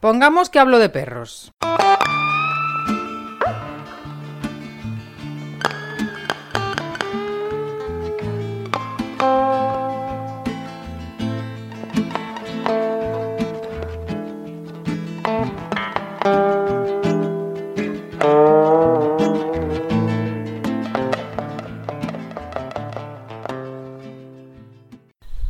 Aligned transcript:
Pongamos 0.00 0.48
que 0.48 0.60
hablo 0.60 0.78
de 0.78 0.90
perros. 0.90 1.50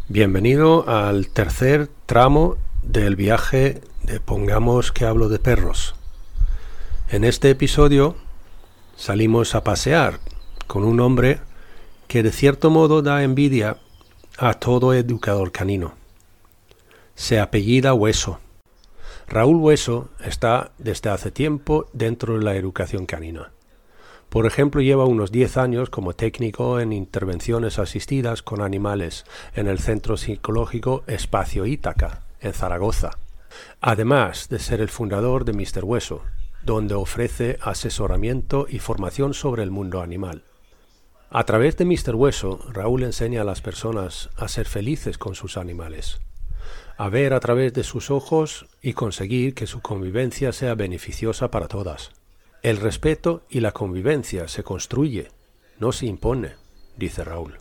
Bienvenido 0.08 0.88
al 0.88 1.28
tercer 1.28 1.90
tramo 2.06 2.56
del 2.82 3.14
viaje 3.14 3.82
Pongamos 4.24 4.90
que 4.90 5.04
hablo 5.04 5.28
de 5.28 5.38
perros. 5.38 5.94
En 7.10 7.24
este 7.24 7.50
episodio 7.50 8.16
salimos 8.96 9.54
a 9.54 9.62
pasear 9.62 10.20
con 10.66 10.84
un 10.84 11.00
hombre 11.00 11.40
que 12.06 12.22
de 12.22 12.32
cierto 12.32 12.70
modo 12.70 13.02
da 13.02 13.22
envidia 13.22 13.76
a 14.38 14.54
todo 14.54 14.94
educador 14.94 15.52
canino. 15.52 15.92
Se 17.16 17.38
apellida 17.38 17.92
Hueso. 17.92 18.40
Raúl 19.26 19.56
Hueso 19.56 20.08
está 20.24 20.72
desde 20.78 21.10
hace 21.10 21.30
tiempo 21.30 21.90
dentro 21.92 22.38
de 22.38 22.44
la 22.44 22.56
educación 22.56 23.04
canina. 23.04 23.52
Por 24.30 24.46
ejemplo, 24.46 24.80
lleva 24.80 25.04
unos 25.04 25.32
10 25.32 25.58
años 25.58 25.90
como 25.90 26.14
técnico 26.14 26.80
en 26.80 26.94
intervenciones 26.94 27.78
asistidas 27.78 28.42
con 28.42 28.62
animales 28.62 29.26
en 29.54 29.68
el 29.68 29.78
Centro 29.78 30.16
Psicológico 30.16 31.04
Espacio 31.06 31.66
Ítaca, 31.66 32.22
en 32.40 32.54
Zaragoza. 32.54 33.10
Además 33.80 34.48
de 34.48 34.58
ser 34.58 34.80
el 34.80 34.88
fundador 34.88 35.44
de 35.44 35.52
Mr. 35.52 35.84
Hueso, 35.84 36.22
donde 36.62 36.94
ofrece 36.94 37.58
asesoramiento 37.62 38.66
y 38.68 38.78
formación 38.78 39.34
sobre 39.34 39.62
el 39.62 39.70
mundo 39.70 40.00
animal. 40.00 40.44
A 41.30 41.44
través 41.44 41.76
de 41.76 41.84
Mr. 41.84 42.14
Hueso, 42.14 42.60
Raúl 42.72 43.02
enseña 43.02 43.42
a 43.42 43.44
las 43.44 43.60
personas 43.60 44.30
a 44.36 44.48
ser 44.48 44.66
felices 44.66 45.18
con 45.18 45.34
sus 45.34 45.56
animales, 45.56 46.20
a 46.96 47.08
ver 47.10 47.34
a 47.34 47.40
través 47.40 47.74
de 47.74 47.84
sus 47.84 48.10
ojos 48.10 48.66
y 48.82 48.94
conseguir 48.94 49.54
que 49.54 49.66
su 49.66 49.80
convivencia 49.80 50.52
sea 50.52 50.74
beneficiosa 50.74 51.50
para 51.50 51.68
todas. 51.68 52.12
El 52.62 52.78
respeto 52.78 53.42
y 53.48 53.60
la 53.60 53.72
convivencia 53.72 54.48
se 54.48 54.64
construye, 54.64 55.28
no 55.78 55.92
se 55.92 56.06
impone, 56.06 56.56
dice 56.96 57.24
Raúl. 57.24 57.58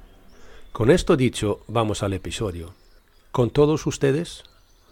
Con 0.71 0.89
esto 0.89 1.17
dicho, 1.17 1.61
vamos 1.67 2.03
al 2.03 2.13
episodio. 2.13 2.73
Con 3.31 3.49
todos 3.51 3.85
ustedes, 3.85 4.43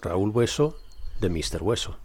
Raúl 0.02 0.30
Hueso 0.30 0.77
de 1.19 1.30
Mr. 1.30 1.61
Hueso. 1.61 1.97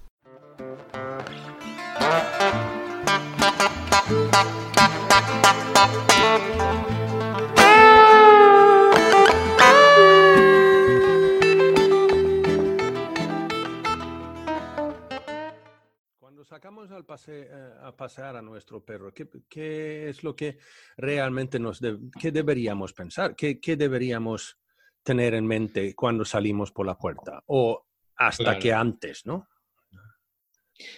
sacamos 16.60 16.90
al 16.90 17.04
pase, 17.04 17.48
eh, 17.50 17.74
a 17.80 17.96
pasear 17.96 18.36
a 18.36 18.42
nuestro 18.42 18.84
perro, 18.84 19.12
¿qué, 19.14 20.08
es 20.08 20.24
lo 20.24 20.34
que 20.34 20.58
realmente 20.96 21.58
nos 21.58 21.80
qué 22.20 22.32
deberíamos 22.32 22.92
pensar? 22.92 23.36
¿Qué, 23.36 23.76
deberíamos 23.76 24.58
tener 25.02 25.34
en 25.34 25.46
mente 25.46 25.94
cuando 25.94 26.24
salimos 26.24 26.72
por 26.72 26.86
la 26.86 26.98
puerta? 26.98 27.42
O 27.46 27.86
hasta 28.20 28.58
que 28.58 28.70
antes, 28.72 29.24
¿no? 29.24 29.48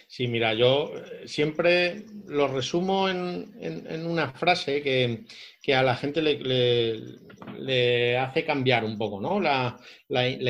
Sí, 0.07 0.27
mira, 0.27 0.53
yo 0.53 0.93
eh, 0.95 1.27
siempre 1.27 2.05
lo 2.27 2.47
resumo 2.47 3.09
en, 3.09 4.05
una 4.05 4.31
frase 4.33 4.81
que, 4.81 5.73
a 5.73 5.83
la 5.83 5.95
gente 5.95 6.21
le, 6.21 8.17
hace 8.17 8.45
cambiar 8.45 8.83
un 8.83 8.97
poco, 8.97 9.21
¿no? 9.21 9.39
La, 9.39 9.79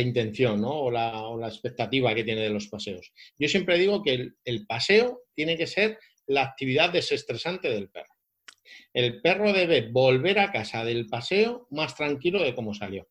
intención, 0.02 0.62
¿no? 0.62 0.72
O 0.72 0.92
la, 0.92 1.47
expectativa 1.47 2.14
que 2.16 2.24
tiene 2.24 2.42
de 2.42 2.50
los 2.50 2.68
paseos. 2.68 3.14
Yo 3.38 3.47
siempre 3.47 3.78
digo 3.78 4.02
que 4.03 4.31
el 4.44 4.66
paseo 4.66 5.22
tiene 5.36 5.58
que 5.58 5.68
ser 5.68 6.00
la 6.28 6.44
actividad 6.44 6.92
desestresante 6.92 7.70
del 7.70 7.90
perro. 7.90 8.14
El 8.94 9.22
perro 9.22 9.53
debe 9.53 9.90
volver 9.92 10.40
a 10.40 10.52
casa 10.52 10.84
del 10.84 11.08
paseo 11.08 11.68
más 11.70 11.96
tranquilo 11.96 12.44
de 12.44 12.56
cómo 12.56 12.74
salió. 12.74 13.08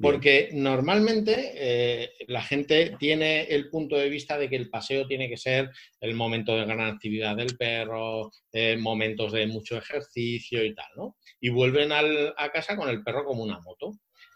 Porque 0.00 0.50
normalmente 0.52 1.52
eh, 1.54 2.12
la 2.28 2.42
gente 2.42 2.94
tiene 3.00 3.42
el 3.42 3.68
punto 3.68 3.96
de 3.96 4.08
vista 4.08 4.38
de 4.38 4.48
que 4.48 4.54
el 4.54 4.70
paseo 4.70 5.06
tiene 5.08 5.28
que 5.28 5.36
ser 5.36 5.70
el 6.00 6.14
momento 6.14 6.56
de 6.56 6.66
gran 6.66 6.80
actividad 6.80 7.34
del 7.36 7.56
perro, 7.56 8.30
eh, 8.52 8.76
momentos 8.76 9.32
de 9.32 9.48
mucho 9.48 9.76
ejercicio 9.76 10.64
y 10.64 10.72
tal, 10.74 10.86
¿no? 10.96 11.16
Y 11.40 11.48
vuelven 11.48 11.90
a 11.92 12.50
casa 12.50 12.76
con 12.76 12.88
el 12.88 13.02
perro 13.02 13.24
como 13.24 13.42
una 13.42 13.60
moto. 13.60 13.90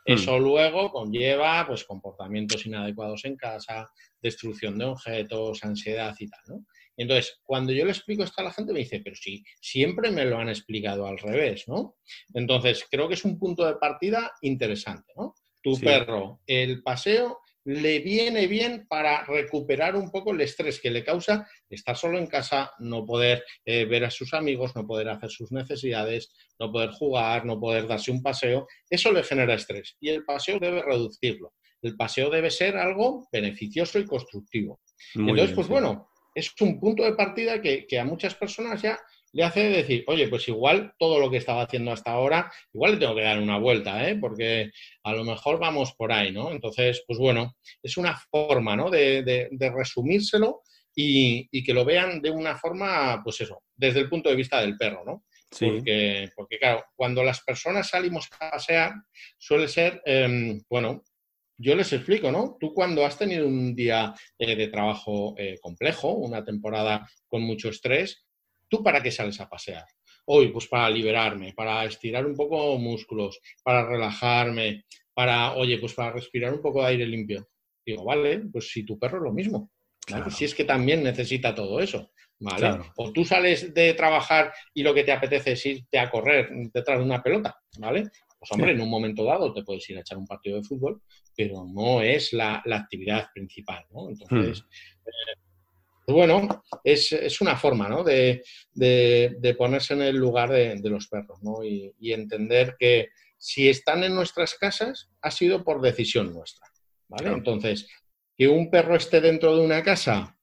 Hmm. 0.04 0.14
Eso 0.14 0.38
luego 0.38 0.90
conlleva 0.90 1.64
pues, 1.66 1.84
comportamientos 1.84 2.66
inadecuados 2.66 3.24
en 3.24 3.36
casa, 3.36 3.88
destrucción 4.20 4.78
de 4.78 4.86
objetos, 4.86 5.62
ansiedad 5.62 6.14
y 6.18 6.28
tal, 6.28 6.40
¿no? 6.48 6.66
Y 6.96 7.02
entonces, 7.02 7.40
cuando 7.42 7.72
yo 7.72 7.84
le 7.84 7.92
explico 7.92 8.22
esto 8.22 8.40
a 8.42 8.44
la 8.44 8.52
gente, 8.52 8.72
me 8.72 8.80
dice, 8.80 9.00
pero 9.02 9.16
sí, 9.16 9.42
siempre 9.60 10.10
me 10.10 10.26
lo 10.26 10.38
han 10.38 10.48
explicado 10.48 11.06
al 11.06 11.18
revés, 11.18 11.64
¿no? 11.66 11.96
Entonces, 12.34 12.86
creo 12.90 13.08
que 13.08 13.14
es 13.14 13.24
un 13.24 13.38
punto 13.38 13.64
de 13.64 13.76
partida 13.76 14.32
interesante, 14.42 15.10
¿no? 15.16 15.34
Tu 15.62 15.78
perro 15.78 16.40
el 16.46 16.82
paseo 16.82 17.38
le 17.64 18.00
viene 18.00 18.46
bien 18.46 18.86
para 18.88 19.24
recuperar 19.24 19.94
un 19.96 20.10
poco 20.10 20.32
el 20.32 20.40
estrés 20.40 20.80
que 20.80 20.90
le 20.90 21.04
causa 21.04 21.48
estar 21.70 21.96
solo 21.96 22.18
en 22.18 22.26
casa, 22.26 22.72
no 22.80 23.06
poder 23.06 23.44
eh, 23.64 23.84
ver 23.84 24.04
a 24.04 24.10
sus 24.10 24.34
amigos, 24.34 24.74
no 24.74 24.86
poder 24.86 25.08
hacer 25.08 25.30
sus 25.30 25.52
necesidades, 25.52 26.32
no 26.58 26.72
poder 26.72 26.90
jugar, 26.90 27.44
no 27.44 27.60
poder 27.60 27.86
darse 27.86 28.10
un 28.10 28.22
paseo. 28.22 28.66
Eso 28.90 29.12
le 29.12 29.22
genera 29.22 29.54
estrés 29.54 29.96
y 30.00 30.08
el 30.08 30.24
paseo 30.24 30.58
debe 30.58 30.82
reducirlo. 30.82 31.54
El 31.80 31.96
paseo 31.96 32.30
debe 32.30 32.50
ser 32.50 32.76
algo 32.76 33.28
beneficioso 33.32 33.98
y 33.98 34.06
constructivo. 34.06 34.80
Entonces, 35.14 35.52
pues 35.52 35.66
bueno, 35.66 36.08
es 36.34 36.52
un 36.60 36.78
punto 36.78 37.02
de 37.02 37.14
partida 37.14 37.60
que, 37.60 37.86
que 37.86 37.98
a 37.98 38.04
muchas 38.04 38.34
personas 38.34 38.80
ya 38.82 38.98
le 39.32 39.44
hace 39.44 39.68
decir, 39.68 40.04
oye, 40.06 40.28
pues 40.28 40.46
igual 40.48 40.94
todo 40.98 41.18
lo 41.18 41.30
que 41.30 41.38
estaba 41.38 41.62
haciendo 41.62 41.92
hasta 41.92 42.12
ahora, 42.12 42.52
igual 42.72 42.92
le 42.92 42.98
tengo 42.98 43.14
que 43.14 43.22
dar 43.22 43.40
una 43.40 43.58
vuelta, 43.58 44.08
¿eh? 44.08 44.16
porque 44.16 44.70
a 45.02 45.12
lo 45.14 45.24
mejor 45.24 45.58
vamos 45.58 45.94
por 45.94 46.12
ahí, 46.12 46.32
¿no? 46.32 46.50
Entonces, 46.50 47.02
pues 47.06 47.18
bueno, 47.18 47.56
es 47.82 47.96
una 47.96 48.16
forma, 48.30 48.76
¿no? 48.76 48.90
De, 48.90 49.48
resumírselo 49.74 50.62
y, 50.94 51.62
que 51.64 51.72
lo 51.72 51.84
vean 51.84 52.20
de 52.20 52.30
una 52.30 52.56
forma, 52.56 53.22
pues 53.24 53.40
eso, 53.40 53.62
desde 53.74 54.00
el 54.00 54.08
punto 54.08 54.28
de 54.28 54.36
vista 54.36 54.60
del 54.60 54.76
perro, 54.76 55.02
¿no? 55.04 55.24
Porque, 55.58 56.30
porque, 56.34 56.58
claro, 56.58 56.84
cuando 56.94 57.22
las 57.22 57.42
personas 57.42 57.88
salimos 57.88 58.28
a 58.40 58.50
pasear, 58.50 58.94
suele 59.38 59.68
ser, 59.68 60.00
em, 60.06 60.62
bueno, 60.68 61.02
yo 61.58 61.74
les 61.76 61.92
explico, 61.92 62.32
¿no? 62.32 62.56
Tú 62.58 62.72
cuando 62.74 63.04
has 63.04 63.18
tenido 63.18 63.46
un 63.46 63.74
día 63.74 64.14
eh, 64.38 64.56
de 64.56 64.68
trabajo 64.68 65.34
eh, 65.38 65.58
complejo, 65.60 66.12
una 66.12 66.42
temporada 66.42 67.08
con 67.28 67.42
mucho 67.42 67.68
estrés, 67.68 68.24
¿Tú 68.72 68.82
para 68.82 69.02
qué 69.02 69.10
sales 69.10 69.38
a 69.38 69.50
pasear? 69.50 69.84
Hoy, 70.24 70.48
pues 70.48 70.66
para 70.66 70.88
liberarme, 70.88 71.52
para 71.52 71.84
estirar 71.84 72.24
un 72.24 72.34
poco 72.34 72.78
músculos, 72.78 73.38
para 73.62 73.86
relajarme, 73.86 74.86
para, 75.12 75.52
oye, 75.52 75.76
pues 75.76 75.92
para 75.92 76.12
respirar 76.12 76.54
un 76.54 76.62
poco 76.62 76.80
de 76.80 76.86
aire 76.86 77.06
limpio. 77.06 77.50
Digo, 77.84 78.02
vale, 78.02 78.38
pues 78.50 78.72
si 78.72 78.82
tu 78.86 78.98
perro 78.98 79.18
es 79.18 79.24
lo 79.24 79.32
mismo. 79.32 79.70
Si 80.30 80.46
es 80.46 80.54
que 80.54 80.64
también 80.64 81.02
necesita 81.02 81.54
todo 81.54 81.80
eso. 81.80 82.12
¿vale? 82.40 82.78
O 82.96 83.12
tú 83.12 83.26
sales 83.26 83.74
de 83.74 83.92
trabajar 83.92 84.54
y 84.72 84.82
lo 84.82 84.94
que 84.94 85.04
te 85.04 85.12
apetece 85.12 85.52
es 85.52 85.66
irte 85.66 85.98
a 85.98 86.10
correr 86.10 86.48
detrás 86.72 86.98
de 86.98 87.04
una 87.04 87.22
pelota, 87.22 87.54
¿vale? 87.78 88.08
Pues 88.38 88.50
hombre, 88.52 88.72
en 88.72 88.80
un 88.80 88.88
momento 88.88 89.22
dado 89.22 89.52
te 89.52 89.62
puedes 89.64 89.88
ir 89.90 89.98
a 89.98 90.00
echar 90.00 90.16
un 90.16 90.26
partido 90.26 90.56
de 90.56 90.64
fútbol, 90.64 91.02
pero 91.36 91.66
no 91.66 92.00
es 92.00 92.32
la, 92.32 92.62
actividad 92.70 93.28
principal, 93.34 93.84
¿no? 93.90 94.08
Entonces, 94.08 94.62
hmm. 94.62 95.08
eh, 95.08 95.51
pues 96.12 96.28
bueno, 96.28 96.62
es, 96.84 97.40
una 97.40 97.56
forma 97.56 97.88
¿no? 97.88 98.04
de, 98.04 98.42
ponerse 99.56 99.94
en 99.94 100.02
el 100.02 100.16
lugar 100.16 100.50
de, 100.50 100.78
los 100.84 101.08
perros 101.08 101.42
¿no? 101.42 101.64
y, 101.64 102.12
entender 102.12 102.76
que 102.78 103.08
si 103.38 103.68
están 103.68 104.04
en 104.04 104.14
nuestras 104.14 104.54
casas 104.54 105.10
ha 105.20 105.30
sido 105.30 105.64
por 105.64 105.80
decisión 105.80 106.32
nuestra. 106.32 106.66
¿vale? 107.08 107.30
Entonces, 107.30 107.88
que 108.36 108.48
un 108.48 108.70
perro 108.70 108.96
esté 108.96 109.20
dentro 109.20 109.56
de 109.56 109.64
una 109.64 109.82
casa 109.82 110.36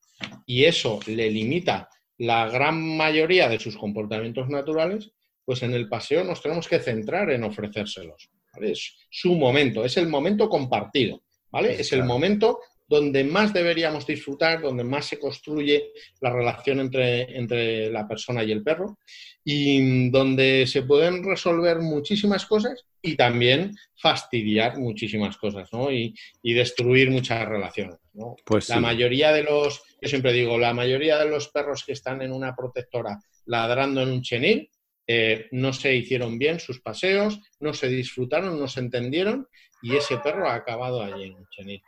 y 0.46 0.66
eso 0.66 1.00
le 1.06 1.30
limita 1.30 1.90
la 2.18 2.50
gran 2.50 2.98
mayoría 2.98 3.48
de 3.48 3.60
sus 3.60 3.78
comportamientos 3.78 4.50
naturales, 4.50 5.12
pues 5.46 5.64
en 5.64 5.74
el 5.74 5.88
paseo 5.88 6.24
nos 6.24 6.42
tenemos 6.42 6.68
que 6.68 6.80
centrar 6.80 7.32
en 7.32 7.44
ofrecérselos. 7.44 8.30
Es 8.60 8.98
su 9.10 9.36
momento, 9.36 9.86
es 9.86 9.98
el 9.98 10.08
momento 10.08 10.50
compartido. 10.50 11.22
¿vale? 11.52 11.80
es 11.80 11.94
el 11.94 12.04
momento 12.04 12.60
donde 12.90 13.24
más 13.24 13.54
deberíamos 13.54 14.08
disfrutar, 14.08 14.62
donde 14.62 14.84
más 14.84 15.06
se 15.06 15.20
construye 15.20 15.92
la 16.22 16.32
relación 16.34 16.80
entre, 16.80 17.38
entre 17.38 17.92
la 17.92 18.08
persona 18.08 18.44
y 18.44 18.52
el 18.52 18.64
perro 18.64 18.98
y 19.44 20.10
donde 20.10 20.66
se 20.66 20.82
pueden 20.82 21.24
resolver 21.24 21.80
muchísimas 21.80 22.48
cosas 22.48 22.86
y 23.02 23.16
también 23.16 23.76
fastidiar 23.96 24.80
muchísimas 24.80 25.38
cosas 25.38 25.72
¿no? 25.72 25.92
y, 25.92 26.16
destruir 26.42 27.12
muchas 27.12 27.48
relaciones. 27.48 28.00
¿no? 28.14 28.36
Pues 28.44 28.70
la 28.70 28.80
mayoría 28.80 29.32
de 29.32 29.44
los, 29.44 29.84
yo 30.02 30.10
siempre 30.10 30.34
digo, 30.34 30.58
la 30.58 30.74
mayoría 30.74 31.20
de 31.20 31.30
los 31.30 31.50
perros 31.50 31.84
que 31.86 31.94
están 31.94 32.24
en 32.24 32.34
una 32.34 32.56
protectora 32.56 33.20
ladrando 33.46 34.02
en 34.02 34.10
un 34.10 34.24
chenil 34.24 34.70
eh, 35.06 35.48
no 35.52 35.74
se 35.74 35.96
hicieron 35.96 36.40
bien 36.40 36.60
sus 36.60 36.82
paseos, 36.82 37.40
no 37.60 37.74
se 37.74 37.88
disfrutaron, 37.88 38.60
no 38.60 38.68
se 38.68 38.80
entendieron 38.80 39.48
y 39.82 39.96
ese 39.96 40.18
perro 40.18 40.50
ha 40.50 40.56
acabado 40.56 41.04
allí 41.04 41.26
en 41.26 41.36
un 41.36 41.48
chenil. 41.50 41.84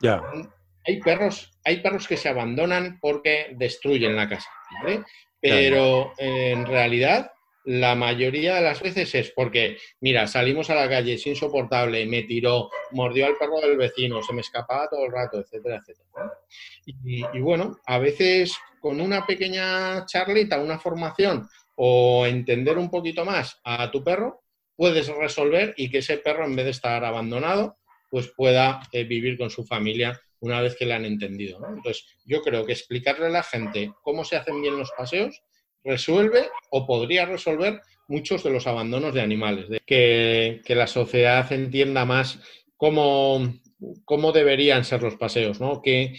Hay 0.85 0.99
perros, 0.99 1.51
hay 1.63 1.81
perros 1.81 2.07
que 2.07 2.17
se 2.17 2.29
abandonan 2.29 2.99
porque 2.99 3.53
destruyen 3.55 4.15
la 4.15 4.27
casa, 4.27 4.49
pero 5.39 6.13
en 6.17 6.65
realidad 6.65 7.31
la 7.63 7.95
mayoría 7.95 8.55
de 8.55 8.61
las 8.61 8.81
veces 8.81 9.13
es 9.13 9.31
porque, 9.31 9.77
mira, 9.99 10.27
salimos 10.27 10.69
a 10.69 10.75
la 10.75 10.89
calle, 10.89 11.13
es 11.13 11.27
insoportable, 11.27 12.05
me 12.05 12.23
tiró, 12.23 12.69
mordió 12.91 13.27
al 13.27 13.37
perro 13.37 13.59
del 13.59 13.77
vecino, 13.77 14.21
se 14.23 14.33
me 14.33 14.41
escapaba 14.41 14.89
todo 14.89 15.05
el 15.05 15.11
rato, 15.11 15.39
etcétera, 15.39 15.77
etcétera. 15.77 16.33
Y, 16.85 17.39
bueno, 17.39 17.77
a 17.85 17.99
veces 17.99 18.55
con 18.79 18.99
una 18.99 19.25
pequeña 19.27 20.05
charlita, 20.05 20.59
una 20.59 20.79
formación 20.79 21.47
o 21.75 22.25
entender 22.25 22.77
un 22.77 22.89
poquito 22.89 23.25
más 23.25 23.59
a 23.63 23.91
tu 23.91 24.03
perro, 24.03 24.41
puedes 24.75 25.07
resolver 25.07 25.75
y 25.77 25.89
que 25.91 25.99
ese 25.99 26.17
perro, 26.17 26.45
en 26.45 26.55
vez 26.55 26.65
de 26.65 26.71
estar 26.71 27.05
abandonado, 27.05 27.77
pues 28.09 28.27
pueda 28.35 28.81
eh, 28.91 29.03
vivir 29.03 29.37
con 29.37 29.51
su 29.51 29.63
familia 29.63 30.19
una 30.41 30.61
vez 30.61 30.75
que 30.75 30.85
le 30.85 30.93
han 30.93 31.05
entendido. 31.05 31.57
Entonces, 31.67 32.05
yo 32.25 32.41
creo 32.41 32.65
que 32.65 32.73
explicarle 32.73 33.27
a 33.27 33.29
la 33.29 33.43
gente 33.43 33.93
cómo 34.03 34.25
se 34.25 34.35
hacen 34.35 34.61
bien 34.61 34.77
los 34.77 34.91
paseos 34.97 35.41
resuelve 35.83 36.49
o 36.69 36.85
podría 36.85 37.25
resolver 37.25 37.81
muchos 38.07 38.43
de 38.43 38.51
los 38.51 38.67
abandonos 38.67 39.13
de 39.13 39.21
animales, 39.21 39.69
de 39.69 39.81
que, 39.85 40.75
la 40.75 40.87
sociedad 40.87 41.51
entienda 41.51 42.05
más 42.05 42.39
cómo, 42.75 43.53
cómo, 44.03 44.31
deberían 44.31 44.83
ser 44.83 45.01
los 45.01 45.15
paseos, 45.15 45.61
¿no? 45.61 45.81
¿Qué, 45.81 46.17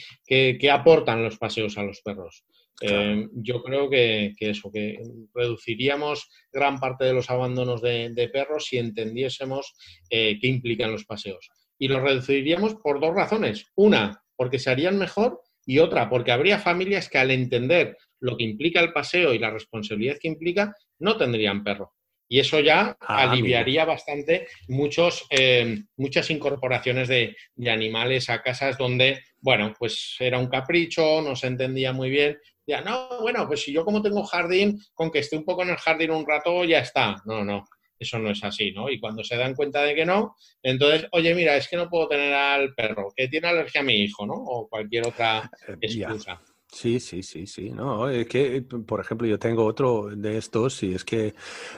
aportan 0.71 1.23
los 1.23 1.37
paseos 1.37 1.77
a 1.77 1.83
los 1.83 2.01
perros? 2.01 2.45
Eh, 2.81 3.29
yo 3.35 3.63
creo 3.63 3.91
que, 3.91 4.35
eso, 4.41 4.73
que 4.73 4.99
reduciríamos 5.35 6.29
gran 6.51 6.81
parte 6.81 7.05
de 7.05 7.13
los 7.13 7.31
abandonos 7.31 7.83
de, 7.83 8.31
perros 8.33 8.67
si 8.67 8.79
entendiésemos 8.79 9.75
eh, 10.11 10.39
qué 10.41 10.49
implican 10.49 10.91
los 10.91 11.05
paseos. 11.05 11.51
Y 11.83 11.89
los 11.89 12.01
reduciríamos 12.01 12.77
por 12.77 13.01
dos 13.01 13.13
razones. 13.13 13.67
Una, 13.75 14.23
porque 14.37 14.61
se 14.61 14.71
harían 14.71 14.99
mejor 14.99 15.41
y 15.67 15.81
otra, 15.81 16.09
porque 16.09 16.31
habría 16.31 16.61
familias 16.61 17.09
que 17.09 17.19
al 17.19 17.33
entender 17.33 17.97
lo 18.21 18.37
que 18.37 18.45
implica 18.45 18.79
el 18.79 18.93
paseo 18.93 19.35
y 19.35 19.41
la 19.41 19.51
responsabilidad 19.51 20.17
que 20.21 20.29
implica, 20.29 20.77
no 21.01 21.17
tendrían 21.17 21.65
perro. 21.65 21.93
Y 22.29 22.39
eso 22.39 22.61
ya 22.61 22.97
ah, 23.01 23.23
aliviaría 23.29 23.85
bastante 23.85 24.47
muchos, 24.69 25.27
eh, 25.29 25.83
muchas 25.97 26.31
incorporaciones 26.31 27.09
de, 27.09 27.35
animales 27.69 28.31
a 28.31 28.43
casas 28.43 28.79
donde, 28.79 29.21
bueno, 29.41 29.75
pues 29.77 30.15
era 30.21 30.39
un 30.39 30.47
capricho, 30.47 31.21
no 31.21 31.35
se 31.35 31.49
entendía 31.49 31.93
muy 31.93 32.11
bien. 32.11 32.39
Ya, 32.65 32.81
no, 32.81 33.21
bueno, 33.23 33.49
pues 33.49 33.65
si 33.65 33.73
yo 33.73 33.85
como 33.85 34.01
tengo 34.03 34.23
jardín, 34.23 34.81
con 34.95 35.11
que 35.11 35.19
esté 35.19 35.37
un 35.37 35.45
poco 35.45 35.65
en 35.65 35.71
el 35.71 35.79
jardín 35.79 36.13
un 36.13 36.25
rato, 36.25 36.65
ya 36.65 36.79
está. 36.79 37.17
No, 37.25 37.45
no, 37.45 37.65
eso 38.03 38.19
no 38.19 38.31
es 38.31 38.43
así, 38.45 38.73
¿no? 38.73 38.91
Y 38.91 39.01
cuando 39.01 39.25
se 39.25 39.37
dan 39.37 39.55
cuenta 39.55 39.83
de 39.83 39.95
que 39.95 40.05
no, 40.05 40.37
entonces, 40.63 41.09
oye, 41.13 41.35
mira, 41.35 41.57
es 41.57 41.69
que 41.69 41.77
no 41.77 41.89
puedo 41.89 42.09
tener 42.09 42.33
al 42.33 42.75
perro, 42.75 43.13
que 43.17 43.29
tiene 43.29 43.49
alergia 43.49 43.81
a 43.81 43.85
mi 43.85 43.95
hijo, 43.95 44.27
¿no? 44.27 44.35
O 44.35 44.69
cualquier 44.69 45.07
otra 45.07 45.51
eh, 45.67 45.77
excusa. 45.81 46.41
Sí, 46.73 47.01
sí, 47.01 47.23
sí, 47.23 47.47
sí. 47.47 47.71
No, 47.71 48.09
es 48.09 48.27
que, 48.27 48.63
por 48.63 49.01
ejemplo, 49.01 49.27
yo 49.27 49.39
tengo 49.39 49.65
otro 49.65 50.09
de 50.17 50.39
estos 50.39 50.83
y 50.83 50.95
es 50.95 51.05
que, 51.05 51.35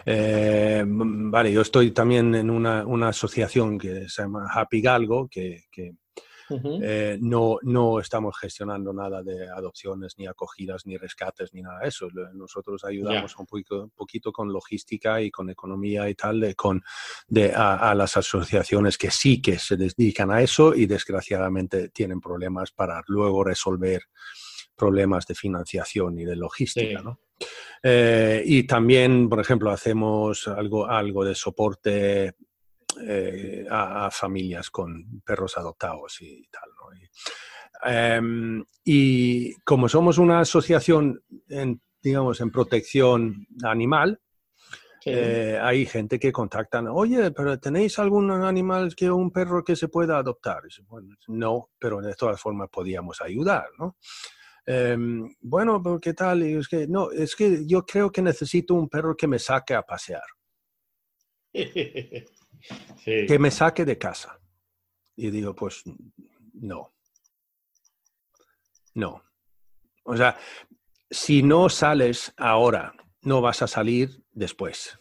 eh, 0.06 0.84
vale, 0.86 1.52
yo 1.52 1.62
estoy 1.62 1.90
también 1.90 2.32
en 2.36 2.48
una, 2.48 2.86
una, 2.86 3.08
asociación 3.08 3.76
que 3.76 4.08
se 4.08 4.22
llama 4.22 4.46
Happy 4.48 4.80
Galgo, 4.80 5.26
que, 5.28 5.64
que 5.72 5.94
eh, 6.50 7.18
no, 7.20 7.58
no 7.62 8.00
estamos 8.00 8.36
gestionando 8.38 8.92
nada 8.92 9.22
de 9.22 9.48
adopciones, 9.48 10.14
ni 10.18 10.26
acogidas, 10.26 10.86
ni 10.86 10.96
rescates, 10.96 11.52
ni 11.52 11.62
nada 11.62 11.80
de 11.80 11.88
eso. 11.88 12.08
Nosotros 12.34 12.84
ayudamos 12.84 13.36
un, 13.38 13.46
poquito, 13.46 13.90
poquito, 13.94 14.32
con 14.32 14.52
logística 14.52 15.20
y 15.20 15.30
con 15.30 15.50
economía 15.50 16.08
y 16.08 16.14
tal, 16.14 16.40
de, 16.40 16.54
con, 16.54 16.82
de, 17.26 17.52
a, 17.54 17.90
a, 17.90 17.94
las 17.94 18.16
asociaciones 18.16 18.98
que 18.98 19.10
sí 19.10 19.40
que 19.40 19.58
se 19.58 19.76
dedican 19.76 20.30
a 20.30 20.42
eso 20.42 20.74
y 20.74 20.86
desgraciadamente 20.86 21.88
tienen 21.88 22.20
problemas 22.20 22.72
para 22.72 23.02
luego 23.06 23.44
resolver 23.44 24.02
problemas 24.76 25.26
de 25.26 25.34
financiación 25.34 26.18
y 26.18 26.24
de 26.24 26.36
logística. 26.36 27.00
¿no? 27.00 27.20
Eh, 27.82 28.42
y 28.44 28.64
también, 28.64 29.28
por 29.28 29.40
ejemplo, 29.40 29.70
hacemos 29.70 30.48
algo, 30.48 30.86
algo 30.86 31.24
de 31.24 31.34
soporte 31.34 32.34
eh, 33.02 33.66
a, 33.70 34.10
familias 34.10 34.70
con 34.70 35.22
perros 35.24 35.56
adoptados 35.56 36.20
y 36.20 36.46
tal. 36.48 36.70
¿no? 36.76 36.96
Y, 36.96 37.10
em, 37.84 38.64
y, 38.84 39.54
como 39.62 39.88
somos 39.88 40.18
una 40.18 40.40
asociación, 40.40 41.22
en, 41.48 41.80
digamos, 42.02 42.40
en 42.40 42.50
protección 42.50 43.46
animal, 43.62 44.20
eh, 45.06 45.58
hay 45.60 45.84
gente 45.84 46.18
que 46.18 46.32
contactan, 46.32 46.88
oye, 46.88 47.30
pero 47.30 47.58
¿tenéis 47.58 47.98
algún 47.98 48.30
animal 48.30 48.94
que 48.94 49.10
un 49.10 49.30
perro 49.30 49.62
que 49.62 49.76
se 49.76 49.88
pueda 49.88 50.16
adoptar? 50.16 50.62
Bueno, 50.86 51.14
no, 51.28 51.70
pero 51.78 52.00
de 52.00 52.14
todas 52.14 52.40
formas 52.40 52.70
podíamos 52.70 53.20
ayudar, 53.20 53.66
¿no? 53.78 53.96
Em, 54.66 55.34
bueno, 55.42 55.82
¿qué 56.00 56.14
tal? 56.14 56.42
Y 56.42 56.54
es 56.54 56.68
que, 56.68 56.86
no, 56.86 57.10
es 57.10 57.36
que 57.36 57.66
yo 57.66 57.84
creo 57.84 58.10
que 58.10 58.22
necesito 58.22 58.74
un 58.74 58.88
perro 58.88 59.14
que 59.14 59.26
me 59.26 59.38
saque 59.38 59.74
a 59.74 59.82
pasear. 59.82 60.24
Que 63.04 63.38
me 63.38 63.50
saque 63.50 63.84
de 63.84 63.98
casa. 63.98 64.40
Y 65.16 65.30
digo, 65.30 65.54
pues 65.54 65.82
no. 66.54 66.94
No. 68.94 69.22
O 70.04 70.16
sea, 70.16 70.36
si 71.10 71.42
no 71.42 71.68
sales 71.68 72.32
ahora, 72.36 72.94
no 73.22 73.40
vas 73.40 73.62
a 73.62 73.66
salir 73.66 74.22
después. 74.32 74.98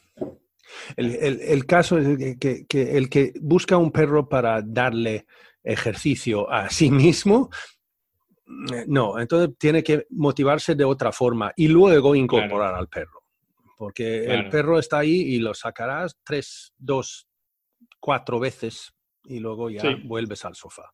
El, 0.97 1.65
caso 1.65 1.99
es 1.99 2.37
que, 2.39 2.65
que, 2.65 2.97
el 2.97 3.09
que 3.09 3.33
busca 3.39 3.77
un 3.77 3.91
perro 3.91 4.27
para 4.27 4.61
darle 4.61 5.27
ejercicio 5.63 6.49
a 6.49 6.69
sí 6.69 6.89
mismo 6.89 7.49
eh, 8.73 8.85
no, 8.87 9.19
entonces 9.19 9.55
tiene 9.57 9.83
que 9.83 10.05
motivarse 10.11 10.75
de 10.75 10.83
otra 10.83 11.11
forma 11.11 11.51
y 11.55 11.67
luego 11.67 12.15
incorporar 12.15 12.75
al 12.75 12.87
perro. 12.87 13.23
Porque 13.77 14.25
el 14.25 14.49
perro 14.49 14.79
está 14.79 14.99
ahí 14.99 15.11
y 15.11 15.39
lo 15.39 15.53
sacarás 15.53 16.17
tres, 16.23 16.73
dos, 16.77 17.27
cuatro 18.03 18.37
veces 18.37 18.93
y 19.23 19.39
luego 19.39 19.69
ya 19.69 19.81
vuelves 20.03 20.43
al 20.43 20.55
sofá. 20.55 20.91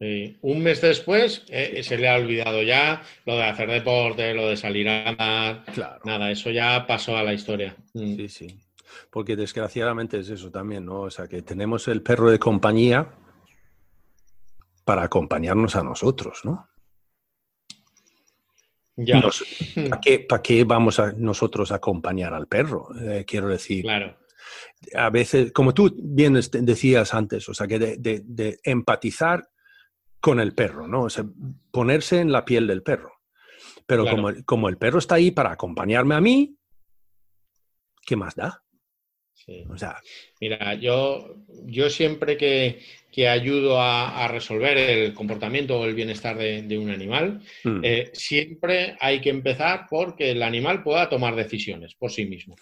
Un 0.00 0.62
mes 0.62 0.80
después 0.80 1.44
eh, 1.50 1.82
se 1.82 1.98
le 1.98 2.08
ha 2.08 2.16
olvidado 2.16 2.62
ya 2.62 3.02
lo 3.26 3.36
de 3.36 3.42
hacer 3.44 3.70
deporte, 3.70 4.32
lo 4.32 4.48
de 4.48 4.56
salir 4.56 4.88
a 4.88 5.10
andar. 5.10 5.64
Claro. 5.74 6.00
Nada, 6.04 6.30
eso 6.30 6.50
ya 6.50 6.86
pasó 6.86 7.14
a 7.14 7.22
la 7.22 7.34
historia. 7.34 7.76
Mm. 7.92 8.16
Sí, 8.16 8.28
sí. 8.28 8.60
Porque 9.10 9.36
desgraciadamente 9.36 10.18
es 10.18 10.30
eso 10.30 10.50
también, 10.50 10.86
¿no? 10.86 11.02
O 11.02 11.10
sea, 11.10 11.28
que 11.28 11.42
tenemos 11.42 11.88
el 11.88 12.02
perro 12.02 12.30
de 12.30 12.38
compañía 12.38 13.06
para 14.86 15.02
acompañarnos 15.02 15.76
a 15.76 15.82
nosotros, 15.82 16.40
¿no? 16.44 16.68
¿Para 20.26 20.42
qué, 20.42 20.64
vamos 20.64 21.00
a 21.00 21.12
nosotros 21.12 21.70
a 21.70 21.74
acompañar 21.74 22.32
al 22.32 22.46
perro? 22.46 22.88
Eh, 22.98 23.26
quiero 23.26 23.48
decir, 23.48 23.82
claro. 23.82 24.16
A 24.94 25.10
veces, 25.10 25.52
como 25.52 25.74
tú 25.74 25.94
bien 25.96 26.34
decías 26.34 27.14
antes, 27.14 27.48
o 27.48 27.54
sea, 27.54 27.66
que 27.66 27.78
de, 27.78 28.58
empatizar 28.64 29.48
con 30.20 30.40
el 30.40 30.54
perro, 30.54 30.88
¿no? 30.88 31.02
O 31.02 31.10
sea, 31.10 31.24
ponerse 31.70 32.20
en 32.20 32.32
la 32.32 32.44
piel 32.44 32.66
del 32.66 32.82
perro. 32.82 33.12
Pero 33.86 34.04
como, 34.04 34.32
como 34.44 34.68
el 34.68 34.78
perro 34.78 34.98
está 34.98 35.14
ahí 35.14 35.30
para 35.30 35.52
acompañarme 35.52 36.14
a 36.14 36.20
mí, 36.20 36.56
¿qué 38.04 38.16
más 38.16 38.34
da? 38.34 38.62
Mira, 40.40 40.74
yo, 40.74 41.36
yo 41.66 41.88
siempre 41.88 42.36
que, 42.36 42.80
ayudo 43.28 43.80
a, 43.80 44.28
resolver 44.28 44.76
el 44.76 45.14
comportamiento 45.14 45.78
o 45.78 45.84
el 45.84 45.94
bienestar 45.94 46.36
de, 46.36 46.78
un 46.78 46.90
animal, 46.90 47.40
mm. 47.64 47.80
eh, 47.82 48.10
siempre 48.12 48.96
hay 49.00 49.20
que 49.20 49.30
empezar 49.30 49.86
porque 49.88 50.32
el 50.32 50.42
animal 50.42 50.82
pueda 50.82 51.08
tomar 51.08 51.36
decisiones 51.36 51.94
por 51.94 52.10
sí 52.10 52.26
mismo. 52.26 52.56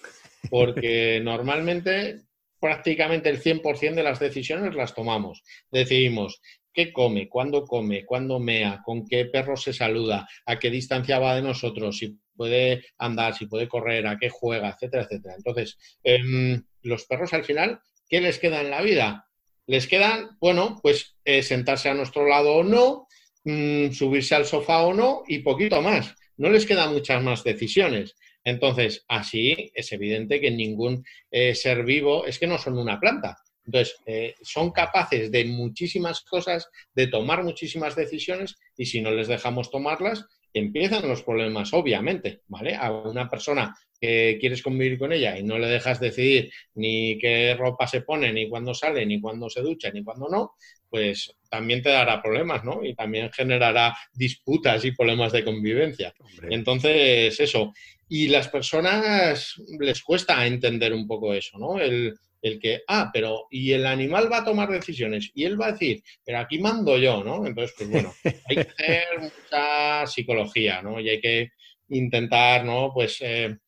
Porque 0.50 1.20
normalmente 1.22 2.22
prácticamente 2.60 3.28
el 3.28 3.42
100% 3.42 3.94
de 3.94 4.02
las 4.02 4.18
decisiones 4.18 4.74
las 4.74 4.94
tomamos. 4.94 5.42
Decidimos 5.70 6.40
qué 6.72 6.92
come, 6.92 7.28
cuándo 7.28 7.64
come, 7.64 8.06
cuándo 8.06 8.40
mea, 8.40 8.80
con 8.82 9.06
qué 9.06 9.26
perro 9.26 9.56
se 9.56 9.72
saluda, 9.72 10.26
a 10.46 10.58
qué 10.58 10.70
distancia 10.70 11.18
va 11.18 11.36
de 11.36 11.42
nosotros, 11.42 11.98
si 11.98 12.18
puede 12.34 12.86
andar, 12.98 13.34
si 13.34 13.46
puede 13.46 13.68
correr, 13.68 14.06
a 14.06 14.18
qué 14.18 14.28
juega, 14.28 14.70
etcétera, 14.70 15.04
etcétera. 15.04 15.34
Entonces, 15.36 15.78
em, 16.02 16.64
los 16.82 17.04
perros 17.04 17.32
al 17.32 17.44
final, 17.44 17.80
¿qué 18.08 18.20
les 18.20 18.38
queda 18.38 18.60
en 18.60 18.70
la 18.70 18.82
vida? 18.82 19.28
Les 19.66 19.86
quedan, 19.86 20.36
bueno, 20.40 20.80
pues 20.82 21.16
eh, 21.24 21.42
sentarse 21.42 21.88
a 21.88 21.94
nuestro 21.94 22.26
lado 22.26 22.54
o 22.56 22.64
no, 22.64 23.06
mm, 23.44 23.90
subirse 23.92 24.34
al 24.34 24.46
sofá 24.46 24.82
o 24.82 24.94
no 24.94 25.22
y 25.28 25.40
poquito 25.40 25.80
más. 25.80 26.14
No 26.36 26.50
les 26.50 26.66
quedan 26.66 26.92
muchas 26.92 27.22
más 27.22 27.44
decisiones. 27.44 28.16
Entonces, 28.44 29.04
así 29.08 29.72
es 29.74 29.92
evidente 29.92 30.40
que 30.40 30.50
ningún 30.50 31.04
eh, 31.30 31.54
ser 31.54 31.84
vivo 31.84 32.26
es 32.26 32.38
que 32.38 32.46
no 32.46 32.58
son 32.58 32.78
una 32.78 33.00
planta. 33.00 33.38
Entonces, 33.66 33.96
eh, 34.04 34.34
son 34.42 34.70
capaces 34.70 35.30
de 35.32 35.46
muchísimas 35.46 36.20
cosas, 36.20 36.68
de 36.94 37.06
tomar 37.06 37.42
muchísimas 37.42 37.96
decisiones 37.96 38.56
y 38.76 38.86
si 38.86 39.00
no 39.00 39.10
les 39.10 39.28
dejamos 39.28 39.70
tomarlas, 39.70 40.26
empiezan 40.52 41.08
los 41.08 41.22
problemas, 41.22 41.72
obviamente, 41.72 42.42
¿vale? 42.46 42.76
A 42.76 42.92
una 42.92 43.28
persona 43.28 43.74
que 44.00 44.36
quieres 44.40 44.62
convivir 44.62 44.98
con 44.98 45.12
ella 45.12 45.36
y 45.38 45.42
no 45.42 45.58
le 45.58 45.66
dejas 45.66 45.98
decidir 45.98 46.52
ni 46.74 47.18
qué 47.18 47.54
ropa 47.58 47.86
se 47.86 48.02
pone, 48.02 48.32
ni 48.32 48.48
cuándo 48.48 48.74
sale, 48.74 49.04
ni 49.06 49.20
cuándo 49.20 49.48
se 49.50 49.62
ducha, 49.62 49.90
ni 49.90 50.04
cuándo 50.04 50.28
no, 50.28 50.52
pues 50.88 51.34
también 51.54 51.82
te 51.82 51.90
dará 51.90 52.20
problemas, 52.20 52.64
¿no? 52.64 52.84
Y 52.84 52.96
también 52.96 53.30
generará 53.30 53.96
disputas 54.12 54.84
y 54.84 54.90
problemas 54.90 55.30
de 55.30 55.44
convivencia. 55.44 56.12
Entonces, 56.50 57.38
eso. 57.38 57.72
Y 58.08 58.26
las 58.26 58.48
personas 58.48 59.54
les 59.78 60.02
cuesta 60.02 60.44
entender 60.46 60.92
un 60.92 61.06
poco 61.06 61.32
eso, 61.32 61.56
¿no? 61.56 61.78
El, 61.78 62.12
el 62.42 62.58
que, 62.58 62.82
ah, 62.88 63.08
pero, 63.12 63.46
y 63.52 63.70
el 63.70 63.86
animal 63.86 64.30
va 64.30 64.38
a 64.38 64.44
tomar 64.44 64.68
decisiones, 64.68 65.30
y 65.32 65.44
él 65.44 65.60
va 65.60 65.68
a 65.68 65.72
decir, 65.72 66.02
pero 66.24 66.40
aquí 66.40 66.58
mando 66.58 66.98
yo, 66.98 67.22
¿no? 67.22 67.46
Entonces, 67.46 67.72
pues 67.78 67.88
bueno, 67.88 68.12
hay 68.48 68.56
que 68.56 68.60
hacer 68.62 69.04
mucha 69.20 70.06
psicología, 70.08 70.82
¿no? 70.82 70.98
Y 70.98 71.08
hay 71.08 71.20
que 71.20 71.52
intentar, 71.90 72.64
¿no? 72.64 72.90
Pues 72.92 73.18
eh, 73.20 73.58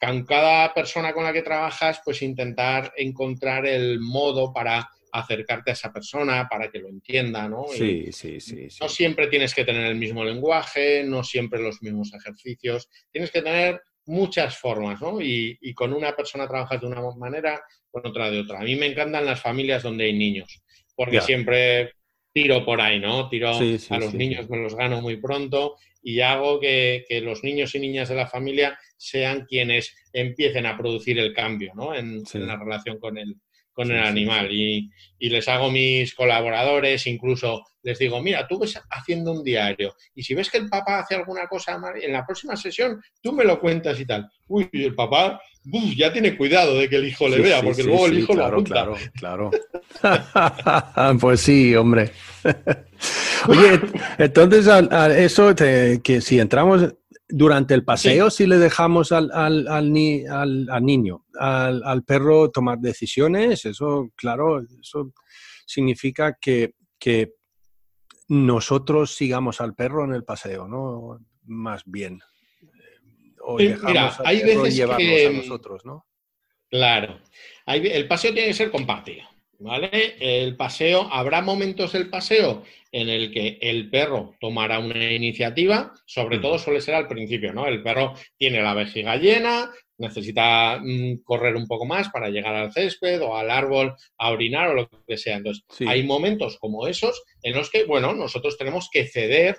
con 0.00 0.24
cada 0.24 0.72
persona 0.72 1.12
con 1.12 1.24
la 1.24 1.32
que 1.34 1.42
trabajas, 1.42 2.00
pues 2.02 2.22
intentar 2.22 2.94
encontrar 2.96 3.66
el 3.66 4.00
modo 4.00 4.50
para 4.50 4.88
acercarte 5.14 5.70
a 5.70 5.74
esa 5.74 5.92
persona, 5.92 6.48
para 6.50 6.70
que 6.70 6.80
lo 6.80 6.88
entienda, 6.88 7.48
¿no? 7.48 7.66
Sí, 7.72 8.10
sí, 8.10 8.40
sí, 8.40 8.66
No 8.80 8.88
siempre 8.88 9.28
tienes 9.28 9.54
que 9.54 9.64
tener 9.64 9.86
el 9.86 9.94
mismo 9.94 10.24
lenguaje, 10.24 11.04
no 11.04 11.22
siempre 11.22 11.62
los 11.62 11.80
mismos 11.82 12.12
ejercicios, 12.12 12.88
tienes 13.12 13.30
que 13.30 13.40
tener 13.40 13.80
muchas 14.06 14.58
formas, 14.58 15.00
¿no? 15.00 15.20
Y, 15.20 15.56
y, 15.60 15.72
con 15.72 15.92
una 15.92 16.16
persona 16.16 16.48
trabajas 16.48 16.80
de 16.80 16.88
una 16.88 17.00
manera, 17.16 17.62
con 17.90 18.04
otra 18.04 18.28
de 18.28 18.40
otra. 18.40 18.60
A 18.60 18.64
mí 18.64 18.74
me 18.74 18.86
encantan 18.86 19.24
las 19.24 19.40
familias 19.40 19.84
donde 19.84 20.04
hay 20.04 20.14
niños, 20.14 20.62
porque 20.96 21.20
siempre 21.20 21.92
tiro 22.32 22.64
por 22.64 22.80
ahí, 22.80 22.98
¿no? 22.98 23.28
Tiro 23.28 23.50
a 23.50 23.98
los 23.98 24.14
niños, 24.14 24.50
me 24.50 24.58
los 24.58 24.74
gano 24.74 25.00
muy 25.00 25.18
pronto 25.18 25.76
y 26.02 26.20
hago 26.20 26.58
que, 26.58 27.04
que, 27.08 27.20
los 27.20 27.44
niños 27.44 27.74
y 27.76 27.78
niñas 27.78 28.08
de 28.08 28.16
la 28.16 28.26
familia 28.26 28.76
sean 28.96 29.46
quienes 29.46 29.94
empiecen 30.12 30.66
a 30.66 30.76
producir 30.76 31.18
el 31.20 31.32
cambio, 31.32 31.72
¿no? 31.76 31.94
En, 31.94 32.22
en 32.34 32.46
la 32.46 32.56
relación 32.56 32.98
con 32.98 33.16
el, 33.16 33.36
con 33.74 33.90
el 33.90 34.02
animal. 34.02 34.50
Y, 34.50 34.90
y, 35.18 35.28
les 35.28 35.46
hago 35.48 35.70
mis 35.70 36.14
colaboradores, 36.14 37.06
incluso 37.06 37.64
les 37.82 37.98
digo, 37.98 38.22
mira, 38.22 38.46
tú 38.48 38.58
ves 38.58 38.80
haciendo 38.90 39.32
un 39.32 39.44
diario 39.44 39.94
y 40.14 40.22
si 40.22 40.34
ves 40.34 40.50
que 40.50 40.58
el 40.58 40.70
papá 40.70 41.00
hace 41.00 41.16
alguna 41.16 41.46
cosa 41.46 41.76
mal, 41.78 42.02
en 42.02 42.12
la 42.12 42.24
próxima 42.24 42.56
sesión 42.56 43.00
tú 43.20 43.32
me 43.32 43.44
lo 43.44 43.60
cuentas 43.60 44.00
y 44.00 44.06
tal. 44.06 44.26
Uy, 44.48 44.68
el 44.72 44.94
papá 44.94 45.40
ya 45.96 46.12
tiene 46.12 46.36
cuidado 46.36 46.78
de 46.78 46.88
que 46.88 46.96
el 46.96 47.06
hijo 47.06 47.28
le 47.28 47.40
vea, 47.40 47.62
porque 47.62 47.82
luego 47.82 48.06
el 48.06 48.18
hijo 48.18 48.32
claro, 48.32 48.50
lo 48.50 48.56
apunta. 48.56 49.10
Claro, 49.18 49.50
claro. 50.00 51.18
pues 51.20 51.40
sí, 51.40 51.74
hombre. 51.74 52.10
Oye, 53.48 53.80
entonces 54.18 54.66
eso, 55.16 55.54
que 55.54 56.20
si 56.20 56.38
entramos 56.38 56.94
durante 57.28 57.74
el 57.74 57.84
paseo, 57.84 58.30
si 58.30 58.46
le 58.46 58.58
dejamos 58.58 59.12
al, 59.12 59.30
al, 59.32 59.66
al, 59.68 60.66
al 60.70 60.84
niño, 60.84 61.24
al, 61.38 62.04
perro 62.04 62.50
tomar 62.50 62.78
decisiones, 62.78 63.64
eso, 63.64 64.10
claro, 64.14 64.60
eso 64.60 65.12
significa 65.66 66.36
que, 66.40 66.74
que 66.98 67.32
nosotros 68.28 69.14
sigamos 69.14 69.60
al 69.60 69.74
perro 69.74 70.04
en 70.04 70.14
el 70.14 70.24
paseo, 70.24 70.68
¿no? 70.68 71.18
Más 71.44 71.82
bien. 71.86 72.20
O 73.40 73.56
Mira, 73.56 74.16
hay 74.24 74.42
veces 74.42 74.86
que... 74.96 75.26
a 75.26 75.30
nosotros, 75.30 75.84
¿no? 75.84 76.06
Claro. 76.70 77.20
el 77.66 78.08
paseo 78.08 78.32
tiene 78.32 78.48
que 78.48 78.54
ser 78.54 78.70
compartido. 78.70 79.24
¿Vale? 79.58 80.16
El 80.18 80.56
paseo, 80.56 81.08
habrá 81.10 81.40
momentos 81.40 81.92
del 81.92 82.10
paseo 82.10 82.64
en 82.90 83.08
el 83.08 83.32
que 83.32 83.58
el 83.60 83.88
perro 83.90 84.34
tomará 84.40 84.78
una 84.78 85.12
iniciativa, 85.12 85.92
sobre 86.06 86.38
todo 86.38 86.58
suele 86.58 86.80
ser 86.80 86.94
al 86.94 87.08
principio, 87.08 87.52
¿no? 87.52 87.66
El 87.66 87.82
perro 87.82 88.14
tiene 88.36 88.62
la 88.62 88.74
vejiga 88.74 89.16
llena, 89.16 89.70
necesita 89.98 90.80
mm, 90.82 91.22
correr 91.22 91.56
un 91.56 91.66
poco 91.66 91.86
más 91.86 92.08
para 92.10 92.28
llegar 92.28 92.54
al 92.54 92.72
césped 92.72 93.22
o 93.22 93.36
al 93.36 93.50
árbol 93.50 93.94
a 94.18 94.30
orinar 94.30 94.70
o 94.70 94.74
lo 94.74 94.90
que 95.06 95.16
sea. 95.16 95.36
Entonces, 95.36 95.64
hay 95.86 96.02
momentos 96.02 96.58
como 96.58 96.86
esos 96.86 97.22
en 97.42 97.54
los 97.54 97.70
que, 97.70 97.84
bueno, 97.84 98.14
nosotros 98.14 98.58
tenemos 98.58 98.88
que 98.90 99.06
ceder 99.06 99.56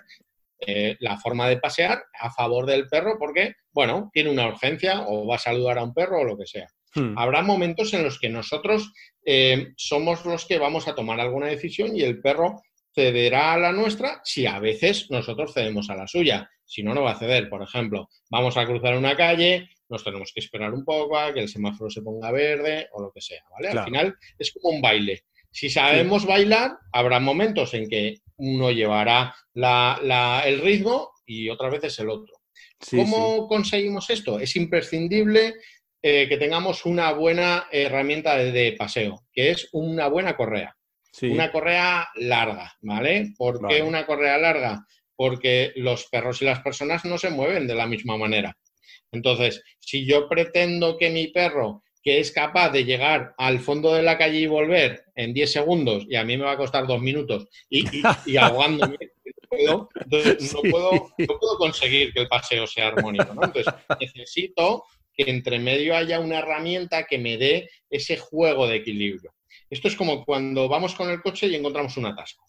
eh, 0.60 0.96
la 1.00 1.18
forma 1.18 1.50
de 1.50 1.58
pasear 1.58 2.04
a 2.20 2.32
favor 2.32 2.66
del 2.66 2.88
perro 2.88 3.18
porque, 3.20 3.56
bueno, 3.72 4.10
tiene 4.14 4.30
una 4.30 4.48
urgencia 4.48 5.06
o 5.08 5.28
va 5.28 5.36
a 5.36 5.40
saludar 5.40 5.78
a 5.78 5.84
un 5.84 5.94
perro 5.94 6.22
o 6.22 6.24
lo 6.24 6.38
que 6.38 6.48
sea. 6.48 6.68
Hmm. 6.96 7.18
Habrá 7.18 7.42
momentos 7.42 7.94
en 7.94 8.04
los 8.04 8.20
que 8.20 8.30
nosotros 8.30 8.92
eh, 9.26 9.74
somos 9.76 10.26
los 10.26 10.46
que 10.46 10.58
vamos 10.58 10.88
a 10.88 10.96
tomar 10.96 11.20
alguna 11.20 11.48
decisión 11.48 11.96
y 11.96 12.02
el 12.02 12.22
perro 12.22 12.62
cederá 12.94 13.54
a 13.54 13.58
la 13.58 13.72
nuestra 13.74 14.22
si 14.24 14.46
a 14.46 14.60
veces 14.60 15.12
nosotros 15.12 15.54
cedemos 15.54 15.90
a 15.90 15.96
la 15.96 16.08
suya. 16.08 16.50
Si 16.66 16.82
no, 16.82 16.94
no 16.94 17.04
va 17.04 17.12
a 17.12 17.20
ceder. 17.20 17.50
Por 17.50 17.62
ejemplo, 17.62 18.10
vamos 18.30 18.58
a 18.58 18.66
cruzar 18.66 18.98
una 18.98 19.16
calle, 19.16 19.70
nos 19.90 20.04
tenemos 20.04 20.32
que 20.34 20.40
esperar 20.40 20.74
un 20.74 20.84
poco 20.84 21.18
a 21.18 21.34
que 21.34 21.42
el 21.42 21.50
semáforo 21.50 21.90
se 21.90 22.02
ponga 22.02 22.32
verde 22.32 22.88
o 22.94 23.02
lo 23.02 23.12
que 23.12 23.22
sea, 23.22 23.44
¿vale? 23.52 23.70
Al 23.70 23.86
final 23.86 24.16
es 24.40 24.52
como 24.54 24.76
un 24.76 24.82
baile. 24.82 25.26
Si 25.52 25.70
sabemos 25.70 26.26
bailar, 26.26 26.78
habrá 26.92 27.20
momentos 27.20 27.74
en 27.76 27.88
que 27.88 28.16
uno 28.38 28.72
llevará 28.72 29.36
el 29.54 30.62
ritmo 30.62 31.12
y 31.26 31.50
otras 31.50 31.72
veces 31.72 32.00
el 32.00 32.10
otro. 32.10 32.34
¿Cómo 32.92 33.48
conseguimos 33.48 34.10
esto? 34.10 34.40
Es 34.40 34.56
imprescindible 34.56 35.56
eh, 36.08 36.30
que 36.30 36.38
tengamos 36.38 36.86
una 36.86 37.14
buena 37.14 37.68
herramienta 37.72 38.38
de, 38.38 38.76
paseo, 38.78 39.24
que 39.34 39.50
es 39.50 39.70
una 39.72 40.08
buena 40.08 40.38
correa. 40.38 40.78
Una 41.24 41.52
correa 41.52 42.10
larga, 42.14 42.76
¿vale? 42.82 43.34
¿Por 43.36 43.68
qué 43.68 43.82
una 43.82 44.06
correa 44.06 44.38
larga? 44.38 44.86
Porque 45.16 45.72
los 45.78 46.06
perros 46.06 46.44
y 46.44 46.46
las 46.46 46.60
personas 46.60 47.06
no 47.06 47.18
se 47.18 47.32
mueven 47.32 47.66
de 47.66 47.74
la 47.74 47.88
misma 47.88 48.18
manera. 48.18 48.56
Entonces, 49.12 49.64
si 49.80 50.06
yo 50.06 50.30
pretendo 50.30 50.96
que 50.96 51.10
mi 51.10 51.30
perro, 51.30 51.82
que 52.04 52.20
es 52.20 52.32
capaz 52.32 52.70
de 52.70 52.86
llegar 52.86 53.34
al 53.40 53.60
fondo 53.60 53.92
de 53.92 54.04
la 54.04 54.20
calle 54.20 54.42
y 54.42 54.46
volver 54.46 55.06
en 55.16 55.34
10 55.34 55.52
segundos, 55.52 56.06
y 56.08 56.18
a 56.18 56.24
mí 56.24 56.38
me 56.38 56.44
va 56.44 56.52
a 56.52 56.58
costar 56.58 56.86
dos 56.86 57.02
minutos, 57.02 57.48
y, 57.68 57.84
y, 58.28 58.38
ahogándome, 58.38 58.98
no 59.66 59.90
puedo, 59.90 59.90
no, 60.06 61.30
puedo, 61.40 61.58
conseguir 61.58 62.14
que 62.14 62.20
el 62.20 62.28
paseo 62.28 62.68
sea 62.68 62.90
armónico. 62.90 63.32
Entonces, 63.32 63.66
necesito 64.00 64.84
que 65.16 65.30
entre 65.30 65.60
medio 65.60 65.96
haya 65.96 66.20
una 66.20 66.40
herramienta 66.40 67.06
que 67.06 67.18
me 67.18 67.38
dé 67.38 67.70
ese 67.90 68.18
juego 68.18 68.68
de 68.68 68.78
equilibrio. 68.78 69.34
Esto 69.70 69.88
es 69.88 69.96
como 69.96 70.24
cuando 70.26 70.68
vamos 70.68 70.96
con 70.96 71.10
el 71.10 71.22
coche 71.22 71.48
y 71.48 71.56
encontramos 71.56 71.98
un 71.98 72.06
atasco. 72.06 72.46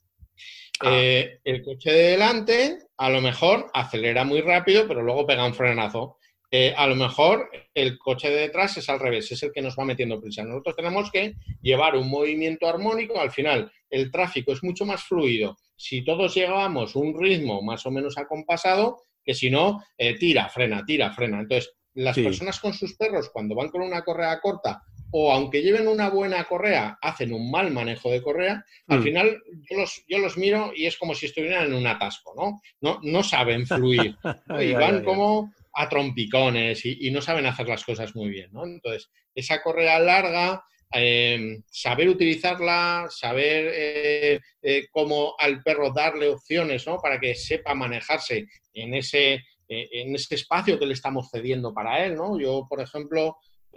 Ah. 0.80 0.90
Eh, 0.92 1.38
el 1.44 1.62
coche 1.62 1.90
de 1.90 2.10
delante 2.10 2.78
a 2.98 3.10
lo 3.10 3.20
mejor 3.20 3.70
acelera 3.72 4.24
muy 4.24 4.40
rápido, 4.40 4.86
pero 4.86 5.02
luego 5.02 5.26
pega 5.26 5.46
un 5.46 5.54
frenazo. 5.54 6.18
Eh, 6.50 6.72
a 6.76 6.86
lo 6.86 6.94
mejor 6.94 7.50
el 7.74 7.98
coche 7.98 8.30
de 8.30 8.42
detrás 8.42 8.76
es 8.76 8.88
al 8.88 9.00
revés, 9.00 9.32
es 9.32 9.42
el 9.42 9.52
que 9.52 9.62
nos 9.62 9.76
va 9.76 9.84
metiendo 9.84 10.20
prisa. 10.20 10.44
Nosotros 10.44 10.76
tenemos 10.76 11.10
que 11.10 11.34
llevar 11.60 11.96
un 11.96 12.08
movimiento 12.08 12.68
armónico, 12.68 13.20
al 13.20 13.32
final 13.32 13.70
el 13.90 14.10
tráfico 14.10 14.52
es 14.52 14.62
mucho 14.62 14.84
más 14.84 15.02
fluido 15.04 15.56
si 15.76 16.02
todos 16.02 16.34
llevamos 16.34 16.96
un 16.96 17.20
ritmo 17.20 17.62
más 17.62 17.84
o 17.86 17.90
menos 17.90 18.16
acompasado 18.16 19.02
que 19.22 19.34
si 19.34 19.50
no, 19.50 19.82
eh, 19.98 20.16
tira, 20.16 20.48
frena, 20.48 20.84
tira, 20.84 21.12
frena. 21.12 21.40
Entonces, 21.40 21.74
las 21.96 22.16
personas 22.16 22.60
con 22.60 22.72
sus 22.72 22.94
perros, 22.94 23.30
cuando 23.30 23.54
van 23.54 23.68
con 23.68 23.82
una 23.82 24.02
correa 24.02 24.40
corta 24.40 24.82
o 25.10 25.32
aunque 25.32 25.62
lleven 25.62 25.88
una 25.88 26.10
buena 26.10 26.44
correa, 26.44 26.98
hacen 27.00 27.32
un 27.32 27.50
mal 27.50 27.70
manejo 27.70 28.10
de 28.10 28.22
correa, 28.22 28.64
al 28.88 29.00
mm. 29.00 29.02
final 29.02 29.42
yo 29.70 29.78
los, 29.78 30.04
yo 30.08 30.18
los 30.18 30.36
miro 30.36 30.72
y 30.74 30.86
es 30.86 30.96
como 30.96 31.14
si 31.14 31.26
estuvieran 31.26 31.66
en 31.66 31.74
un 31.74 31.86
atasco, 31.86 32.34
¿no? 32.36 32.60
No, 32.80 33.00
no 33.02 33.22
saben 33.22 33.66
fluir. 33.66 34.16
y 34.60 34.72
van 34.72 35.04
como 35.04 35.52
a 35.72 35.88
trompicones 35.88 36.84
y, 36.84 37.10
no 37.10 37.20
saben 37.20 37.46
hacer 37.46 37.68
las 37.68 37.84
cosas 37.84 38.14
muy 38.16 38.28
bien, 38.30 38.50
¿no? 38.52 38.64
Entonces, 38.64 39.10
esa 39.34 39.62
correa 39.62 39.98
larga, 40.00 40.64
em, 40.90 41.62
saber 41.70 42.08
utilizarla, 42.08 43.06
saber 43.10 43.70
eh, 43.74 44.40
eh, 44.62 44.86
cómo 44.90 45.34
al 45.38 45.62
perro 45.62 45.92
darle 45.92 46.28
opciones, 46.28 46.86
¿no? 46.86 46.98
Para 46.98 47.20
que 47.20 47.34
sepa 47.34 47.74
manejarse 47.74 48.46
en 48.72 48.94
ese, 48.94 49.44
en 49.68 50.14
ese 50.14 50.34
espacio 50.34 50.78
que 50.78 50.86
le 50.86 50.94
estamos 50.94 51.28
cediendo 51.30 51.72
para 51.74 52.04
él, 52.04 52.14
¿no? 52.14 52.38
Yo, 52.38 52.66
por 52.68 52.80
ejemplo, 52.80 53.36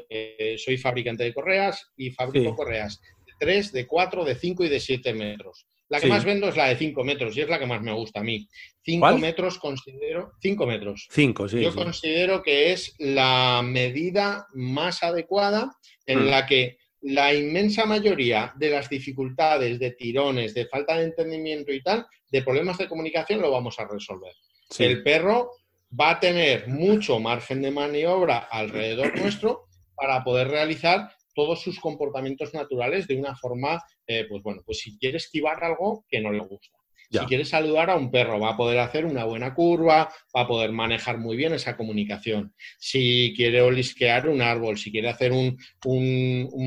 eh, 0.10 0.56
soy 0.58 0.78
fabricante 0.78 1.24
de 1.24 1.34
correas 1.34 1.92
y 1.98 2.12
fabrico 2.12 2.56
correas 2.56 3.02
de 3.26 3.34
3, 3.40 3.72
de 3.72 3.88
4, 3.88 4.24
de 4.24 4.36
5 4.36 4.64
y 4.66 4.70
de 4.70 4.80
7 4.80 5.14
metros. 5.14 5.66
La 5.90 6.00
que 6.00 6.08
más 6.08 6.24
vendo 6.24 6.48
es 6.48 6.56
la 6.56 6.68
de 6.68 6.76
5 6.76 7.04
metros 7.04 7.36
y 7.36 7.42
es 7.42 7.50
la 7.50 7.58
que 7.58 7.66
más 7.66 7.82
me 7.82 7.92
gusta 7.92 8.20
a 8.20 8.24
mí. 8.24 8.48
5 8.84 9.18
metros 9.18 9.58
considero. 9.58 10.34
5 10.40 10.68
metros. 10.68 11.08
5, 11.10 11.48
sí. 11.48 11.62
Yo 11.62 11.74
considero 11.74 12.44
que 12.44 12.72
es 12.72 12.94
la 13.00 13.62
medida 13.66 14.46
más 14.54 15.02
adecuada 15.02 15.72
en 16.06 16.26
mm. 16.26 16.28
la 16.28 16.46
que 16.46 16.78
la 17.02 17.34
inmensa 17.34 17.86
mayoría 17.86 18.54
de 18.58 18.70
las 18.70 18.88
dificultades, 18.88 19.80
de 19.80 19.92
tirones, 19.92 20.54
de 20.54 20.68
falta 20.68 20.98
de 20.98 21.06
entendimiento 21.06 21.72
y 21.72 21.82
tal, 21.82 22.06
de 22.30 22.44
problemas 22.44 22.78
de 22.78 22.88
comunicación 22.88 23.42
lo 23.42 23.52
vamos 23.52 23.80
a 23.80 23.88
resolver. 23.88 24.34
El 24.78 25.02
perro 25.02 25.52
va 25.98 26.12
a 26.12 26.20
tener 26.20 26.68
mucho 26.68 27.20
margen 27.20 27.62
de 27.62 27.72
maniobra 27.72 28.38
alrededor 28.38 29.18
nuestro 29.20 29.66
para 29.96 30.24
poder 30.24 30.48
realizar 30.48 31.12
todos 31.34 31.62
sus 31.62 31.80
comportamientos 31.80 32.54
naturales 32.54 33.08
de 33.08 33.18
una 33.18 33.36
forma, 33.36 33.82
eh, 34.08 34.26
pues 34.28 34.42
bueno, 34.44 34.62
pues 34.66 34.80
si 34.80 34.98
quiere 34.98 35.18
esquivar 35.18 35.64
algo 35.64 36.06
que 36.10 36.20
no 36.20 36.32
le 36.32 36.40
gusta. 36.40 36.80
Si 37.12 37.18
quiere 37.26 37.44
saludar 37.44 37.90
a 37.90 37.96
un 37.96 38.12
perro, 38.12 38.40
va 38.40 38.52
a 38.52 38.58
poder 38.58 38.78
hacer 38.78 39.04
una 39.04 39.24
buena 39.24 39.56
curva, 39.56 40.14
va 40.36 40.42
a 40.42 40.48
poder 40.48 40.72
manejar 40.72 41.18
muy 41.18 41.36
bien 41.36 41.54
esa 41.54 41.76
comunicación. 41.76 42.54
Si 42.78 43.34
quiere 43.36 43.62
olisquear 43.62 44.30
un 44.30 44.44
árbol, 44.44 44.78
si 44.78 44.92
quiere 44.92 45.10
hacer 45.10 45.32
un, 45.32 45.58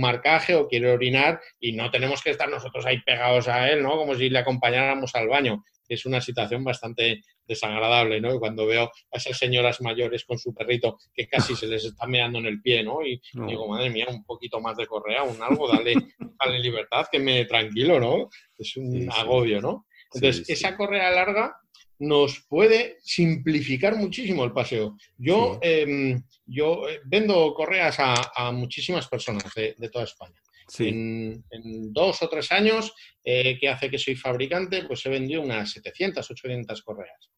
marcaje 0.00 0.56
o 0.56 0.66
quiere 0.66 0.90
orinar, 0.90 1.40
y 1.60 1.72
no 1.72 1.92
tenemos 1.92 2.22
que 2.22 2.30
estar 2.30 2.48
nosotros 2.48 2.84
ahí 2.86 3.00
pegados 3.02 3.46
a 3.46 3.70
él, 3.70 3.84
¿no? 3.84 3.96
Como 3.96 4.16
si 4.16 4.30
le 4.30 4.40
acompañáramos 4.40 5.14
al 5.14 5.28
baño. 5.28 5.62
Es 5.92 6.06
una 6.06 6.20
situación 6.20 6.64
bastante 6.64 7.22
desagradable, 7.46 8.20
¿no? 8.20 8.38
Cuando 8.38 8.66
veo 8.66 8.84
a 8.84 9.16
esas 9.16 9.38
señoras 9.38 9.80
mayores 9.80 10.24
con 10.24 10.38
su 10.38 10.54
perrito 10.54 10.98
que 11.14 11.26
casi 11.28 11.54
se 11.54 11.66
les 11.66 11.84
está 11.84 12.06
meando 12.06 12.38
en 12.38 12.46
el 12.46 12.60
pie, 12.60 12.82
¿no? 12.82 13.04
Y 13.04 13.20
digo, 13.32 13.68
madre 13.68 13.90
mía, 13.90 14.06
un 14.08 14.24
poquito 14.24 14.60
más 14.60 14.76
de 14.76 14.86
correa, 14.86 15.22
un 15.22 15.42
algo, 15.42 15.68
dale, 15.68 15.94
dale 16.38 16.58
libertad, 16.60 17.06
que 17.10 17.18
me 17.18 17.44
tranquilo, 17.44 17.98
¿no? 17.98 18.28
Es 18.56 18.76
un 18.76 19.08
agobio, 19.10 19.60
¿no? 19.60 19.86
Entonces, 20.14 20.48
esa 20.48 20.76
correa 20.76 21.10
larga 21.10 21.56
nos 22.02 22.44
puede 22.48 22.96
simplificar 23.00 23.94
muchísimo 23.94 24.44
el 24.44 24.52
paseo. 24.52 24.96
Yo, 25.16 25.58
em, 25.62 26.20
yo 26.44 26.88
eh, 26.88 27.00
vendo 27.04 27.54
correas 27.54 27.96
a, 27.98 28.50
muchísimas 28.50 29.06
personas 29.08 29.44
de, 29.54 29.88
toda 29.88 30.04
España. 30.04 30.34
En, 30.78 31.44
dos 31.92 32.22
o 32.22 32.28
tres 32.28 32.50
años 32.52 32.92
eh, 33.24 33.58
que 33.58 33.68
hace 33.68 33.90
que 33.90 33.98
soy 33.98 34.16
fabricante, 34.16 34.84
pues 34.84 35.04
he 35.04 35.10
vendido 35.10 35.42
unas 35.42 35.70
700, 35.72 36.30
800 36.30 36.82
correas. 36.82 37.30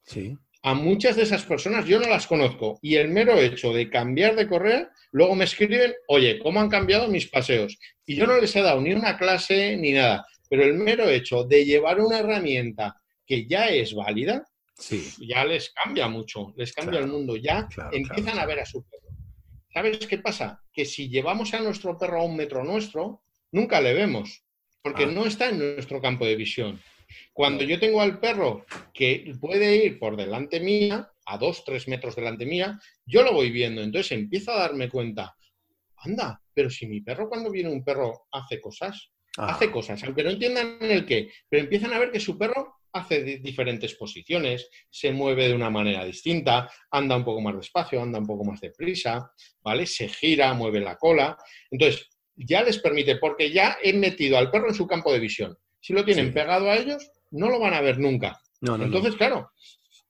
A 0.62 0.75
muchas 0.75 1.17
de 1.17 1.25
esas 1.25 1.45
personas 1.45 1.87
yo 1.87 2.00
no 2.00 2.09
las 2.09 2.26
conozco 2.26 2.79
y 2.81 2.95
el 2.95 3.09
mero 3.09 3.38
hecho 3.38 3.73
de 3.73 3.91
cambiar 3.91 4.35
de 4.35 4.49
correa, 4.49 4.88
luego 5.11 5.35
me 5.35 5.45
escriben, 5.45 5.93
oye, 6.09 6.38
¿cómo 6.38 6.61
han 6.61 6.71
cambiado 6.71 7.09
mis 7.09 7.29
paseos? 7.29 7.76
Y 8.07 8.17
yo 8.17 8.26
no 8.26 8.41
les 8.41 8.55
he 8.57 8.62
dado 8.62 8.81
ni 8.81 8.93
una 8.93 9.19
clase 9.19 9.76
ni 9.76 9.93
nada. 9.93 10.25
Pero 10.49 10.64
el 10.64 10.75
mero 10.75 11.09
hecho 11.09 11.45
de 11.45 11.64
llevar 11.64 12.00
una 12.00 12.21
herramienta 12.21 13.00
que 13.26 13.47
ya 13.47 13.69
es 13.69 13.95
válida, 13.95 14.45
ya 15.21 15.45
les 15.45 15.71
cambia 15.71 16.09
mucho, 16.09 16.53
les 16.57 16.73
cambia 16.73 17.00
el 17.00 17.09
mundo, 17.09 17.37
ya 17.37 17.69
empiezan 17.93 18.38
a 18.38 18.47
ver 18.47 18.61
a 18.61 18.67
su 18.67 18.85
perro. 18.85 19.05
¿Sabes 19.73 20.07
qué 20.07 20.19
pasa? 20.19 20.62
Que 20.73 20.85
si 20.85 21.09
llevamos 21.09 21.53
a 21.53 21.61
nuestro 21.61 21.99
perro 21.99 22.21
a 22.21 22.25
un 22.25 22.37
metro 22.37 22.62
nuestro, 22.62 23.24
nunca 23.55 23.81
le 23.81 23.95
vemos, 23.95 24.45
porque 24.83 25.05
ah. 25.05 25.11
no 25.11 25.27
está 25.27 25.49
en 25.49 25.59
nuestro 25.59 26.01
campo 26.01 26.27
de 26.27 26.37
visión. 26.37 26.81
Cuando 27.33 27.65
yo 27.65 27.79
tengo 27.79 28.01
al 28.01 28.19
perro 28.19 28.67
que 28.93 29.33
puede 29.41 29.77
ir 29.85 29.99
por 29.99 30.17
delante 30.17 30.61
mía, 30.61 31.11
a 31.27 31.39
dos, 31.39 31.65
tres 31.65 31.87
metros 31.89 32.17
delante 32.17 32.45
mía, 32.45 32.79
yo 33.07 33.23
lo 33.23 33.33
voy 33.33 33.51
viendo. 33.51 33.83
Entonces 33.83 34.13
empiezo 34.13 34.53
a 34.53 34.59
darme 34.59 34.89
cuenta, 34.89 35.37
anda, 35.97 36.43
pero 36.53 36.69
si 36.69 36.87
mi 36.87 37.01
perro 37.01 37.29
cuando 37.29 37.51
viene 37.51 37.71
un 37.71 37.85
perro 37.85 38.27
hace 38.33 38.61
cosas, 38.61 39.11
Hace 39.37 39.71
cosas, 39.71 40.03
aunque 40.05 40.23
no 40.23 40.31
entiendan 40.31 40.79
el 40.81 41.05
qué, 41.05 41.29
pero 41.49 41.65
empiezan 41.65 41.93
a 41.93 41.99
ver 41.99 42.13
que 42.13 42.21
su 42.21 42.39
perro 42.39 42.77
hace 42.93 43.25
diferentes 43.39 43.95
posiciones, 43.95 44.71
se 44.89 45.11
mueve 45.11 45.49
de 45.49 45.55
una 45.55 45.71
manera 45.71 46.05
distinta, 46.05 46.71
anda 46.93 47.17
un 47.17 47.25
poco 47.25 47.41
más 47.41 47.57
despacio, 47.57 48.01
anda 48.01 48.21
un 48.21 48.27
poco 48.27 48.45
más 48.45 48.61
deprisa, 48.61 49.33
¿vale? 49.61 49.87
Se 49.87 50.09
gira, 50.09 50.55
mueve 50.55 50.79
la 50.79 50.97
cola. 50.97 51.37
Entonces, 51.69 52.09
ya 52.37 52.62
les 52.62 52.79
permite, 52.79 53.17
porque 53.17 53.50
ya 53.50 53.79
he 53.83 53.93
metido 53.93 54.38
al 54.38 54.50
perro 54.50 54.69
en 54.69 54.75
su 54.75 54.87
campo 54.87 55.12
de 55.12 55.21
visión. 55.21 55.57
Si 55.81 55.93
lo 55.93 56.05
tienen 56.05 56.33
pegado 56.33 56.71
a 56.71 56.76
ellos, 56.76 57.11
no 57.31 57.49
lo 57.49 57.59
van 57.59 57.75
a 57.75 57.81
ver 57.81 57.99
nunca. 57.99 58.41
Entonces, 58.61 59.17
claro, 59.17 59.50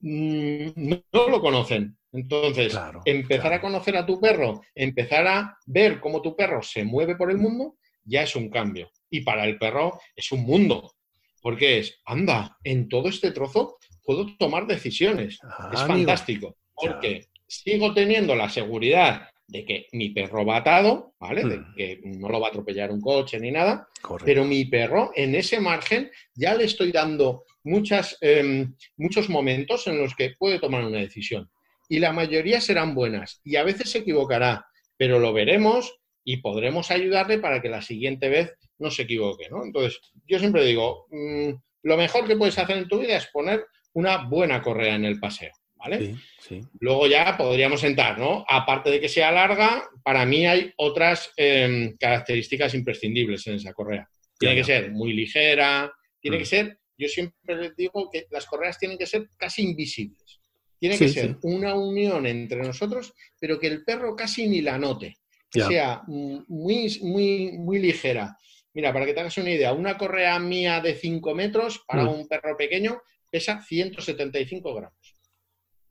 mm, 0.00 0.68
no, 1.12 1.28
lo 1.28 1.40
conocen. 1.40 1.96
Entonces, 2.12 2.78
empezar 3.04 3.52
a 3.54 3.60
conocer 3.60 3.96
a 3.96 4.06
tu 4.06 4.20
perro, 4.20 4.60
empezar 4.74 5.26
a 5.26 5.58
ver 5.66 5.98
cómo 5.98 6.22
tu 6.22 6.36
perro 6.36 6.62
se 6.62 6.84
mueve 6.84 7.16
por 7.16 7.30
el 7.30 7.38
mundo, 7.38 7.76
ya 8.04 8.22
es 8.22 8.36
un 8.36 8.50
cambio 8.50 8.90
y 9.10 9.22
para 9.22 9.44
el 9.44 9.58
perro 9.58 10.00
es 10.14 10.30
un 10.30 10.42
mundo. 10.42 10.92
Porque 11.40 11.78
es, 11.78 12.00
anda, 12.04 12.56
en 12.62 12.88
todo 12.88 13.08
este 13.08 13.32
trozo 13.32 13.78
puedo 14.04 14.36
tomar 14.36 14.66
decisiones. 14.66 15.38
Ah, 15.42 15.70
es 15.74 15.80
fantástico. 15.80 16.56
Porque 16.74 17.26
sigo 17.46 17.92
teniendo 17.92 18.34
la 18.34 18.48
seguridad 18.48 19.28
de 19.46 19.64
que 19.64 19.86
mi 19.92 20.10
perro 20.10 20.44
va 20.44 20.58
atado, 20.58 21.14
¿vale? 21.20 21.44
De 21.44 21.58
hmm. 21.58 21.74
que 21.76 22.00
no 22.04 22.28
lo 22.28 22.40
va 22.40 22.48
a 22.48 22.50
atropellar 22.50 22.90
un 22.90 23.00
coche 23.00 23.38
ni 23.38 23.50
nada. 23.50 23.88
Pero 24.24 24.44
mi 24.44 24.64
perro, 24.64 25.12
en 25.14 25.34
ese 25.34 25.60
margen, 25.60 26.10
ya 26.34 26.54
le 26.54 26.64
estoy 26.64 26.92
dando 26.92 27.44
muchas, 27.62 28.16
em, 28.20 28.74
muchos 28.96 29.28
momentos 29.28 29.86
en 29.86 29.98
los 29.98 30.14
que 30.14 30.34
puede 30.38 30.58
tomar 30.58 30.84
una 30.84 30.98
decisión. 30.98 31.50
Y 31.88 31.98
la 31.98 32.12
mayoría 32.12 32.60
serán 32.60 32.94
buenas. 32.94 33.40
Y 33.44 33.56
a 33.56 33.64
veces 33.64 33.90
se 33.90 33.98
equivocará, 33.98 34.66
pero 34.96 35.18
lo 35.18 35.32
veremos 35.32 35.98
y 36.24 36.38
podremos 36.38 36.90
ayudarle 36.90 37.38
para 37.38 37.60
que 37.60 37.68
la 37.68 37.82
siguiente 37.82 38.28
vez 38.28 38.54
no 38.78 38.90
se 38.90 39.02
equivoque, 39.02 39.48
¿no? 39.50 39.62
Entonces, 39.62 40.00
yo 40.26 40.38
siempre 40.38 40.64
digo, 40.64 41.06
mm, 41.10 41.50
lo 41.82 41.96
mejor 41.96 42.26
que 42.26 42.36
puedes 42.36 42.58
hacer 42.58 42.78
en 42.78 42.88
tu 42.88 42.98
vida 42.98 43.16
es 43.16 43.26
poner 43.26 43.66
una 43.92 44.26
buena 44.28 44.62
correa 44.62 44.94
en 44.94 45.04
el 45.04 45.20
paseo, 45.20 45.52
¿vale? 45.84 45.98
Sí, 45.98 46.14
sí. 46.40 46.60
Luego 46.80 47.06
ya 47.06 47.36
podríamos 47.36 47.84
entrar, 47.84 48.18
¿no? 48.18 48.44
Aparte 48.48 48.90
de 48.90 49.00
que 49.00 49.08
sea 49.08 49.30
larga, 49.30 49.84
para 50.02 50.24
mí 50.24 50.46
hay 50.46 50.72
otras 50.76 51.30
em, 51.36 51.96
características 51.98 52.74
imprescindibles 52.74 53.46
en 53.46 53.56
esa 53.56 53.72
correa. 53.72 54.08
Tiene 54.38 54.56
que 54.56 54.64
ser 54.64 54.90
muy 54.90 55.12
ligera, 55.12 55.92
tiene 56.20 56.38
que 56.38 56.44
mm. 56.44 56.46
ser, 56.46 56.78
yo 56.96 57.08
siempre 57.08 57.56
les 57.56 57.76
digo 57.76 58.10
que 58.10 58.26
las 58.30 58.46
correas 58.46 58.78
tienen 58.78 58.98
que 58.98 59.06
ser 59.06 59.28
casi 59.36 59.62
invisibles. 59.62 60.40
Tiene 60.78 60.98
que 60.98 61.08
ser 61.08 61.36
una 61.42 61.74
unión 61.74 62.26
entre 62.26 62.62
nosotros, 62.62 63.14
pero 63.38 63.58
que 63.58 63.68
el 63.68 63.84
perro 63.84 64.16
casi 64.16 64.48
ni 64.48 64.60
la 64.60 64.78
note 64.78 65.16
que 65.50 65.62
sea 65.62 66.02
muy, 66.08 66.98
muy, 67.00 67.52
muy 67.52 67.78
ligera. 67.78 68.36
Mira, 68.74 68.92
para 68.92 69.06
que 69.06 69.14
te 69.14 69.20
hagas 69.20 69.38
una 69.38 69.50
idea, 69.50 69.72
una 69.72 69.96
correa 69.96 70.36
mía 70.40 70.80
de 70.80 70.94
5 70.94 71.32
metros 71.34 71.84
para 71.86 72.04
mm. 72.04 72.08
un 72.08 72.26
perro 72.26 72.56
pequeño 72.56 73.00
pesa 73.30 73.62
175 73.62 74.74
gramos. 74.74 75.03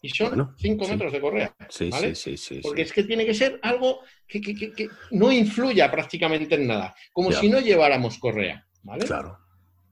Y 0.05 0.09
son 0.09 0.53
5 0.57 0.87
metros 0.89 1.13
de 1.13 1.21
correa. 1.21 1.55
Sí, 1.69 1.89
sí, 2.13 2.35
sí, 2.35 2.59
Porque 2.61 2.81
es 2.81 2.91
que 2.91 3.03
tiene 3.03 3.25
que 3.25 3.33
ser 3.33 3.57
algo 3.63 4.01
que, 4.27 4.89
no 5.11 5.31
influya 5.31 5.89
prácticamente 5.89 6.55
en 6.55 6.67
nada. 6.67 6.93
Como 7.13 7.31
si 7.31 7.47
no 7.47 7.61
lleváramos 7.61 8.17
correa. 8.17 8.67
¿vale? 8.81 9.05
Claro, 9.05 9.39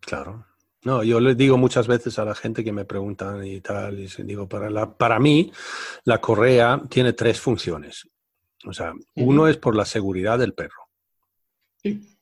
claro. 0.01 0.45
No, 0.83 1.01
yo 1.01 1.21
les 1.21 1.37
digo 1.37 1.57
muchas 1.57 1.87
veces 1.87 2.19
a 2.19 2.25
la 2.25 2.35
gente 2.35 2.61
que 2.61 2.73
me 2.73 2.83
preguntan 2.83 3.45
y 3.45 3.61
tal, 3.61 4.01
y 4.01 4.09
digo, 4.23 4.49
para, 4.49 4.69
la, 4.69 4.97
para 4.97 5.17
mí 5.17 5.49
la 6.03 6.19
correa 6.19 6.81
tiene 6.89 7.13
tres 7.13 7.39
funciones. 7.39 8.05
O 8.65 8.73
sea, 8.73 8.91
uno 9.15 9.47
es 9.47 9.55
por 9.55 9.77
la 9.77 9.85
seguridad 9.85 10.37
del 10.37 10.53
perro. 10.53 10.89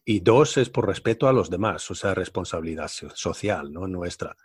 Y 0.06 0.20
dos 0.20 0.58
es 0.58 0.70
por 0.70 0.86
respeto 0.86 1.28
a 1.28 1.34
los 1.34 1.50
demás, 1.50 1.90
o 1.90 1.96
sea, 1.96 2.14
responsabilidad 2.14 2.92
social, 3.16 3.74
¿no? 3.74 3.88
Nuestra. 3.88 4.36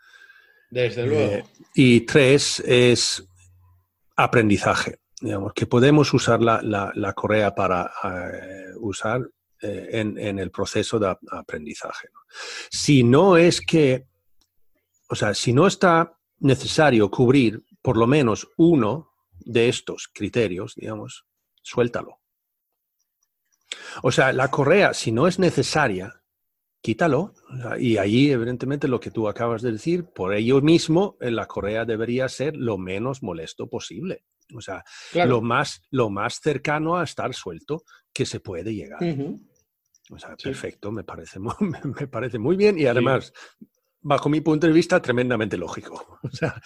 Desde 0.70 1.02
eh, 1.02 1.06
luego. 1.06 1.50
y 1.74 2.00
tres 2.00 2.60
es 2.60 3.28
aprendizaje. 4.16 5.00
Digamos, 5.20 5.52
que 5.54 5.66
podemos 5.66 6.12
usar 6.12 6.40
la, 6.42 7.12
correa 7.14 7.54
para 7.54 7.90
eh, 8.04 8.72
usar 8.80 9.22
eh, 9.62 9.88
en, 9.92 10.38
el 10.38 10.50
proceso 10.50 10.98
de 10.98 11.16
aprendizaje. 11.30 12.08
Si 12.70 13.02
no 13.02 13.36
es 13.36 13.60
que, 13.60 14.06
o 15.08 15.14
sea, 15.14 15.32
si 15.34 15.52
no 15.52 15.66
está 15.66 16.18
necesario 16.40 17.10
cubrir 17.10 17.64
por 17.80 17.96
lo 17.96 18.06
menos 18.06 18.48
uno 18.56 19.12
de 19.38 19.68
estos 19.68 20.08
criterios, 20.12 20.74
digamos, 20.74 21.26
suéltalo. 21.62 22.20
O 24.02 24.10
sea, 24.10 24.32
la 24.32 24.50
correa, 24.50 24.94
si 24.94 25.12
no 25.12 25.26
es 25.26 25.38
necesaria, 25.38 26.23
quítalo. 26.84 27.32
Y 27.80 27.96
ahí, 27.96 28.30
evidentemente, 28.30 28.88
lo 28.88 29.00
que 29.00 29.10
tú 29.10 29.26
acabas 29.26 29.62
de 29.62 29.72
decir, 29.72 30.04
por 30.04 30.34
ello 30.34 30.60
mismo, 30.60 31.16
eh, 31.18 31.30
la 31.30 31.46
correa 31.46 31.86
debería 31.86 32.28
ser 32.28 32.54
lo 32.56 32.76
menos 32.76 33.22
molesto 33.22 33.68
posible. 33.70 34.24
O 34.54 34.60
sea, 34.60 34.84
lo, 35.14 35.40
más, 35.40 35.80
lo 35.90 36.10
más 36.10 36.40
cercano 36.42 36.98
a 36.98 37.04
estar 37.04 37.32
suelto 37.32 37.84
que 38.12 38.26
se 38.26 38.40
puede 38.40 38.74
llegar. 38.74 38.98
O 40.10 40.18
sea, 40.18 40.36
perfecto, 40.36 40.92
me 40.92 41.04
parece, 41.04 41.38
muy, 41.38 41.54
me 41.98 42.06
parece 42.06 42.38
muy 42.38 42.54
bien 42.54 42.78
y 42.78 42.84
además, 42.84 43.32
bajo 44.02 44.28
mi 44.28 44.42
punto 44.42 44.66
de 44.66 44.72
vista, 44.74 45.00
tremendamente 45.00 45.56
lógico. 45.56 46.18
O 46.22 46.36
sea, 46.36 46.60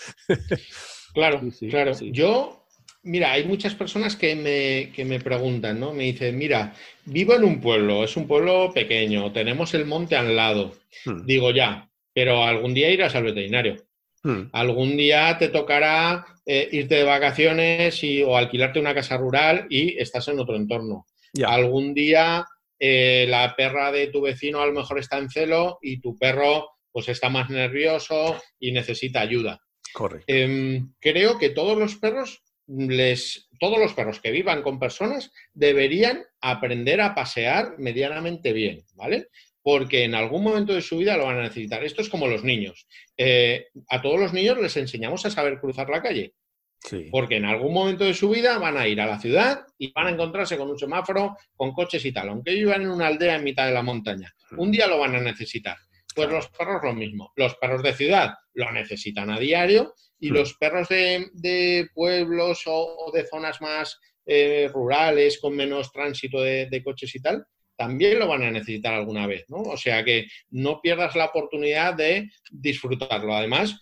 claro, 1.15 1.41
claro. 1.71 1.93
Yo 2.11 2.58
Mira, 3.03 3.33
hay 3.33 3.45
muchas 3.45 3.75
personas 3.75 4.17
que 4.17 4.35
me, 4.35 5.05
me, 5.05 5.21
preguntan, 5.21 5.79
¿no? 5.79 5.93
Me 5.93 6.05
dicen, 6.05 6.37
mira, 6.37 6.75
vivo 7.05 7.35
en 7.35 7.45
un 7.45 7.61
pueblo, 7.61 8.05
es 8.05 8.17
un 8.17 8.27
pueblo 8.27 8.73
pequeño, 8.75 9.33
tenemos 9.33 9.73
el 9.75 9.87
monte 9.87 10.17
al 10.17 10.35
lado. 10.35 10.75
Hmm. 11.05 11.25
Digo, 11.25 11.53
ya, 11.53 11.89
pero 12.13 12.43
algún 12.43 12.75
día 12.75 12.91
irás 12.91 13.15
al 13.15 13.25
veterinario. 13.25 13.77
Hmm. 14.23 14.49
Algún 14.53 14.97
día 14.97 15.37
te 15.39 15.49
tocará 15.49 16.27
eh, 16.45 16.69
irte 16.73 16.97
de 16.97 17.05
vacaciones 17.05 18.03
y, 18.03 18.23
o 18.23 18.37
alquilarte 18.37 18.81
una 18.81 18.95
casa 18.95 19.17
rural 19.17 19.67
y 19.71 19.97
estás 19.99 20.27
en 20.29 20.41
otro 20.41 20.57
entorno. 20.57 21.07
Algún 21.45 21.95
día 21.95 22.45
eh, 22.81 23.27
la 23.29 23.55
perra 23.55 23.93
de 23.93 24.09
tu 24.09 24.23
vecino 24.23 24.61
a 24.61 24.67
lo 24.67 24.73
mejor 24.73 24.99
está 24.99 25.19
en 25.19 25.31
celo 25.31 25.79
y 25.83 26.01
tu 26.01 26.17
perro 26.17 26.71
pues 26.91 27.09
está 27.09 27.29
más 27.29 27.51
nervioso 27.51 28.41
y 28.59 28.73
necesita 28.73 29.21
ayuda. 29.21 29.61
Correcto. 29.93 30.25
Em, 30.27 30.93
creo 31.01 31.39
que 31.39 31.51
todos 31.51 31.79
los 31.79 31.97
perros 31.97 32.43
les, 32.69 33.49
todos 33.59 33.79
los 33.79 33.95
perros 33.95 34.21
que 34.21 34.31
vivan 34.31 34.63
con 34.63 34.79
personas 34.79 35.33
deberían 35.55 36.23
aprender 36.41 37.01
a 37.01 37.15
pasear 37.15 37.79
medianamente 37.79 38.53
bien, 38.53 38.85
¿vale? 38.95 39.29
Porque 39.63 40.05
en 40.05 40.15
algún 40.15 40.43
momento 40.43 40.75
de 40.75 40.83
su 40.83 40.99
vida 40.99 41.17
lo 41.17 41.27
van 41.27 41.39
a 41.39 41.43
necesitar. 41.43 41.85
Esto 41.85 42.03
es 42.03 42.09
como 42.09 42.29
los 42.29 42.45
niños. 42.45 42.87
Eh, 43.17 43.67
a 43.89 44.01
todos 44.01 44.21
los 44.21 44.33
niños 44.33 44.59
les 44.59 44.77
enseñamos 44.77 45.25
a 45.27 45.31
saber 45.31 45.59
cruzar 45.59 45.89
la 45.89 46.03
calle. 46.03 46.35
Sí. 46.81 47.09
Porque 47.11 47.37
en 47.37 47.45
algún 47.45 47.73
momento 47.73 48.05
de 48.05 48.15
su 48.15 48.31
vida 48.31 48.57
van 48.59 48.77
a 48.77 48.87
ir 48.87 49.01
a 49.01 49.07
la 49.07 49.19
ciudad 49.19 49.63
y 49.79 49.91
van 49.93 50.07
a 50.07 50.11
encontrarse 50.11 50.57
con 50.57 50.71
un 50.71 50.79
semáforo, 50.79 51.37
con 51.57 51.73
coches 51.73 52.05
y 52.05 52.13
tal, 52.13 52.29
aunque 52.29 52.55
vivan 52.55 52.83
en 52.83 52.91
una 52.91 53.09
aldea 53.09 53.37
en 53.37 53.45
mitad 53.45 53.67
de 53.67 53.73
la 53.73 53.83
montaña. 53.83 54.33
Un 54.57 54.71
día 54.71 54.87
lo 54.87 54.99
van 54.99 55.17
a 55.17 55.21
necesitar. 55.21 55.77
Pues 56.19 56.31
los 56.31 56.49
perros 56.49 56.81
lo 56.83 56.95
mismo. 56.95 57.33
Los 57.37 57.55
perros 57.55 57.81
de 57.81 57.93
ciudad 57.93 58.35
lo 58.55 58.73
necesitan 58.73 59.31
a 59.31 59.39
diario 59.39 59.95
y 60.19 60.31
los 60.31 60.55
perros 60.55 60.89
de, 60.89 61.87
pueblos 61.95 62.63
o, 62.67 63.13
de 63.15 63.25
zonas 63.25 63.61
más 63.61 64.01
eh, 64.27 64.69
rurales, 64.75 65.39
con 65.41 65.55
menos 65.55 65.93
tránsito 65.93 66.41
de, 66.41 66.83
coches 66.85 67.15
y 67.15 67.23
tal, 67.23 67.47
también 67.77 68.19
lo 68.19 68.27
van 68.27 68.43
a 68.43 68.51
necesitar 68.51 68.95
alguna 68.95 69.29
vez, 69.29 69.45
¿no? 69.47 69.59
O 69.59 69.77
sea 69.77 70.05
que 70.05 70.27
no 70.51 70.81
pierdas 70.81 71.15
la 71.15 71.27
oportunidad 71.27 71.95
de 71.95 72.29
disfrutarlo. 72.51 73.37
Además, 73.37 73.81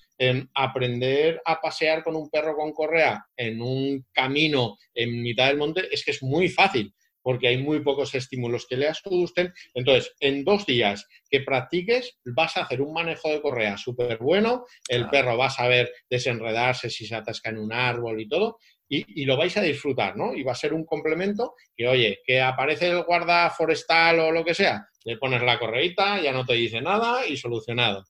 aprender 0.53 1.41
a 1.43 1.59
pasear 1.59 2.05
con 2.05 2.17
un 2.17 2.29
perro 2.29 2.55
con 2.55 2.75
correa 2.75 3.25
en 3.35 3.63
un 3.63 4.05
camino 4.13 4.77
en 4.93 5.23
mitad 5.23 5.47
del 5.47 5.57
monte 5.57 5.89
es 5.91 6.05
que 6.05 6.11
es 6.11 6.23
muy 6.23 6.51
fácil 6.51 6.93
porque 7.27 7.49
hay 7.49 7.59
muy 7.59 7.81
pocos 7.81 8.15
estímulos 8.15 8.69
que 8.69 8.77
le 8.77 8.87
asusten. 8.87 9.53
Entonces, 9.75 10.15
en 10.21 10.45
dos 10.45 10.65
días 10.65 11.09
que 11.29 11.41
practiques, 11.41 12.21
vas 12.25 12.57
a 12.57 12.61
hacer 12.63 12.81
un 12.81 12.93
manejo 12.93 13.29
de 13.29 13.43
correa 13.43 13.77
súper 13.77 14.19
bueno, 14.19 14.65
el 14.89 15.09
perro 15.09 15.37
va 15.37 15.47
a 15.47 15.51
saber 15.51 15.91
desenredarse 16.09 16.89
si 16.89 17.05
se 17.05 17.17
atasca 17.17 17.51
en 17.51 17.59
un 17.59 17.73
árbol 17.73 18.21
y 18.21 18.29
todo, 18.29 18.59
y, 18.89 19.25
lo 19.25 19.37
vais 19.37 19.57
a 19.57 19.63
disfrutar, 19.63 20.17
¿no? 20.17 20.37
Y 20.37 20.45
va 20.45 20.53
a 20.53 20.55
ser 20.55 20.73
un 20.73 20.85
complemento 20.85 21.55
que, 21.77 21.89
oye, 21.89 22.21
que 22.25 22.41
aparece 22.41 22.91
el 22.91 23.03
guarda 23.03 23.51
forestal 23.51 24.21
o 24.21 24.31
lo 24.31 24.45
que 24.45 24.55
sea, 24.55 24.87
le 25.05 25.17
pones 25.17 25.43
la 25.43 25.59
correita, 25.59 26.21
ya 26.21 26.31
no 26.31 26.47
te 26.47 26.55
dice 26.55 26.81
nada 26.81 27.27
y 27.27 27.37
solucionado. 27.37 28.05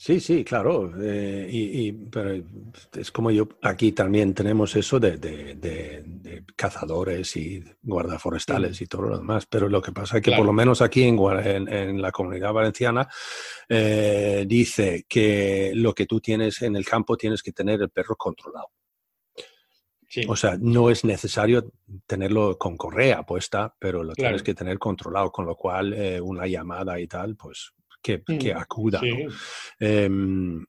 Sí, 0.00 0.20
sí, 0.20 0.44
claro. 0.44 0.92
Eh, 1.02 1.48
y, 1.50 1.90
pero 1.90 2.40
es 2.92 3.10
como 3.10 3.32
yo, 3.32 3.48
aquí 3.62 3.90
también 3.90 4.32
tenemos 4.32 4.76
eso 4.76 5.00
de, 5.00 6.04
cazadores 6.54 7.36
y 7.36 7.64
guardaforestales 7.82 8.80
y 8.80 8.86
todo 8.86 9.02
lo 9.02 9.18
demás. 9.18 9.46
Pero 9.46 9.68
lo 9.68 9.82
que 9.82 9.90
pasa 9.90 10.18
es 10.18 10.22
que 10.22 10.36
por 10.36 10.46
lo 10.46 10.52
menos 10.52 10.82
aquí 10.82 11.02
en, 11.02 11.18
en, 11.18 12.00
la 12.00 12.12
comunidad 12.12 12.52
valenciana 12.52 13.08
eh, 13.68 14.44
dice 14.46 15.04
que 15.08 15.72
lo 15.74 15.92
que 15.92 16.06
tú 16.06 16.20
tienes 16.20 16.62
en 16.62 16.76
el 16.76 16.84
campo 16.84 17.16
tienes 17.16 17.42
que 17.42 17.50
tener 17.50 17.82
el 17.82 17.90
perro 17.90 18.14
controlado. 18.14 18.70
O 20.28 20.36
sea, 20.36 20.56
no 20.60 20.90
es 20.90 21.04
necesario 21.04 21.72
tenerlo 22.06 22.56
con 22.56 22.76
correa 22.76 23.24
puesta, 23.24 23.74
pero 23.80 24.04
lo 24.04 24.12
tienes 24.12 24.44
que 24.44 24.54
tener 24.54 24.78
controlado, 24.78 25.32
con 25.32 25.44
lo 25.44 25.56
cual 25.56 25.92
eh, 25.92 26.20
una 26.20 26.46
llamada 26.46 27.00
y 27.00 27.08
tal, 27.08 27.34
pues 27.34 27.72
que, 28.02 28.22
mm, 28.26 28.56
acuda. 28.56 29.00
Em, 29.78 30.64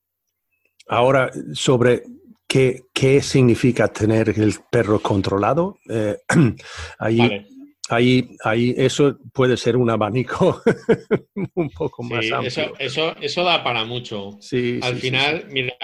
ahora, 0.88 1.32
sobre 1.54 2.04
qué, 2.48 2.84
qué, 2.94 3.22
significa 3.22 3.88
tener 3.88 4.30
el 4.30 4.56
perro 4.72 5.00
controlado, 5.00 5.78
eh, 5.90 6.18
ahí, 7.00 7.46
ahí, 7.90 8.30
ahí, 8.44 8.74
eso 8.78 9.18
puede 9.34 9.58
ser 9.58 9.78
un 9.78 9.90
abanico 9.90 10.62
un 11.56 11.70
poco 11.70 12.04
más 12.04 12.32
amplio. 12.32 12.76
Eso, 12.80 13.16
eso, 13.20 13.44
da 13.44 13.64
para 13.64 13.86
mucho. 13.86 14.40
Al 14.82 14.96
final, 14.98 15.48
mira, 15.50 15.76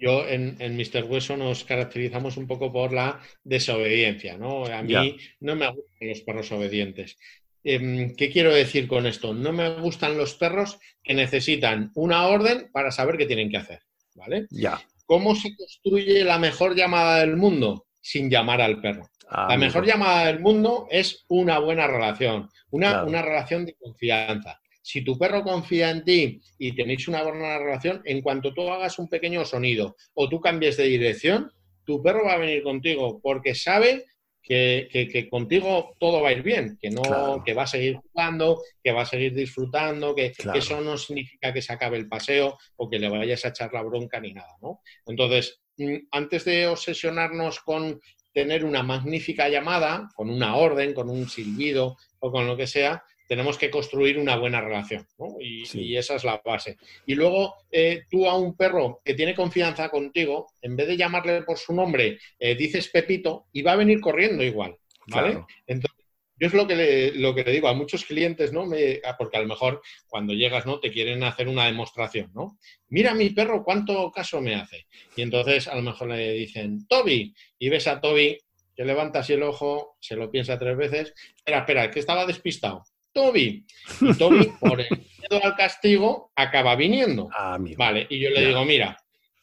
yo 0.00 0.26
en, 0.26 0.56
en 0.58 0.76
Mr. 0.76 1.04
Hueso 1.04 1.36
nos 1.36 1.64
caracterizamos 1.64 2.38
un 2.38 2.46
poco 2.46 2.72
por 2.72 2.92
la 2.92 3.20
desobediencia, 3.44 4.38
¿no? 4.38 4.64
A 4.64 4.82
mí 4.82 5.16
no 5.40 5.54
me 5.56 5.68
gustan 5.68 6.08
los 6.08 6.20
perros 6.22 6.50
obedientes. 6.52 7.18
Em, 7.62 8.14
¿Qué 8.16 8.30
quiero 8.30 8.54
decir 8.54 8.88
con 8.88 9.06
esto? 9.06 9.34
No 9.34 9.52
me 9.52 9.80
gustan 9.80 10.16
los 10.16 10.34
perros 10.34 10.78
que 11.02 11.14
necesitan 11.14 11.90
una 11.94 12.26
orden 12.26 12.70
para 12.72 12.90
saber 12.90 13.16
qué 13.16 13.26
tienen 13.26 13.50
que 13.50 13.58
hacer. 13.58 13.80
¿Vale? 14.14 14.46
Ya. 14.50 14.80
¿Cómo 15.06 15.34
se 15.34 15.54
construye 15.56 16.24
la 16.24 16.38
mejor 16.38 16.74
llamada 16.74 17.20
del 17.20 17.36
mundo? 17.36 17.86
Sin 18.00 18.30
llamar 18.30 18.60
al 18.60 18.80
perro. 18.80 19.08
Ah, 19.28 19.46
la 19.50 19.58
mejor 19.58 19.86
llamada 19.86 20.26
del 20.26 20.40
mundo 20.40 20.88
es 20.90 21.24
una 21.28 21.58
buena 21.58 21.86
relación, 21.86 22.48
una, 22.70 23.04
una 23.04 23.22
relación 23.22 23.64
de 23.64 23.74
confianza. 23.74 24.60
Si 24.82 25.02
tu 25.02 25.16
perro 25.18 25.42
confía 25.42 25.90
en 25.90 26.04
ti 26.04 26.40
y 26.58 26.74
tenéis 26.74 27.06
una 27.06 27.22
buena 27.22 27.58
relación, 27.58 28.02
en 28.04 28.22
cuanto 28.22 28.52
tú 28.52 28.68
hagas 28.68 28.98
un 28.98 29.08
pequeño 29.08 29.44
sonido 29.44 29.96
o 30.14 30.28
tú 30.28 30.40
cambies 30.40 30.78
de 30.78 30.84
dirección, 30.84 31.52
tu 31.84 32.02
perro 32.02 32.24
va 32.24 32.34
a 32.34 32.38
venir 32.38 32.62
contigo 32.62 33.20
porque 33.22 33.54
sabe 33.54 34.06
que, 34.50 35.28
contigo 35.30 35.94
todo 36.00 36.22
va 36.22 36.30
a 36.30 36.32
ir 36.32 36.42
bien, 36.42 36.76
que 36.80 36.90
no, 36.90 37.44
que 37.44 37.54
va 37.54 37.62
a 37.62 37.66
seguir 37.68 37.96
jugando, 37.96 38.60
que 38.82 38.90
va 38.90 39.02
a 39.02 39.06
seguir 39.06 39.32
disfrutando, 39.32 40.12
que, 40.12 40.32
eso 40.54 40.80
no 40.80 40.98
significa 40.98 41.52
que 41.52 41.62
se 41.62 41.72
acabe 41.72 41.98
el 41.98 42.08
paseo 42.08 42.58
o 42.76 42.90
que 42.90 42.98
le 42.98 43.08
vayas 43.08 43.44
a 43.44 43.48
echar 43.48 43.72
la 43.72 43.82
bronca 43.82 44.18
ni 44.18 44.32
nada, 44.32 44.56
¿no? 44.60 44.80
Entonces, 45.06 45.60
mm, 45.76 46.08
antes 46.10 46.44
de 46.44 46.66
obsesionarnos 46.66 47.60
con 47.60 48.00
tener 48.32 48.64
una 48.64 48.82
magnífica 48.82 49.48
llamada, 49.48 50.08
con 50.16 50.28
una 50.28 50.56
orden, 50.56 50.94
con 50.94 51.08
un 51.08 51.28
silbido 51.28 51.96
o 52.18 52.32
con 52.32 52.48
lo 52.48 52.56
que 52.56 52.66
sea, 52.66 53.04
tenemos 53.30 53.56
que 53.56 53.70
construir 53.70 54.18
una 54.18 54.34
buena 54.34 54.60
relación, 54.60 55.06
¿no? 55.16 55.36
y, 55.38 55.96
esa 55.96 56.16
es 56.16 56.24
la 56.24 56.42
base. 56.44 56.78
Y 57.06 57.14
luego 57.14 57.54
eh, 57.70 58.02
tú 58.10 58.26
a 58.28 58.36
un 58.36 58.56
perro 58.56 59.00
que 59.04 59.14
tiene 59.14 59.36
confianza 59.36 59.88
contigo, 59.88 60.48
en 60.60 60.74
vez 60.74 60.88
de 60.88 60.96
llamarle 60.96 61.42
por 61.42 61.56
su 61.56 61.72
nombre, 61.72 62.18
eh, 62.40 62.56
dices 62.56 62.88
Pepito 62.88 63.46
y 63.52 63.62
va 63.62 63.74
a 63.74 63.76
venir 63.76 64.00
corriendo 64.00 64.42
igual, 64.42 64.74
¿vale? 65.06 65.44
Entonces, 65.64 66.06
yo 66.40 66.48
es 66.48 66.54
lo 66.54 66.66
que, 66.66 66.74
le, 66.74 67.12
lo 67.12 67.32
que 67.32 67.44
le 67.44 67.52
digo 67.52 67.68
a 67.68 67.74
muchos 67.74 68.04
clientes, 68.04 68.52
¿no? 68.52 68.66
Me, 68.66 69.00
ah, 69.04 69.14
porque 69.16 69.36
a 69.36 69.42
lo 69.42 69.46
mejor 69.46 69.80
cuando 70.08 70.32
llegas, 70.32 70.66
¿no? 70.66 70.80
Te 70.80 70.90
quieren 70.90 71.22
hacer 71.22 71.46
una 71.46 71.66
demostración, 71.66 72.32
¿no? 72.34 72.58
Mira 72.88 73.14
mi 73.14 73.30
perro 73.30 73.62
cuánto 73.62 74.10
caso 74.10 74.40
me 74.40 74.56
hace. 74.56 74.88
Y 75.14 75.22
entonces 75.22 75.68
a 75.68 75.76
lo 75.76 75.82
mejor 75.82 76.08
le 76.08 76.32
dicen, 76.32 76.84
Toby, 76.88 77.32
y 77.60 77.68
ves 77.68 77.86
a 77.86 78.00
Toby 78.00 78.38
que 78.74 78.84
levanta 78.84 79.20
así 79.20 79.34
el 79.34 79.44
ojo, 79.44 79.98
se 80.00 80.16
lo 80.16 80.32
piensa 80.32 80.58
tres 80.58 80.76
veces, 80.76 81.14
espera, 81.36 81.58
espera, 81.60 81.90
que 81.92 82.00
estaba 82.00 82.26
despistado. 82.26 82.82
Toby. 83.12 83.66
Y 84.00 84.14
Toby, 84.14 84.52
por 84.60 84.80
el 84.80 84.88
miedo 84.90 85.44
al 85.44 85.56
castigo, 85.56 86.32
acaba 86.36 86.76
viniendo. 86.76 87.28
Ah, 87.36 87.58
vale, 87.76 88.06
y 88.10 88.18
yo 88.20 88.30
le 88.30 88.46
digo, 88.46 88.64
mira, 88.64 88.96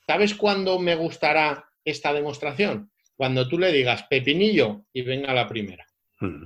¿sabes 0.06 0.34
cuándo 0.36 0.80
me 0.80 0.96
gustará 0.96 1.70
esta 1.84 2.14
demostración? 2.14 2.92
Cuando 3.16 3.48
tú 3.48 3.58
le 3.58 3.72
digas 3.72 4.04
pepinillo 4.04 4.86
y 4.94 5.02
venga 5.02 5.34
la 5.34 5.48
primera. 5.48 5.86
Mm. 6.20 6.44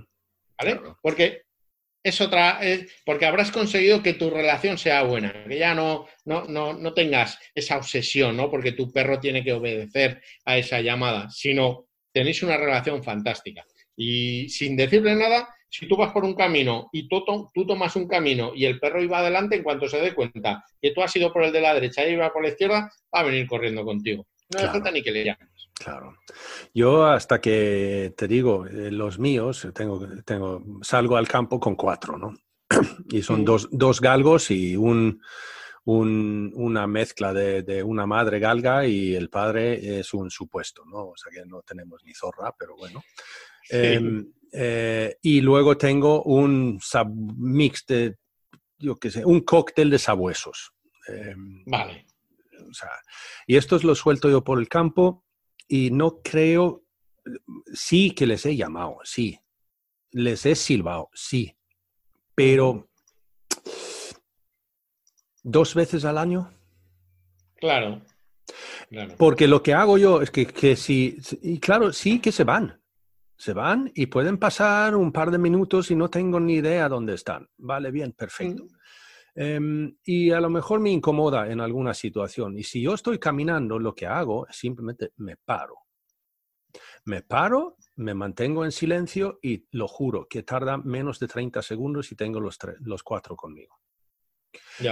¿Vale? 0.58 0.80
Porque 1.02 1.44
es 2.04 2.20
otra, 2.22 2.60
eh, 2.62 2.88
porque 3.06 3.26
habrás 3.26 3.52
conseguido 3.52 4.02
que 4.02 4.14
tu 4.14 4.30
relación 4.30 4.78
sea 4.78 5.04
buena, 5.04 5.46
que 5.48 5.58
ya 5.58 5.76
no, 5.76 6.08
no, 6.26 6.46
no, 6.46 6.74
no 6.74 6.94
tengas 6.94 7.38
esa 7.54 7.78
obsesión, 7.78 8.38
¿no? 8.38 8.50
Porque 8.50 8.72
tu 8.72 8.92
perro 8.92 9.20
tiene 9.20 9.44
que 9.44 9.54
obedecer 9.54 10.22
a 10.46 10.58
esa 10.58 10.82
llamada, 10.82 11.30
sino 11.30 11.88
tenéis 12.12 12.42
una 12.44 12.58
relación 12.58 13.04
fantástica. 13.04 13.64
Y 13.96 14.50
sin 14.50 14.76
decirle 14.76 15.16
nada, 15.16 15.54
si 15.72 15.88
tú 15.88 15.96
vas 15.96 16.12
por 16.12 16.26
un 16.26 16.36
camino 16.36 16.90
y 16.92 17.08
tú, 17.08 17.24
tú, 17.54 17.66
tomas 17.66 17.96
un 17.96 18.06
camino 18.06 18.52
y 18.54 18.66
el 18.66 18.78
perro 18.78 19.02
iba 19.02 19.20
adelante, 19.20 19.56
en 19.56 19.64
cuanto 19.64 19.88
se 19.88 20.02
dé 20.02 20.14
cuenta 20.14 20.66
que 20.82 20.92
tú 20.92 21.02
has 21.02 21.16
ido 21.16 21.32
por 21.32 21.44
el 21.44 21.54
de 21.54 21.62
la 21.62 21.74
derecha 21.74 22.06
y 22.06 22.12
iba 22.12 22.32
por 22.32 22.44
la 22.44 22.50
izquierda, 22.50 22.92
va 23.16 23.20
a 23.22 23.24
venir 23.24 23.48
corriendo 23.48 23.86
contigo. 23.86 24.28
No 24.50 24.60
le 24.60 24.68
falta 24.68 24.92
ni 24.92 25.02
que 25.02 25.12
le 25.12 25.24
llames. 25.24 25.70
Claro. 25.74 26.18
Yo 26.74 27.06
hasta 27.06 27.40
que 27.40 28.14
te 28.18 28.28
digo, 28.28 28.68
eh, 28.68 28.92
los 28.92 29.18
míos, 29.18 29.66
tengo, 29.74 30.06
tengo, 30.26 30.62
salgo 30.82 31.16
al 31.16 31.30
campo 31.30 31.58
con 31.58 31.76
cuatro, 31.76 32.18
¿no? 32.18 32.34
y 33.10 33.22
son 33.22 33.46
dos, 33.46 33.70
dos, 33.72 34.02
galgos 34.02 34.52
y 34.52 34.76
un, 34.76 35.22
un, 35.86 36.52
una 36.54 36.86
mezcla 36.86 37.34
de, 37.34 37.64
de, 37.64 37.82
una 37.82 38.06
madre 38.06 38.40
galga 38.40 38.86
y 38.86 39.16
el 39.16 39.30
padre 39.30 40.00
es 40.00 40.14
un 40.14 40.30
supuesto, 40.30 40.84
¿no? 40.86 41.08
O 41.08 41.16
sea 41.16 41.32
que 41.32 41.48
no 41.48 41.62
tenemos 41.62 42.04
ni 42.04 42.14
zorra, 42.14 42.54
pero 42.60 42.76
bueno. 42.76 43.02
Em, 43.70 44.20
eh, 44.20 44.41
y 44.52 45.42
luego 45.42 45.78
tengo 45.78 46.24
un 46.24 46.80
mix 47.38 47.86
de, 47.86 48.18
yo 48.78 48.98
qué 48.98 49.12
sé, 49.12 49.26
un 49.26 49.42
cóctel 49.42 49.90
de 49.90 50.00
sabuesos. 50.00 50.74
Em, 51.08 51.64
vale. 51.66 52.06
y 53.48 53.56
estos 53.56 53.84
los 53.84 53.98
suelto 53.98 54.30
yo 54.30 54.44
por 54.44 54.60
el 54.60 54.70
campo 54.70 55.26
y 55.68 55.90
no 55.90 56.22
creo, 56.22 56.84
sí 57.74 58.12
que 58.12 58.28
les 58.28 58.46
he 58.46 58.56
llamado, 58.56 58.98
sí. 59.04 59.40
Les 60.12 60.46
he 60.46 60.56
silbado, 60.56 61.10
sí. 61.14 61.56
Pero 62.36 62.90
dos 65.44 65.74
veces 65.74 66.04
al 66.06 66.18
año. 66.18 66.52
Claro. 67.56 68.02
Porque 69.18 69.48
lo 69.48 69.64
que 69.64 69.74
hago 69.74 69.98
yo 69.98 70.22
es 70.22 70.32
que, 70.32 70.46
que 70.46 70.76
si, 70.76 71.18
y 71.42 71.60
claro, 71.60 71.94
sí 71.94 72.20
que 72.20 72.32
se 72.32 72.44
van 72.44 72.81
se 73.42 73.54
van 73.54 73.92
y 73.96 74.06
pueden 74.06 74.38
pasar 74.38 74.96
un 74.96 75.12
par 75.12 75.32
de 75.32 75.40
minutos 75.40 75.90
y 75.90 75.96
no 75.96 76.12
tengo 76.12 76.40
ni 76.40 76.58
idea 76.58 76.88
dónde 76.88 77.16
están. 77.16 77.50
Vale, 77.58 77.90
bien, 77.90 78.12
perfecto. 78.12 78.68
Em, 79.34 79.98
y 80.04 80.30
a 80.30 80.40
lo 80.40 80.52
mejor 80.52 80.80
me 80.80 80.92
incomoda 80.92 81.50
en 81.50 81.60
alguna 81.60 81.96
situación. 81.96 82.56
Y 82.56 82.64
si 82.64 82.84
yo 82.84 82.94
estoy 82.94 83.18
caminando, 83.18 83.80
lo 83.80 83.96
que 83.96 84.06
hago 84.06 84.48
es 84.48 84.58
simplemente 84.58 85.14
me 85.18 85.38
paro. 85.38 85.74
Me 87.06 87.24
paro, 87.24 87.78
me 87.96 88.14
mantengo 88.14 88.64
en 88.64 88.72
silencio 88.72 89.40
y 89.42 89.66
lo 89.72 89.88
juro 89.88 90.28
que 90.30 90.44
tarda 90.44 90.78
menos 90.78 91.20
de 91.20 91.28
30 91.28 91.64
segundos 91.64 92.12
y 92.12 92.16
tengo 92.16 92.40
los, 92.40 92.60
los 92.82 93.02
cuatro 93.02 93.36
conmigo. 93.36 93.80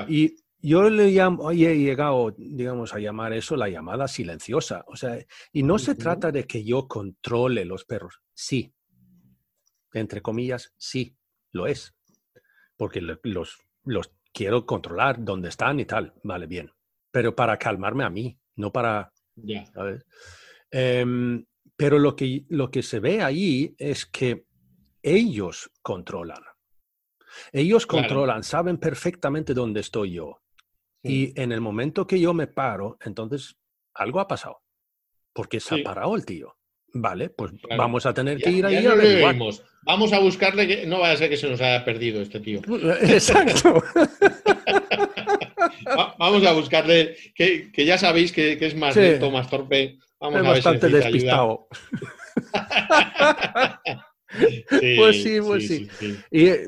Y 0.08 0.36
yo 0.62 0.90
le 0.90 1.12
llamo, 1.12 1.52
he 1.52 1.56
llegado, 1.56 2.36
digamos, 2.38 2.94
a 2.94 3.00
llamar 3.00 3.34
eso 3.34 3.56
la 3.56 3.70
llamada 3.70 4.08
silenciosa. 4.08 4.84
O 4.88 4.96
sea, 4.96 5.18
y 5.54 5.64
no 5.64 5.80
se 5.80 5.96
trata 5.96 6.32
de 6.32 6.46
que 6.46 6.64
yo 6.64 6.88
controle 6.88 7.66
los 7.66 7.86
perros. 7.86 8.22
Sí, 8.34 8.74
entre 9.94 10.22
comillas, 10.22 10.74
sí, 10.78 11.18
lo 11.52 11.66
es. 11.68 11.96
Porque 12.76 13.02
los, 13.02 13.58
los 13.84 14.14
quiero 14.34 14.66
controlar 14.66 15.24
dónde 15.24 15.50
están 15.50 15.80
y 15.80 15.86
tal. 15.86 16.14
Vale, 16.24 16.46
bien. 16.46 16.72
Pero 17.12 17.36
para 17.36 17.58
calmarme 17.58 18.04
a 18.04 18.10
mí, 18.10 18.38
no 18.56 18.72
para... 18.72 19.12
Em, 20.72 21.46
pero 21.76 21.98
lo 21.98 22.16
que, 22.16 22.46
lo 22.50 22.70
que 22.70 22.84
se 22.84 23.00
ve 23.00 23.22
ahí 23.22 23.74
es 23.78 24.06
que 24.06 24.46
ellos 25.02 25.72
controlan. 25.82 26.44
Ellos 27.52 27.86
controlan, 27.86 28.44
saben 28.44 28.78
perfectamente 28.78 29.54
dónde 29.54 29.80
estoy 29.80 30.14
yo. 30.14 30.42
Y 31.04 31.40
en 31.40 31.52
el 31.52 31.62
momento 31.62 32.06
que 32.06 32.20
yo 32.20 32.34
me 32.34 32.48
paro, 32.48 32.98
entonces 33.06 33.56
algo 33.94 34.20
ha 34.20 34.28
pasado. 34.28 34.62
Porque 35.34 35.60
se 35.60 35.80
ha 35.80 35.84
parado 35.84 36.16
el 36.16 36.26
tío. 36.26 36.56
Vale, 36.94 37.30
pues 37.30 37.52
vamos 37.78 38.06
a 38.06 38.14
tener 38.14 38.40
que 38.40 38.50
ir 38.50 38.66
ahí 38.66 38.86
a 38.86 38.96
ver. 38.96 39.24
Vamos 39.84 40.14
a 40.14 40.20
buscarle 40.20 40.68
que 40.68 40.86
no 40.86 41.00
vaya 41.00 41.14
a 41.14 41.18
ser 41.18 41.30
que 41.30 41.38
se 41.38 41.50
nos 41.50 41.62
haya 41.62 41.86
perdido 41.86 42.22
este 42.22 42.40
tío. 42.40 42.62
Exacto. 43.02 43.82
vamos 46.18 46.46
a 46.46 46.54
buscarle, 46.54 47.16
que, 47.36 47.72
ya 47.78 47.98
sabéis 47.98 48.32
que, 48.32 48.58
es 48.60 48.76
más 48.76 48.96
lento, 48.96 49.32
más 49.32 49.50
torpe. 49.50 50.00
Vamos 50.20 50.42
es 50.42 50.46
a 50.46 50.50
bastante 50.50 50.90
despistado. 50.90 51.68
pues 54.98 55.24
sí, 55.24 55.40
pues 55.42 55.68
sí. 55.68 55.88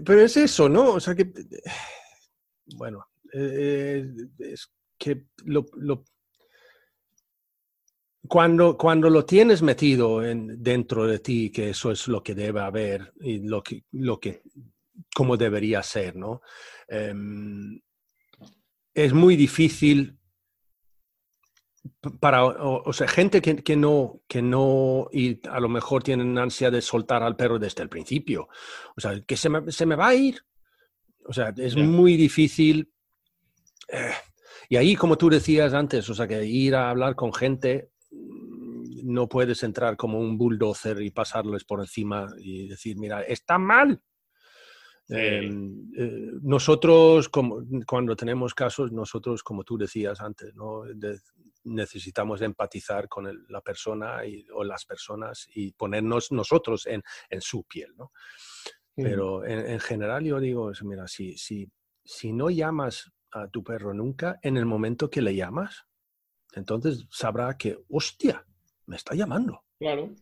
pero 0.06 0.22
es 0.22 0.38
eso, 0.38 0.70
¿no? 0.70 0.94
O 0.94 1.00
sea 1.00 1.16
que, 1.16 1.26
bueno, 2.76 3.08
eh, 3.34 4.06
es 4.40 4.72
que 4.98 5.26
lo, 5.46 5.66
cuando, 8.28 8.78
cuando 8.78 9.10
lo 9.10 9.26
tienes 9.26 9.62
metido 9.62 10.24
en, 10.24 10.62
dentro 10.62 11.08
de 11.08 11.20
ti, 11.20 11.52
que 11.52 11.70
eso 11.72 11.92
es 11.92 12.08
lo 12.08 12.22
que 12.22 12.36
debe 12.36 12.62
haber 12.62 13.14
y 13.20 13.40
lo 13.40 13.64
que, 13.64 13.84
lo 13.92 14.20
que 14.20 14.44
como 15.16 15.38
debería 15.38 15.82
ser, 15.84 16.16
¿no? 16.16 16.42
Em, 16.88 17.82
es 18.94 19.14
muy 19.14 19.36
difícil 19.36 20.18
para, 22.20 22.46
o, 22.46 22.94
sea, 22.94 23.08
gente 23.08 23.42
que, 23.42 23.56
que, 23.58 23.76
no, 23.76 24.22
que 24.28 24.42
no, 24.42 25.08
y 25.12 25.40
a 25.50 25.60
lo 25.60 25.70
mejor 25.70 26.04
tienen 26.04 26.38
ansia 26.38 26.70
de 26.70 26.82
soltar 26.82 27.24
al 27.24 27.36
perro 27.36 27.58
desde 27.58 27.82
el 27.82 27.90
principio. 27.90 28.50
O 28.96 29.02
sea, 29.02 29.20
que 29.22 29.38
se 29.38 29.50
me, 29.50 29.72
se 29.72 29.86
me 29.86 29.96
va 29.96 30.10
a 30.10 30.16
ir. 30.16 30.44
O 31.26 31.34
sea, 31.34 31.54
es 31.58 31.76
muy 31.76 32.18
difícil. 32.18 32.91
Eh, 33.92 34.14
y 34.70 34.78
ahí, 34.78 34.96
como 34.96 35.18
tú 35.18 35.30
decías 35.30 35.74
antes, 35.74 36.10
o 36.10 36.14
sea, 36.14 36.28
que 36.28 36.46
ir 36.46 36.76
a 36.76 36.90
hablar 36.90 37.16
con 37.16 37.34
gente 37.34 37.92
no 39.04 39.28
puedes 39.28 39.64
entrar 39.64 39.98
como 39.98 40.20
un 40.20 40.38
bulldozer 40.38 41.02
y 41.02 41.12
pasarles 41.12 41.64
por 41.64 41.80
encima 41.80 42.34
y 42.38 42.68
decir, 42.68 42.98
mira, 42.98 43.24
está 43.24 43.58
mal. 43.58 44.02
Em, 45.10 45.92
eh, 45.98 46.32
nosotros, 46.42 47.28
como, 47.28 47.64
cuando 47.86 48.16
tenemos 48.16 48.54
casos, 48.54 48.92
nosotros, 48.92 49.44
como 49.44 49.64
tú 49.64 49.78
decías 49.78 50.22
antes, 50.22 50.56
¿no? 50.56 50.84
necesitamos 51.64 52.42
empatizar 52.42 53.08
con 53.08 53.46
la 53.50 53.62
persona 53.62 54.26
y, 54.26 54.46
o 54.54 54.64
las 54.64 54.86
personas 54.86 55.48
y 55.54 55.74
ponernos 55.74 56.32
nosotros 56.32 56.88
en, 56.88 57.04
en 57.30 57.42
su 57.42 57.64
piel. 57.66 57.94
¿no? 57.98 58.12
Pero 58.96 59.46
en, 59.46 59.80
general 59.80 60.24
yo 60.24 60.40
digo, 60.40 60.72
mira, 60.84 61.08
si, 61.08 61.38
si, 61.38 61.70
si 62.04 62.34
no 62.34 62.50
llamas 62.50 63.12
a 63.32 63.48
tu 63.48 63.64
perro 63.64 63.94
nunca, 63.94 64.40
en 64.42 64.58
el 64.58 64.66
momento 64.66 65.10
que 65.10 65.22
le 65.22 65.36
llamas, 65.36 65.86
entonces 66.54 67.06
sabrá 67.10 67.58
que, 67.58 67.80
hostia, 67.90 68.46
me 68.86 68.96
está 68.96 69.16
llamando. 69.16 69.64
Claro, 69.80 70.14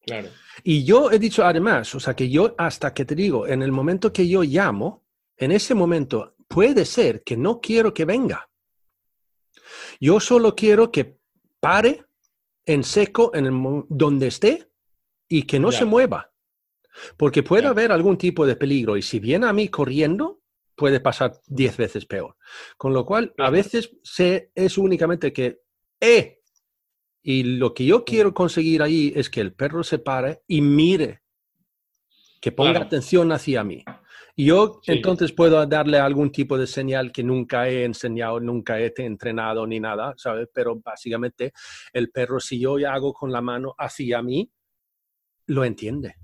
claro. 0.00 0.28
Y 0.62 0.84
yo 0.84 1.10
he 1.10 1.18
dicho 1.18 1.44
además, 1.44 1.94
o 1.94 2.00
sea, 2.00 2.14
que 2.14 2.28
yo 2.30 2.54
hasta 2.58 2.94
que 2.94 3.04
te 3.04 3.14
digo, 3.14 3.46
en 3.46 3.62
el 3.62 3.72
momento 3.72 4.12
que 4.12 4.26
yo 4.28 4.42
llamo, 4.42 5.04
en 5.36 5.52
ese 5.52 5.74
momento 5.74 6.34
puede 6.48 6.84
ser 6.84 7.22
que 7.22 7.36
no 7.36 7.60
quiero 7.60 7.92
que 7.92 8.04
venga. 8.04 8.48
Yo 10.00 10.20
solo 10.20 10.54
quiero 10.54 10.90
que 10.90 11.18
pare 11.60 12.04
en 12.64 12.84
seco 12.84 13.34
en 13.34 13.46
el, 13.46 13.84
donde 13.88 14.28
esté 14.28 14.70
y 15.28 15.42
que 15.42 15.58
no 15.58 15.72
se 15.72 15.84
mueva. 15.84 16.32
Porque 17.16 17.42
puede 17.42 17.66
haber 17.66 17.92
algún 17.92 18.18
tipo 18.18 18.46
de 18.46 18.56
peligro 18.56 18.96
y 18.96 19.02
si 19.02 19.20
viene 19.20 19.46
a 19.46 19.52
mí 19.52 19.68
corriendo, 19.68 20.40
puede 20.78 21.00
pasar 21.00 21.32
diez 21.46 21.76
veces 21.76 22.06
peor. 22.06 22.36
Con 22.78 22.94
lo 22.94 23.04
cual, 23.04 23.34
a 23.36 23.50
veces 23.50 23.90
se, 24.02 24.52
es 24.54 24.78
únicamente 24.78 25.32
que, 25.32 25.60
¡eh! 26.00 26.40
Y 27.20 27.42
lo 27.42 27.74
que 27.74 27.84
yo 27.84 28.04
quiero 28.04 28.32
conseguir 28.32 28.80
ahí 28.80 29.12
es 29.14 29.28
que 29.28 29.40
el 29.40 29.52
perro 29.52 29.82
se 29.82 29.98
pare 29.98 30.42
y 30.46 30.62
mire, 30.62 31.22
que 32.40 32.52
ponga 32.52 32.80
atención 32.80 33.32
hacia 33.32 33.64
mí. 33.64 33.84
Y 34.36 34.46
yo 34.46 34.80
entonces 34.86 35.32
puedo 35.32 35.66
darle 35.66 35.98
algún 35.98 36.30
tipo 36.30 36.56
de 36.56 36.68
señal 36.68 37.10
que 37.10 37.24
nunca 37.24 37.68
he 37.68 37.82
enseñado, 37.82 38.38
nunca 38.38 38.78
he 38.78 38.94
entrenado 38.98 39.66
ni 39.66 39.80
nada, 39.80 40.14
¿sabes? 40.16 40.48
Pero 40.54 40.76
básicamente 40.76 41.52
el 41.92 42.10
perro, 42.10 42.38
si 42.38 42.60
yo 42.60 42.76
hago 42.88 43.12
con 43.12 43.32
la 43.32 43.40
mano 43.40 43.74
hacia 43.76 44.22
mí, 44.22 44.48
lo 45.46 45.64
entiende. 45.64 46.14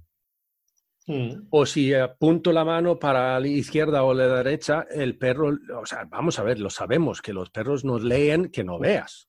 Mm. 1.07 1.49
O 1.51 1.67
si 1.67 1.93
apunto 1.93 2.53
la 2.53 2.64
mano 2.64 2.99
para 2.99 3.38
la 3.38 3.49
izquierda 3.49 4.05
o 4.05 4.14
la 4.14 4.43
derecha, 4.43 4.87
el 4.90 5.17
perro, 5.17 5.53
o 5.81 5.87
sea, 5.87 6.05
vamos 6.09 6.38
a 6.38 6.43
ver, 6.43 6.59
lo 6.59 6.71
sabemos, 6.71 7.21
que 7.21 7.33
los 7.33 7.51
perros 7.51 7.85
nos 7.85 8.03
leen 8.03 8.51
que 8.51 8.64
no 8.64 8.79
veas. 8.79 9.29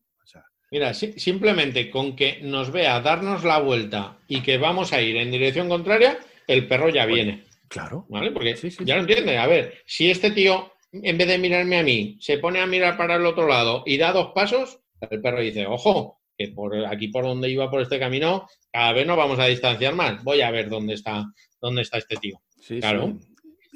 Mira, 0.72 0.94
simplemente 0.94 1.90
con 1.90 2.16
que 2.16 2.40
nos 2.42 2.72
vea 2.72 3.00
darnos 3.00 3.44
la 3.44 3.60
vuelta 3.60 4.18
y 4.28 4.42
que 4.42 4.58
vamos 4.58 4.94
a 4.94 5.02
ir 5.02 5.16
en 5.16 5.32
dirección 5.32 5.70
contraria, 5.70 6.18
el 6.48 6.68
perro 6.68 6.90
ya 6.90 7.06
viene. 7.06 7.46
Claro. 7.70 8.06
¿Vale? 8.10 8.32
Porque 8.32 8.56
ya 8.84 8.96
lo 8.96 9.02
entiende. 9.02 9.38
A 9.38 9.48
ver, 9.48 9.76
si 9.86 10.10
este 10.10 10.32
tío, 10.32 10.74
en 10.92 11.18
vez 11.18 11.28
de 11.28 11.38
mirarme 11.38 11.78
a 11.78 11.84
mí, 11.84 12.18
se 12.20 12.40
pone 12.40 12.60
a 12.60 12.66
mirar 12.66 12.98
para 12.98 13.16
el 13.16 13.26
otro 13.26 13.48
lado 13.48 13.84
y 13.86 13.98
da 13.98 14.12
dos 14.12 14.32
pasos, 14.34 14.80
el 15.10 15.22
perro 15.22 15.40
dice, 15.40 15.66
ojo, 15.66 16.20
que 16.38 16.50
por 16.50 16.86
aquí 16.86 17.08
por 17.08 17.24
donde 17.24 17.50
iba 17.50 17.70
por 17.70 17.82
este 17.82 18.00
camino, 18.00 18.48
cada 18.72 18.92
vez 18.92 19.08
nos 19.08 19.18
vamos 19.18 19.40
a 19.40 19.46
distanciar 19.46 19.96
más. 19.96 20.24
Voy 20.24 20.42
a 20.42 20.52
ver 20.52 20.70
dónde 20.70 20.96
está, 20.96 21.26
dónde 21.66 21.82
está 21.82 21.98
este 21.98 22.16
tío. 22.18 22.42
claro. 22.80 23.18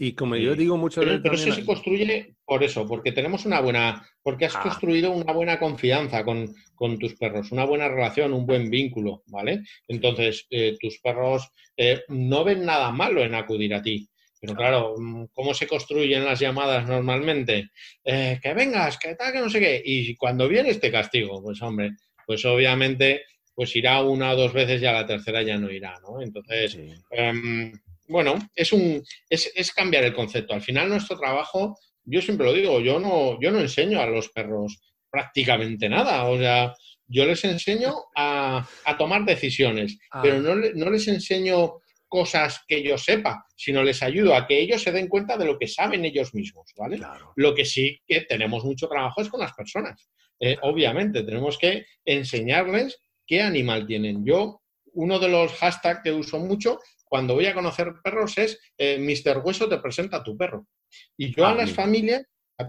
Y 0.02 0.14
como 0.14 0.38
yo 0.38 0.56
digo 0.56 0.78
muchas 0.78 1.04
veces. 1.04 1.20
Pero 1.22 1.36
eso 1.36 1.52
se 1.52 1.66
construye 1.66 2.36
por 2.46 2.64
eso, 2.64 2.88
porque 2.88 3.12
tenemos 3.12 3.46
una 3.46 3.60
buena. 3.60 4.08
Porque 4.24 4.46
has 4.46 4.56
ah. 4.56 4.62
construido 4.64 5.12
una 5.12 5.34
buena 5.34 5.60
confianza 5.60 6.24
con, 6.24 6.56
tus 6.98 7.16
perros, 7.16 7.52
una 7.52 7.66
buena 7.66 7.90
relación, 7.90 8.32
un 8.32 8.46
buen 8.46 8.70
vínculo, 8.70 9.24
¿vale? 9.28 9.62
Entonces, 9.90 10.48
eh, 10.50 10.78
tus 10.80 11.00
perros 11.00 11.52
eh, 11.76 12.04
no 12.08 12.46
ven 12.46 12.66
nada 12.66 12.92
malo 12.92 13.22
en 13.22 13.36
acudir 13.36 13.74
a 13.74 13.82
ti. 13.82 14.08
Pero 14.40 14.56
claro, 14.56 14.96
mm, 14.98 15.26
¿cómo 15.34 15.54
se 15.54 15.68
construyen 15.68 16.24
las 16.24 16.40
llamadas 16.40 16.88
normalmente? 16.88 17.72
Eh, 18.06 18.40
que 18.42 18.54
vengas, 18.54 18.98
que 18.98 19.16
tal, 19.16 19.34
que 19.34 19.40
no 19.40 19.50
sé 19.50 19.60
qué. 19.60 19.82
Y 19.84 20.16
cuando 20.16 20.48
viene 20.48 20.70
este 20.70 20.90
castigo, 20.90 21.44
pues 21.44 21.62
hombre, 21.62 21.92
pues 22.26 22.46
obviamente 22.46 23.24
pues 23.60 23.76
irá 23.76 24.02
una 24.02 24.32
o 24.32 24.38
dos 24.38 24.54
veces 24.54 24.82
y 24.82 24.86
a 24.86 24.94
la 24.94 25.06
tercera 25.06 25.42
ya 25.42 25.58
no 25.58 25.70
irá, 25.70 26.00
¿no? 26.02 26.22
Entonces, 26.22 26.80
em, 27.12 27.74
bueno, 28.08 28.40
es, 28.56 28.72
un, 28.72 29.04
es, 29.30 29.74
cambiar 29.74 30.06
el 30.06 30.14
concepto. 30.14 30.54
Al 30.54 30.62
final 30.62 30.88
nuestro 30.88 31.20
trabajo, 31.20 31.78
yo 32.06 32.22
siempre 32.22 32.46
lo 32.46 32.54
digo, 32.54 32.80
yo 32.80 33.02
no, 33.02 33.38
yo 33.42 33.52
no 33.52 33.60
enseño 33.60 34.00
a 34.00 34.06
los 34.06 34.30
perros 34.30 34.80
prácticamente 35.12 35.90
nada. 35.90 36.24
O 36.30 36.38
sea, 36.38 36.74
yo 37.06 37.26
les 37.26 37.44
enseño 37.44 37.96
a, 38.16 38.66
tomar 38.98 39.26
decisiones, 39.26 40.00
ah. 40.12 40.22
pero 40.24 40.40
no, 40.40 40.56
no, 40.56 40.90
les 40.90 41.10
enseño 41.10 41.82
cosas 42.08 42.62
que 42.66 42.82
yo 42.82 42.98
sepa, 42.98 43.46
sino 43.58 43.84
les 43.84 44.02
ayudo 44.02 44.36
a 44.36 44.48
que 44.48 44.58
ellos 44.58 44.82
se 44.82 44.94
den 44.94 45.10
cuenta 45.10 45.36
de 45.36 45.44
lo 45.44 45.60
que 45.60 45.68
saben 45.68 46.06
ellos 46.06 46.34
mismos, 46.34 46.72
¿vale? 46.78 46.98
Lo 47.36 47.54
que 47.54 47.66
sí 47.66 48.00
que 48.08 48.22
tenemos 48.22 48.64
mucho 48.64 48.88
trabajo 48.88 49.22
es 49.22 49.28
con 49.28 49.42
las 49.42 49.52
personas. 49.52 50.08
Eh, 50.40 50.56
obviamente, 50.62 51.24
tenemos 51.24 51.58
que 51.58 51.86
enseñarles 52.06 53.02
qué 53.30 53.44
animal 53.44 53.86
tienen. 53.86 54.26
Yo, 54.26 54.64
uno 54.94 55.20
de 55.20 55.30
los 55.30 55.54
hashtags 55.54 56.02
que 56.04 56.12
uso 56.12 56.40
mucho 56.40 56.80
cuando 57.06 57.36
voy 57.36 57.46
a 57.46 57.54
conocer 57.54 57.94
perros 58.04 58.38
es 58.40 58.60
eh, 58.76 58.98
Mr. 58.98 59.42
Hueso 59.44 59.70
te 59.70 59.78
presenta 59.78 60.18
a 60.18 60.24
tu 60.24 60.36
perro. 60.36 60.68
Y 61.16 61.34
yo 61.36 61.46
a 61.46 61.52
ah, 61.52 61.56
las 61.56 61.72
familias 61.72 62.24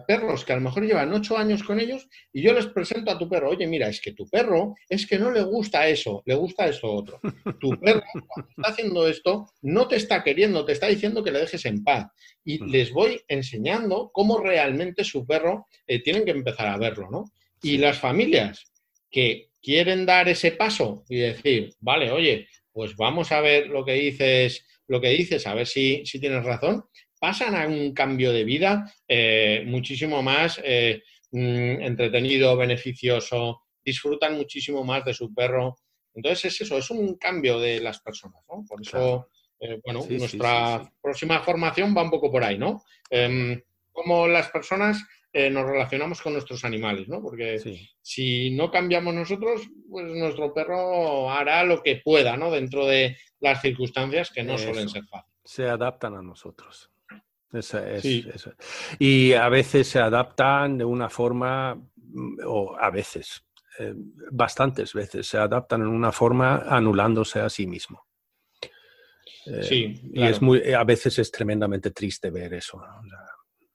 perros 0.07 0.45
que 0.45 0.53
a 0.53 0.57
lo 0.57 0.63
mejor 0.63 0.85
llevan 0.85 1.13
ocho 1.13 1.37
años 1.37 1.63
con 1.63 1.81
ellos 1.81 2.07
y 2.33 2.43
yo 2.43 2.53
les 2.53 2.67
presento 2.67 3.11
a 3.11 3.19
tu 3.19 3.29
perro, 3.29 3.51
oye, 3.51 3.67
mira, 3.67 3.89
es 3.89 4.01
que 4.01 4.13
tu 4.13 4.29
perro 4.29 4.75
es 4.89 5.07
que 5.07 5.19
no 5.19 5.31
le 5.31 5.43
gusta 5.43 5.89
eso, 5.89 6.23
le 6.27 6.35
gusta 6.35 6.69
eso 6.69 6.93
otro. 6.93 7.21
Tu 7.59 7.71
perro, 7.81 8.03
cuando 8.29 8.51
está 8.51 8.71
haciendo 8.71 9.09
esto, 9.09 9.47
no 9.63 9.89
te 9.89 9.97
está 9.97 10.23
queriendo, 10.23 10.65
te 10.65 10.73
está 10.73 10.87
diciendo 10.87 11.25
que 11.25 11.33
le 11.33 11.41
dejes 11.41 11.65
en 11.65 11.83
paz. 11.83 12.07
Y 12.45 12.65
les 12.71 12.93
voy 12.93 13.21
enseñando 13.29 14.11
cómo 14.13 14.39
realmente 14.39 15.05
su 15.05 15.27
perro 15.27 15.67
eh, 15.87 16.03
tienen 16.03 16.25
que 16.25 16.33
empezar 16.33 16.69
a 16.69 16.79
verlo, 16.79 17.09
¿no? 17.11 17.25
Y 17.63 17.79
las 17.79 17.99
familias 17.99 18.71
que 19.11 19.50
quieren 19.63 20.07
dar 20.07 20.29
ese 20.29 20.53
paso 20.53 21.05
y 21.09 21.17
decir, 21.17 21.75
vale, 21.81 22.11
oye, 22.11 22.49
pues 22.73 22.97
vamos 22.97 23.33
a 23.33 23.41
ver 23.41 23.69
lo 23.69 23.85
que 23.85 23.95
dices, 23.95 24.67
lo 24.87 25.01
que 25.01 25.09
dices, 25.09 25.47
a 25.47 25.55
ver 25.55 25.67
si, 25.67 26.05
si 26.07 26.21
tienes 26.21 26.45
razón, 26.45 26.85
pasan 27.21 27.55
a 27.55 27.67
un 27.67 27.93
cambio 27.93 28.33
de 28.33 28.45
vida 28.45 28.93
eh, 29.07 29.63
muchísimo 29.67 30.23
más 30.23 30.61
eh, 30.65 31.03
mm, 31.31 31.83
entretenido, 31.83 32.57
beneficioso, 32.57 33.63
disfrutan 33.85 34.37
muchísimo 34.37 34.83
más 34.85 35.05
de 35.05 35.15
su 35.15 35.33
perro. 35.33 35.77
Entonces 36.15 36.47
es 36.47 36.61
eso, 36.63 36.79
es 36.79 36.91
un 36.91 37.17
cambio 37.17 37.61
de 37.61 37.81
las 37.81 38.01
personas, 38.01 38.43
¿no? 38.49 38.65
Por 38.67 38.81
eso, 38.81 39.29
eh, 39.61 39.81
bueno, 39.85 40.05
nuestra 40.09 40.91
próxima 41.01 41.41
formación 41.41 41.95
va 41.97 42.03
un 42.03 42.11
poco 42.11 42.33
por 42.33 42.43
ahí, 42.43 42.59
¿no? 42.59 42.83
Em, 43.11 43.61
cómo 43.93 44.27
las 44.27 44.51
personas 44.51 45.05
nos 45.33 45.65
relacionamos 45.65 46.21
con 46.21 46.33
nuestros 46.33 46.65
animales, 46.65 47.09
¿no? 47.09 47.23
Porque 47.23 47.59
si 48.03 48.51
no 48.51 48.71
cambiamos 48.71 49.15
nosotros, 49.15 49.63
pues 49.89 50.07
nuestro 50.07 50.53
perro 50.53 51.31
hará 51.31 51.63
lo 51.65 51.83
que 51.83 52.01
pueda, 52.05 52.37
¿no? 52.37 52.51
Dentro 52.51 52.87
de 52.87 53.17
las 53.41 53.63
circunstancias 53.63 54.31
que 54.31 54.43
no 54.43 54.59
suelen 54.59 54.89
ser 54.89 55.05
fáciles. 55.05 55.31
Se 55.45 55.69
adaptan 55.69 56.15
a 56.15 56.23
nosotros 56.23 56.91
es, 57.53 58.49
Y 58.99 59.33
a 59.33 59.49
veces 59.49 59.89
se 59.89 59.99
adaptan 59.99 60.79
de 60.79 60.85
una 60.85 61.09
forma, 61.09 61.75
mm, 61.75 62.39
o 62.47 62.77
a 62.79 62.91
veces, 62.91 63.45
eh, 63.79 63.95
bastantes 64.31 64.93
veces, 64.95 65.27
se 65.27 65.39
adaptan 65.39 65.83
en 65.83 65.89
una 65.89 66.13
forma 66.13 66.65
anulándose 66.69 67.41
a 67.41 67.49
sí 67.49 67.67
mismo. 67.67 68.07
Eh, 69.47 69.63
sí, 69.63 69.95
Y 70.13 70.23
es 70.23 70.41
muy, 70.41 70.73
a 70.73 70.85
veces 70.85 71.19
es 71.19 71.31
tremendamente 71.31 71.91
triste 71.91 72.31
ver 72.31 72.55
eso. 72.55 72.83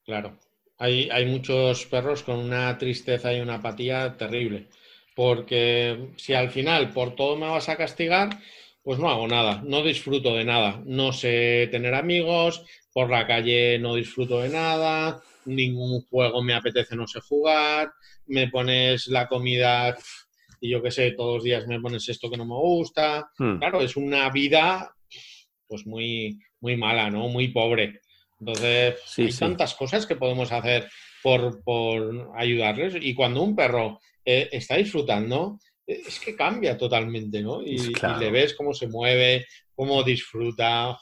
claro. 0.06 0.38
Hay, 0.78 1.10
hay 1.10 1.26
muchos 1.26 1.86
perros 1.86 2.24
con 2.24 2.38
una 2.38 2.78
tristeza 2.78 3.34
y 3.34 3.40
una 3.42 3.56
apatía 3.56 4.18
terrible. 4.18 4.68
Porque 5.16 6.10
si 6.18 6.34
al 6.34 6.50
final 6.50 6.92
por 6.92 7.16
todo 7.16 7.38
me 7.38 7.48
vas 7.48 7.70
a 7.70 7.78
castigar, 7.78 8.38
pues 8.84 9.00
no 9.00 9.10
hago 9.10 9.28
nada, 9.28 9.64
no 9.66 9.82
disfruto 9.82 10.36
de 10.36 10.44
nada, 10.44 10.82
no 10.86 11.12
sé 11.12 11.68
tener 11.72 11.96
amigos, 11.96 12.64
por 12.94 13.10
la 13.10 13.26
calle 13.26 13.80
no 13.80 13.96
disfruto 13.96 14.42
de 14.42 14.50
nada, 14.50 15.24
ningún 15.46 16.02
juego 16.02 16.44
me 16.44 16.54
apetece, 16.54 16.96
no 16.96 17.08
sé 17.08 17.20
jugar, 17.20 17.92
me 18.28 18.48
pones 18.48 19.08
la 19.08 19.28
comida 19.28 19.98
y 20.62 20.70
yo 20.70 20.82
qué 20.82 20.92
sé, 20.92 21.12
todos 21.12 21.36
los 21.36 21.44
días 21.44 21.68
me 21.68 21.80
pones 21.80 22.08
esto 22.10 22.30
que 22.30 22.38
no 22.38 22.46
me 22.46 22.56
gusta. 22.56 23.30
Hmm. 23.38 23.58
Claro, 23.58 23.82
es 23.82 23.96
una 23.96 24.30
vida 24.30 24.96
pues 25.68 25.86
muy, 25.86 26.40
muy 26.60 26.78
mala, 26.78 27.10
¿no? 27.10 27.28
Muy 27.28 27.50
pobre. 27.50 28.02
Entonces, 28.39 28.95
hay 29.17 29.32
tantas 29.32 29.76
cosas 29.76 30.06
que 30.06 30.15
podemos 30.15 30.52
hacer 30.52 30.89
por, 31.24 32.32
ayudarles. 32.36 32.95
Y 33.02 33.13
cuando 33.13 33.41
un 33.41 33.56
perro 33.56 34.00
eh, 34.24 34.50
está 34.52 34.76
disfrutando, 34.76 35.60
es 35.86 36.19
que 36.19 36.36
cambia 36.36 36.78
totalmente, 36.78 37.41
¿no? 37.41 37.62
Y, 37.62 37.93
le 38.19 38.32
ves 38.32 38.54
cómo 38.54 38.74
se 38.74 38.88
mueve, 38.88 39.45
cómo 39.74 40.04
disfruta, 40.04 40.98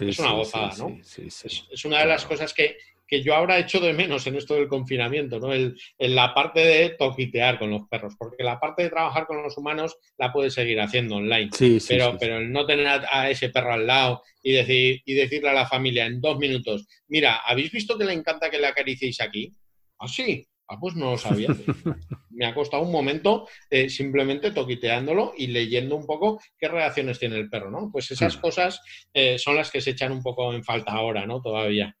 es 0.00 0.18
una 0.18 0.32
gozada, 0.32 0.74
¿no? 0.78 0.98
Es, 0.98 1.84
una 1.84 2.00
de 2.00 2.06
las 2.06 2.24
cosas 2.24 2.52
que, 2.52 2.76
yo 3.08 3.34
ahora 3.34 3.58
echo 3.58 3.80
de 3.80 3.92
menos 3.92 4.26
en 4.26 4.36
esto 4.36 4.54
del 4.54 4.68
confinamiento, 4.68 5.38
¿no? 5.38 5.52
El, 5.52 5.78
en 5.98 6.14
la 6.14 6.34
parte 6.34 6.60
de 6.60 6.90
toquitear 6.90 7.58
con 7.58 7.70
los 7.70 7.82
perros, 7.88 8.14
porque 8.18 8.42
la 8.42 8.58
parte 8.58 8.82
de 8.82 8.90
trabajar 8.90 9.26
con 9.26 9.42
los 9.42 9.56
humanos 9.56 9.96
la 10.18 10.32
puedes 10.32 10.54
seguir 10.54 10.80
haciendo 10.80 11.16
online, 11.16 11.50
pero, 11.88 12.16
pero 12.18 12.38
el 12.38 12.52
no 12.52 12.66
tener 12.66 12.86
a, 12.86 13.30
ese 13.30 13.50
perro 13.50 13.72
al 13.72 13.86
lado 13.86 14.22
y, 14.42 14.52
decir, 14.52 15.02
y 15.04 15.14
decirle 15.14 15.50
a 15.50 15.54
la 15.54 15.66
familia 15.66 16.06
en 16.06 16.20
dos 16.20 16.38
minutos, 16.38 16.86
mira, 17.08 17.36
¿habéis 17.46 17.70
visto 17.70 17.96
que 17.96 18.04
le 18.04 18.12
encanta 18.12 18.50
que 18.50 18.58
le 18.58 18.66
acariciéis 18.66 19.20
aquí? 19.20 19.52
Ah, 19.98 20.08
sí, 20.08 20.46
Ah, 20.68 20.78
pues 20.80 20.96
no 20.96 21.12
lo 21.12 21.18
sabía. 21.18 21.48
Me 22.30 22.44
ha 22.44 22.54
costado 22.54 22.82
un 22.82 22.92
momento 22.92 23.48
eh, 23.70 23.88
simplemente 23.88 24.50
toquiteándolo 24.50 25.32
y 25.36 25.46
leyendo 25.46 25.96
un 25.96 26.06
poco 26.06 26.40
qué 26.58 26.68
reacciones 26.68 27.18
tiene 27.18 27.36
el 27.36 27.48
perro, 27.48 27.70
¿no? 27.70 27.90
Pues 27.90 28.10
esas 28.10 28.36
cosas 28.36 28.80
eh, 29.14 29.38
son 29.38 29.56
las 29.56 29.70
que 29.70 29.80
se 29.80 29.90
echan 29.90 30.12
un 30.12 30.22
poco 30.22 30.52
en 30.52 30.64
falta 30.64 30.92
ahora, 30.92 31.24
¿no? 31.24 31.40
Todavía. 31.40 31.96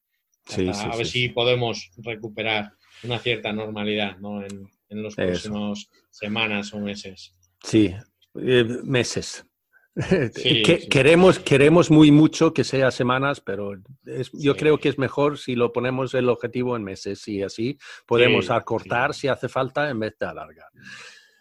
A 0.48 0.96
ver 0.96 1.06
si 1.06 1.28
podemos 1.28 1.90
recuperar 1.98 2.72
una 3.02 3.18
cierta 3.18 3.52
normalidad, 3.52 4.18
¿no? 4.18 4.42
En, 4.44 4.68
los 4.88 5.16
próximos 5.16 5.90
semanas 6.10 6.72
o 6.72 6.78
meses. 6.78 7.34
Sí, 7.62 7.92
eh, 8.36 8.64
meses. 8.84 9.44
queremos, 10.90 11.38
queremos 11.38 11.90
muy 11.90 12.12
mucho 12.12 12.54
que 12.54 12.64
sea 12.64 12.90
semanas, 12.90 13.40
pero 13.40 13.72
yo 14.32 14.56
creo 14.56 14.78
que 14.78 14.90
es 14.90 14.98
mejor 14.98 15.38
si 15.38 15.56
lo 15.56 15.72
ponemos 15.72 16.14
el 16.14 16.28
objetivo 16.28 16.76
en 16.76 16.84
meses 16.84 17.26
y 17.26 17.42
así 17.42 17.78
podemos 18.06 18.50
acortar 18.50 19.14
si 19.14 19.28
hace 19.28 19.48
falta 19.48 19.88
en 19.88 19.98
vez 19.98 20.16
de 20.20 20.26
alargar. 20.26 20.68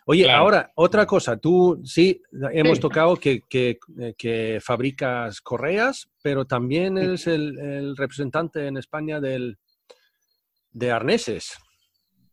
Oye, 0.07 0.29
ahora, 0.31 0.71
otra 0.75 1.07
cosa, 1.07 1.35
tú 1.37 1.81
sí, 1.83 2.21
hemos 2.53 2.79
tocado 2.79 3.15
que, 3.15 3.41
que, 3.49 4.59
fabricas 4.61 5.41
correas, 5.41 6.07
pero 6.21 6.45
también 6.45 6.97
eres 6.99 7.25
el, 7.25 7.97
representante 7.97 8.67
en 8.67 8.77
España 8.77 9.19
del, 9.19 9.57
de 10.71 10.91
arneses. 10.91 11.53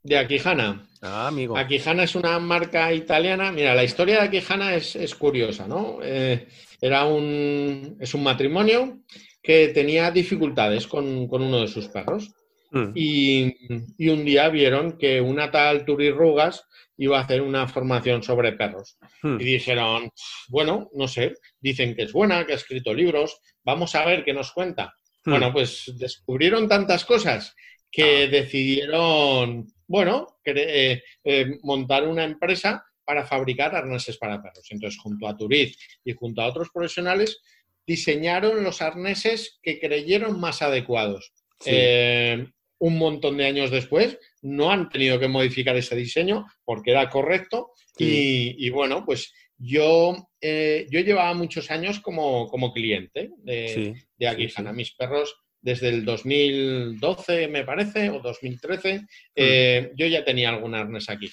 De 0.03 0.19
Aquijana. 0.19 0.87
Ah, 1.01 1.29
amigo. 1.29 1.57
Aquijana 1.57 2.03
es 2.03 2.15
una 2.15 2.39
marca 2.39 2.93
italiana. 2.93 3.53
Mira, 3.53 3.75
la 3.75 3.85
historia 3.85 4.17
de 4.17 4.27
Aquijana 4.27 4.75
es, 4.75 5.15
curiosa, 5.15 5.67
¿no? 5.67 5.99
Eh, 6.03 6.49
era 6.81 7.07
un, 7.07 7.97
es 8.01 8.13
un 8.13 8.23
matrimonio 8.23 8.99
que 9.43 9.69
tenía 9.69 10.11
dificultades 10.11 10.87
con, 10.87 11.29
uno 11.31 11.61
de 11.61 11.69
sus 11.69 11.89
perros. 11.89 12.33
Mm. 12.73 12.93
Y, 12.95 14.09
un 14.09 14.25
día 14.25 14.49
vieron 14.49 14.99
que 14.99 15.21
una 15.21 15.51
tal 15.51 15.85
Turirrugas 15.85 16.65
iba 16.97 17.19
a 17.19 17.23
hacer 17.23 17.43
una 17.43 17.69
formación 17.69 18.23
sobre 18.23 18.53
perros. 18.53 18.99
Mm. 19.23 19.41
Y 19.41 19.45
dijeron, 19.45 20.11
bueno, 20.49 20.91
no 20.95 21.07
sé, 21.07 21.35
dicen 21.61 21.95
que 21.95 22.03
es 22.03 22.13
buena, 22.13 22.47
que 22.47 22.53
ha 22.53 22.57
escrito 22.57 22.93
libros, 22.93 23.39
vamos 23.63 23.95
a 23.95 24.05
ver 24.05 24.25
qué 24.25 24.33
nos 24.33 24.53
cuenta. 24.53 24.95
Mm. 25.25 25.31
Bueno, 25.31 25.53
pues 25.53 25.93
descubrieron 25.97 26.69
tantas 26.69 27.05
cosas 27.05 27.55
que 27.91 28.25
ah. 28.25 28.29
decidieron 28.29 29.67
bueno, 29.93 30.39
eh, 30.47 31.03
eh, 31.23 31.59
montar 31.63 32.09
una 32.09 32.25
empresa 32.25 32.83
para 33.05 33.27
fabricar 33.27 33.75
arneses 33.75 34.17
para 34.17 34.41
perros. 34.41 34.67
Entonces, 34.71 34.99
junto 34.99 35.29
a 35.29 35.37
Turiz 35.37 35.77
y 36.03 36.15
junto 36.15 36.41
a 36.41 36.47
otros 36.47 36.71
profesionales, 36.73 37.43
diseñaron 37.87 38.65
los 38.65 38.81
arneses 38.81 39.59
que 39.63 39.79
creyeron 39.79 40.41
más 40.41 40.63
adecuados. 40.63 41.35
Eh, 41.67 42.47
un 42.83 42.99
montón 42.99 43.37
de 43.37 43.47
años 43.47 43.71
después, 43.71 44.19
no 44.43 44.71
han 44.71 44.89
tenido 44.89 45.19
que 45.21 45.29
modificar 45.29 45.77
ese 45.77 45.95
diseño 45.95 46.47
porque 46.65 46.91
era 46.91 47.09
correcto. 47.09 47.71
Y, 47.97 48.69
bueno, 48.71 49.05
pues 49.05 49.33
yo, 49.57 50.29
yo 50.41 51.01
llevaba 51.01 51.33
muchos 51.35 51.71
años 51.71 52.01
como, 52.01 52.73
cliente 52.75 53.31
de, 53.39 53.95
de 54.17 54.29
Aquijana. 54.29 54.73
Mis 54.73 54.95
perros 54.95 55.33
desde 55.63 55.91
el 55.91 56.05
2012, 56.05 57.49
me 57.49 57.65
parece, 57.65 58.11
o 58.11 58.21
2013, 58.21 58.99
hmm. 58.99 59.07
eh, 59.37 59.93
yo 59.97 60.07
ya 60.07 60.25
tenía 60.25 60.51
algún 60.51 60.75
arnés 60.75 61.09
aquí, 61.09 61.31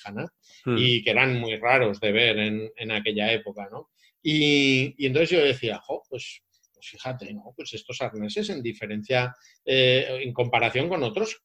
hmm. 0.66 0.78
y 0.78 1.04
que 1.04 1.10
eran 1.10 1.40
muy 1.40 1.58
raros 1.58 2.00
de 2.00 2.12
ver 2.12 2.38
en, 2.38 2.92
aquella 2.92 3.34
época, 3.34 3.68
¿no? 3.72 3.90
Y, 4.22 4.94
entonces 5.04 5.32
yo 5.32 5.44
decía, 5.44 5.80
jo, 5.80 6.04
pues, 6.08 6.44
pues, 6.80 6.92
fíjate, 6.92 7.34
¿no? 7.34 7.54
Pues 7.56 7.74
estos 7.74 8.02
arneses 8.02 8.50
en 8.50 8.63
diferencia, 8.63 9.36
eh, 9.65 10.22
en 10.24 10.32
comparación 10.32 10.88
con 10.88 11.04
otros, 11.04 11.42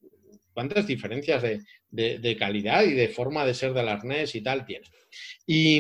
¿cuántas 0.53 0.87
diferencias 0.87 1.43
de, 1.43 2.37
calidad 2.39 2.85
y 2.85 2.93
de 2.93 3.09
forma 3.09 3.45
de 3.45 3.55
ser 3.55 3.73
del 3.73 3.89
arnés 3.89 4.37
y 4.37 4.43
tal 4.43 4.65
tienen? 4.65 4.89
Y, 5.45 5.79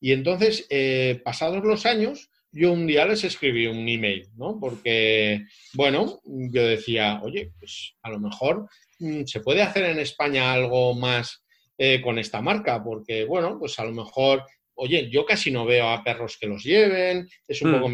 entonces, 0.00 0.66
eh, 0.70 1.20
pasados 1.22 1.62
los 1.62 1.84
años, 1.84 2.30
yo 2.50 2.72
un 2.72 2.86
día 2.86 3.04
les 3.04 3.22
escribí 3.24 3.66
un 3.66 3.86
email, 3.86 4.26
¿no? 4.34 4.58
Porque, 4.58 5.44
bueno, 5.74 6.22
yo 6.24 6.66
decía, 6.66 7.20
oye, 7.22 7.52
pues 7.58 7.96
a 8.00 8.10
lo 8.10 8.18
mejor 8.18 8.66
mm, 8.98 9.24
se 9.24 9.40
puede 9.40 9.60
hacer 9.60 9.84
en 9.84 9.98
España 9.98 10.54
algo 10.54 10.94
más 10.94 11.44
eh, 11.76 12.00
con 12.00 12.18
esta 12.18 12.40
marca, 12.40 12.82
porque, 12.82 13.24
bueno, 13.24 13.58
pues 13.58 13.78
a 13.78 13.84
lo 13.84 13.92
mejor, 13.92 14.44
oye, 14.74 15.10
yo 15.10 15.26
casi 15.26 15.50
no 15.50 15.66
veo 15.66 15.90
a 15.90 16.02
perros 16.02 16.38
que 16.40 16.46
los 16.46 16.64
lleven, 16.64 17.28
es 17.46 17.60
un 17.60 17.72
poco 17.72 17.90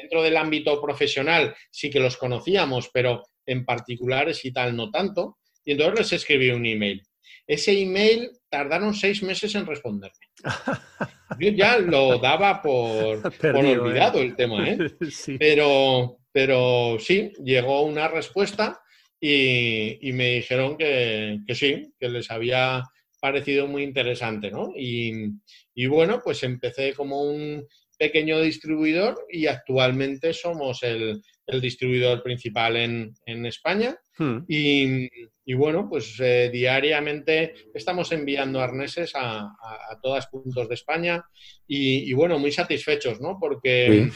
dentro 0.00 0.22
del 0.22 0.36
ámbito 0.36 0.80
profesional 0.80 1.54
sí 1.70 1.90
que 1.90 2.00
los 2.00 2.16
conocíamos, 2.16 2.90
pero 2.92 3.24
en 3.46 3.64
particulares 3.64 4.44
y 4.44 4.52
tal 4.52 4.76
no 4.76 4.90
tanto. 4.90 5.38
Y 5.64 5.72
entonces 5.72 5.98
les 5.98 6.12
escribí 6.14 6.50
un 6.50 6.66
email. 6.66 7.02
Ese 7.46 7.72
email 7.80 8.30
tardaron 8.48 8.94
seis 8.94 9.22
meses 9.22 9.54
en 9.54 9.66
responderme. 9.66 10.18
Yo 11.40 11.50
ya 11.50 11.78
lo 11.78 12.18
daba 12.18 12.62
por, 12.62 13.22
olvidado 13.54 14.18
¿eh? 14.18 14.22
el 14.22 14.36
tema, 14.36 14.68
¿eh? 14.68 14.78
Pero, 15.38 16.18
pero 16.32 16.98
sí, 17.00 17.32
llegó 17.42 17.82
una 17.82 18.08
respuesta 18.08 18.80
y, 19.20 19.98
me 20.12 20.34
dijeron 20.34 20.76
que, 20.76 21.40
sí, 21.54 21.92
que 21.98 22.08
les 22.08 22.30
había 22.30 22.82
parecido 23.20 23.66
muy 23.66 23.82
interesante, 23.82 24.50
¿no? 24.50 24.72
Y, 24.76 25.32
y, 25.74 25.86
bueno, 25.86 26.20
pues 26.22 26.42
empecé 26.44 26.94
como 26.94 27.22
un 27.22 27.66
pequeño 27.98 28.40
distribuidor 28.40 29.26
y 29.28 29.46
actualmente 29.46 30.32
somos 30.32 30.82
el, 30.82 31.20
el 31.46 31.60
distribuidor 31.60 32.22
principal 32.22 32.76
en, 32.76 33.14
en 33.26 33.46
España. 33.46 33.96
Hmm. 34.16 34.38
Y, 34.48 35.08
y, 35.44 35.54
bueno, 35.54 35.88
pues 35.88 36.18
eh, 36.20 36.50
diariamente 36.52 37.54
estamos 37.74 38.12
enviando 38.12 38.60
arneses 38.60 39.14
a, 39.14 39.40
a, 39.40 40.00
todos 40.02 40.26
puntos 40.26 40.68
de 40.68 40.74
España 40.74 41.24
y, 41.66 42.10
y, 42.10 42.12
bueno, 42.12 42.38
muy 42.38 42.52
satisfechos, 42.52 43.20
¿no? 43.20 43.38
Porque 43.40 44.02
eh, 44.02 44.10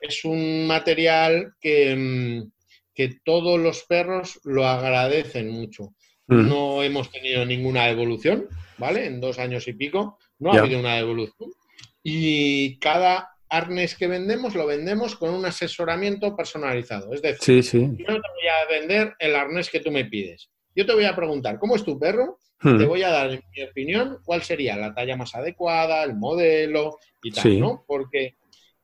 es 0.00 0.24
un 0.24 0.66
material 0.66 1.52
que, 1.60 1.94
mm, 1.94 2.50
que, 2.94 3.18
todos 3.24 3.60
los 3.60 3.84
perros 3.84 4.40
lo 4.44 4.66
agradecen 4.66 5.50
mucho. 5.50 5.94
Hmm. 6.26 6.48
No 6.48 6.82
hemos 6.82 7.10
tenido 7.10 7.44
ninguna 7.44 7.88
evolución, 7.90 8.48
¿vale? 8.78 9.06
En 9.06 9.20
dos 9.20 9.38
años 9.38 9.68
y 9.68 9.74
pico 9.74 10.18
no 10.38 10.52
ha 10.52 10.58
habido 10.60 10.80
una 10.80 10.98
evolución. 10.98 11.50
Y 12.08 12.78
cada 12.78 13.30
arnés 13.48 13.96
que 13.96 14.06
vendemos 14.06 14.54
lo 14.54 14.64
vendemos 14.64 15.16
con 15.16 15.30
un 15.30 15.44
asesoramiento 15.44 16.36
personalizado. 16.36 17.12
Es 17.12 17.20
decir, 17.20 17.64
yo 17.72 17.80
no 17.80 17.96
te 17.96 18.04
voy 18.06 18.46
a 18.46 18.70
vender 18.70 19.14
el 19.18 19.34
arnés 19.34 19.68
que 19.68 19.80
tú 19.80 19.90
me 19.90 20.04
pides. 20.04 20.48
Yo 20.72 20.86
te 20.86 20.94
voy 20.94 21.04
a 21.04 21.16
preguntar, 21.16 21.58
¿cómo 21.58 21.74
es 21.74 21.82
tu 21.82 21.98
perro? 21.98 22.38
Hmm. 22.60 22.78
Te 22.78 22.84
voy 22.84 23.02
a 23.02 23.08
dar, 23.08 23.32
en 23.32 23.42
mi 23.56 23.62
opinión, 23.64 24.18
cuál 24.24 24.42
sería 24.42 24.76
la 24.76 24.94
talla 24.94 25.16
más 25.16 25.34
adecuada, 25.34 26.04
el 26.04 26.14
modelo 26.14 26.96
y 27.24 27.32
tal, 27.32 27.58
¿no? 27.58 27.84
Porque 27.88 28.36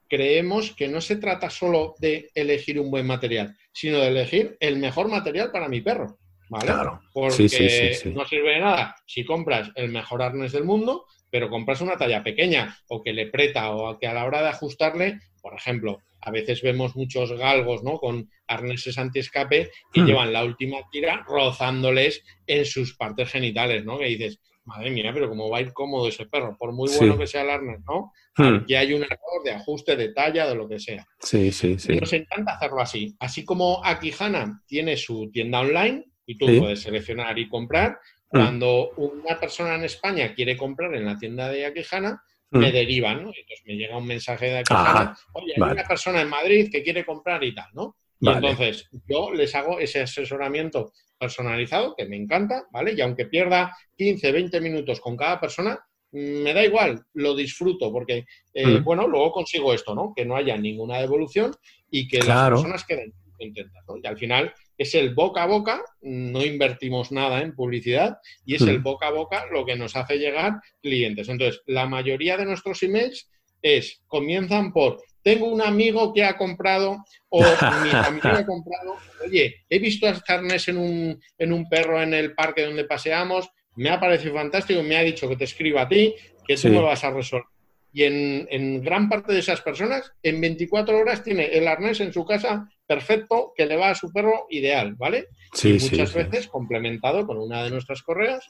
creemos 0.08 0.74
que 0.74 0.88
no 0.88 1.00
se 1.00 1.14
trata 1.14 1.48
solo 1.48 1.94
de 2.00 2.28
elegir 2.34 2.80
un 2.80 2.90
buen 2.90 3.06
material, 3.06 3.56
sino 3.72 4.00
de 4.00 4.08
elegir 4.08 4.56
el 4.58 4.78
mejor 4.78 5.06
material 5.06 5.52
para 5.52 5.68
mi 5.68 5.80
perro. 5.80 6.18
¿Vale? 6.48 6.66
Claro. 6.66 7.00
Porque 7.14 8.12
no 8.16 8.24
sirve 8.24 8.54
de 8.54 8.60
nada 8.60 8.96
si 9.06 9.24
compras 9.24 9.70
el 9.76 9.90
mejor 9.90 10.22
arnés 10.22 10.50
del 10.50 10.64
mundo, 10.64 11.06
pero 11.32 11.48
compras 11.48 11.80
una 11.80 11.96
talla 11.96 12.22
pequeña 12.22 12.76
o 12.88 13.02
que 13.02 13.14
le 13.14 13.26
preta 13.26 13.70
o 13.70 13.98
que 13.98 14.06
a 14.06 14.12
la 14.12 14.26
hora 14.26 14.42
de 14.42 14.50
ajustarle, 14.50 15.18
por 15.40 15.54
ejemplo, 15.54 15.98
a 16.20 16.30
veces 16.30 16.60
vemos 16.60 16.94
muchos 16.94 17.32
galgos 17.32 17.82
¿no? 17.82 17.98
con 17.98 18.28
arneses 18.46 18.98
anti-escape 18.98 19.70
y 19.94 20.02
hmm. 20.02 20.06
llevan 20.06 20.32
la 20.34 20.44
última 20.44 20.76
tira 20.90 21.24
rozándoles 21.26 22.22
en 22.46 22.66
sus 22.66 22.94
partes 22.94 23.30
genitales, 23.30 23.82
¿no? 23.82 23.98
Que 23.98 24.04
dices, 24.04 24.40
madre 24.64 24.90
mía, 24.90 25.10
pero 25.14 25.30
cómo 25.30 25.48
va 25.48 25.56
a 25.56 25.62
ir 25.62 25.72
cómodo 25.72 26.06
ese 26.06 26.26
perro, 26.26 26.54
por 26.58 26.72
muy 26.72 26.90
bueno 26.98 27.16
que 27.16 27.26
sea 27.26 27.42
el 27.42 27.50
arnés, 27.50 27.80
¿no? 27.88 28.12
Hmm. 28.36 28.56
Aquí 28.62 28.74
hay 28.74 28.92
un 28.92 29.02
error 29.02 29.42
de 29.42 29.52
ajuste, 29.52 29.96
de 29.96 30.12
talla, 30.12 30.46
de 30.46 30.54
lo 30.54 30.68
que 30.68 30.78
sea. 30.78 31.06
Sí, 31.18 31.50
sí, 31.50 31.78
sí. 31.78 31.96
Nos 31.96 32.12
encanta 32.12 32.56
hacerlo 32.56 32.82
así. 32.82 33.16
Así 33.18 33.42
como 33.42 33.82
Akihana 33.82 34.62
tiene 34.66 34.98
su 34.98 35.30
tienda 35.32 35.60
online 35.60 36.04
y 36.26 36.36
tú 36.36 36.46
puedes 36.58 36.82
seleccionar 36.82 37.38
y 37.38 37.48
comprar. 37.48 37.98
Cuando 38.32 38.90
una 38.96 39.38
persona 39.38 39.74
en 39.74 39.84
España 39.84 40.32
quiere 40.34 40.56
comprar 40.56 40.94
en 40.94 41.04
la 41.04 41.18
tienda 41.18 41.50
de 41.50 41.66
Aquijana, 41.66 42.22
mm. 42.50 42.58
me 42.58 42.72
derivan, 42.72 43.22
¿no? 43.22 43.28
Entonces 43.28 43.62
me 43.66 43.76
llega 43.76 43.98
un 43.98 44.06
mensaje 44.06 44.46
de 44.46 44.58
Aquijana, 44.60 45.14
oye, 45.34 45.52
hay 45.54 45.62
una 45.62 45.84
persona 45.84 46.22
en 46.22 46.30
Madrid 46.30 46.70
que 46.72 46.82
quiere 46.82 47.04
comprar 47.04 47.44
y 47.44 47.54
tal, 47.54 47.68
¿no? 47.74 47.96
Y 48.20 48.28
entonces 48.30 48.88
yo 49.06 49.32
les 49.32 49.54
hago 49.54 49.80
ese 49.80 50.02
asesoramiento 50.02 50.92
personalizado, 51.18 51.94
que 51.96 52.06
me 52.06 52.16
encanta, 52.16 52.64
¿vale? 52.72 52.94
Y 52.96 53.00
aunque 53.00 53.26
pierda 53.26 53.76
15, 53.96 54.32
20 54.32 54.60
minutos 54.60 55.00
con 55.00 55.16
cada 55.16 55.38
persona, 55.40 55.78
mm, 56.12 56.42
me 56.42 56.54
da 56.54 56.64
igual, 56.64 57.04
lo 57.14 57.34
disfruto, 57.34 57.92
porque, 57.92 58.24
eh, 58.54 58.78
bueno, 58.78 59.06
luego 59.06 59.32
consigo 59.32 59.74
esto, 59.74 59.94
¿no? 59.94 60.12
Que 60.14 60.24
no 60.24 60.36
haya 60.36 60.56
ninguna 60.56 60.98
devolución 60.98 61.54
y 61.90 62.08
que 62.08 62.18
las 62.22 62.48
personas 62.48 62.84
queden 62.84 63.12
contentas, 63.36 63.84
¿no? 63.86 63.96
Y 64.02 64.06
al 64.06 64.16
final 64.16 64.54
es 64.78 64.94
el 64.94 65.14
boca 65.14 65.42
a 65.42 65.46
boca, 65.46 65.82
no 66.00 66.44
invertimos 66.44 67.12
nada 67.12 67.42
en 67.42 67.54
publicidad 67.54 68.18
y 68.44 68.56
es 68.56 68.62
el 68.62 68.80
hmm. 68.80 68.82
boca 68.82 69.06
a 69.08 69.10
boca 69.10 69.46
lo 69.50 69.64
que 69.64 69.76
nos 69.76 69.96
hace 69.96 70.18
llegar 70.18 70.60
clientes. 70.80 71.28
Entonces, 71.28 71.62
la 71.66 71.86
mayoría 71.86 72.36
de 72.36 72.46
nuestros 72.46 72.82
emails 72.82 73.28
es, 73.60 74.02
comienzan 74.06 74.72
por, 74.72 75.02
tengo 75.22 75.46
un 75.46 75.62
amigo 75.62 76.12
que 76.12 76.24
ha 76.24 76.36
comprado 76.36 77.04
o 77.28 77.40
mi 77.40 77.90
familia 77.90 78.38
ha 78.38 78.46
comprado, 78.46 78.96
oye, 79.24 79.64
he 79.68 79.78
visto 79.78 80.08
a 80.08 80.20
carnes 80.20 80.66
en 80.68 80.78
un, 80.78 81.20
en 81.38 81.52
un 81.52 81.68
perro 81.68 82.02
en 82.02 82.14
el 82.14 82.34
parque 82.34 82.64
donde 82.64 82.84
paseamos, 82.84 83.48
me 83.76 83.90
ha 83.90 84.00
parecido 84.00 84.34
fantástico, 84.34 84.82
me 84.82 84.96
ha 84.96 85.02
dicho 85.02 85.28
que 85.28 85.36
te 85.36 85.44
escriba 85.44 85.82
a 85.82 85.88
ti, 85.88 86.14
que 86.46 86.56
tú 86.56 86.68
me 86.68 86.80
vas 86.80 87.04
a 87.04 87.10
resolver. 87.10 87.46
Y 87.94 88.04
en, 88.04 88.82
gran 88.82 89.08
parte 89.08 89.32
de 89.32 89.40
esas 89.40 89.60
personas, 89.60 90.12
en 90.22 90.40
24 90.40 90.98
horas 90.98 91.22
tiene 91.22 91.46
el 91.46 91.68
arnés 91.68 92.00
en 92.00 92.12
su 92.12 92.24
casa 92.24 92.68
perfecto 92.94 93.52
que 93.56 93.66
le 93.66 93.76
va 93.76 93.90
a 93.90 93.94
su 93.94 94.12
perro 94.12 94.46
ideal, 94.50 94.94
¿vale? 94.94 95.28
Sí, 95.52 95.78
muchas 95.80 96.12
veces 96.14 96.48
complementado 96.48 97.26
con 97.26 97.38
una 97.38 97.64
de 97.64 97.70
nuestras 97.70 98.02
correas 98.02 98.46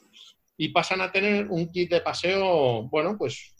y 0.57 0.69
pasan 0.69 1.01
a 1.01 1.11
tener 1.11 1.47
un 1.49 1.71
kit 1.71 1.89
de 1.89 2.01
paseo, 2.01 2.83
bueno, 2.89 3.17
pues, 3.17 3.55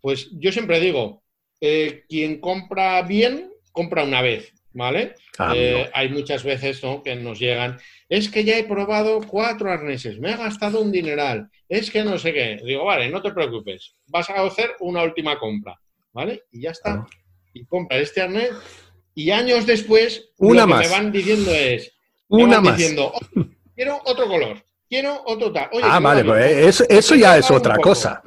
pues 0.00 0.30
yo 0.32 0.50
siempre 0.50 0.80
digo, 0.80 1.22
eh, 1.60 2.04
quien 2.08 2.40
compra 2.40 3.02
bien, 3.02 3.52
compra 3.72 4.04
una 4.04 4.22
vez, 4.22 4.52
¿vale? 4.72 5.14
Ah, 5.38 5.52
eh, 5.54 5.90
hay 5.92 6.08
muchas 6.08 6.42
veces 6.44 6.82
¿no? 6.82 7.02
que 7.02 7.14
nos 7.14 7.38
llegan, 7.38 7.78
es 8.08 8.28
que 8.30 8.44
ya 8.44 8.58
he 8.58 8.64
probado 8.64 9.20
cuatro 9.20 9.70
arneses, 9.70 10.18
me 10.18 10.32
he 10.32 10.36
gastado 10.36 10.80
un 10.80 10.90
dineral, 10.90 11.48
es 11.68 11.90
que 11.90 12.02
no 12.02 12.18
sé 12.18 12.32
qué. 12.32 12.60
Digo, 12.64 12.84
vale, 12.84 13.08
no 13.10 13.20
te 13.20 13.32
preocupes, 13.32 13.96
vas 14.06 14.28
a 14.30 14.44
hacer 14.44 14.72
una 14.80 15.02
última 15.02 15.38
compra, 15.38 15.78
¿vale? 16.12 16.44
Y 16.50 16.62
ya 16.62 16.70
está. 16.70 17.06
Y 17.54 17.64
compra 17.66 17.98
este 17.98 18.22
arnés 18.22 18.50
y 19.14 19.30
años 19.30 19.66
después 19.66 20.30
una 20.38 20.66
lo 20.66 20.78
que 20.78 20.82
me 20.82 20.88
van 20.88 21.12
diciendo 21.12 21.50
es, 21.50 21.92
una 22.28 22.60
más. 22.60 22.76
diciendo, 22.76 23.12
oh, 23.14 23.44
quiero 23.74 24.00
otro 24.04 24.26
color, 24.26 24.64
quiero 24.88 25.22
otro 25.26 25.52
tal. 25.52 25.68
ah, 25.82 26.00
vale, 26.00 26.24
pues 26.24 26.80
eso, 26.88 27.14
ya 27.14 27.36
es 27.36 27.50
otra 27.50 27.76
cosa. 27.78 28.22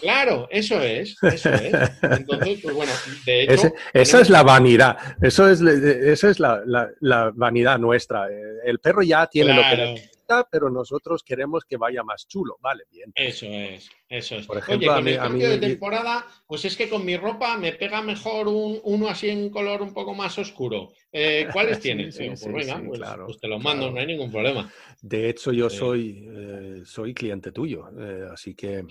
Claro, 0.00 0.46
eso 0.50 0.80
es, 0.82 1.16
eso 1.22 1.50
es. 1.50 1.72
Entonces, 2.02 2.60
pues 2.62 2.74
bueno, 2.74 2.92
de 3.24 3.44
hecho... 3.44 3.72
esa 3.94 4.20
es 4.20 4.28
la 4.28 4.42
vanidad, 4.42 4.98
eso 5.22 5.48
es, 5.48 5.62
esa 5.62 6.28
es 6.28 6.38
la, 6.38 6.62
la, 7.00 7.32
vanidad 7.34 7.78
nuestra. 7.78 8.26
El 8.64 8.80
perro 8.80 9.02
ya 9.02 9.26
tiene 9.28 9.54
lo 9.54 9.62
que 9.62 10.10
pero 10.50 10.70
nosotros 10.70 11.22
queremos 11.22 11.64
que 11.64 11.76
vaya 11.76 12.02
más 12.02 12.26
chulo. 12.26 12.56
Vale, 12.60 12.84
bien. 12.90 13.12
Eso 13.14 13.46
es, 13.46 13.90
eso 14.08 14.36
es. 14.36 14.46
Por 14.46 14.58
ejemplo, 14.58 14.92
Oye, 14.92 15.00
con 15.00 15.08
el 15.08 15.16
cambio 15.16 15.50
de 15.50 15.58
temporada, 15.58 16.26
pues 16.46 16.64
es 16.64 16.76
que 16.76 16.88
con 16.88 17.04
mi 17.04 17.16
ropa 17.16 17.56
me 17.56 17.72
pega 17.72 18.02
mejor 18.02 18.48
un, 18.48 18.78
uno 18.84 19.08
así 19.08 19.30
en 19.30 19.48
color 19.50 19.80
un 19.82 19.94
poco 19.94 20.14
más 20.14 20.38
oscuro. 20.38 20.92
Eh, 21.10 21.48
¿Cuáles 21.52 21.80
tienes? 21.80 22.16
pues 22.16 22.44
venga, 22.44 22.82
pues, 22.86 23.00
pues, 23.24 23.40
te 23.40 23.48
los 23.48 23.62
mando, 23.62 23.90
no 23.90 23.98
hay 23.98 24.06
ningún 24.06 24.30
problema. 24.30 24.70
De 25.00 25.28
hecho, 25.28 25.52
yo 25.52 25.70
soy, 25.70 26.26
eh, 26.28 26.82
soy 26.84 27.14
cliente 27.14 27.50
tuyo, 27.50 27.88
eh, 27.98 28.28
así 28.32 28.54
que 28.54 28.84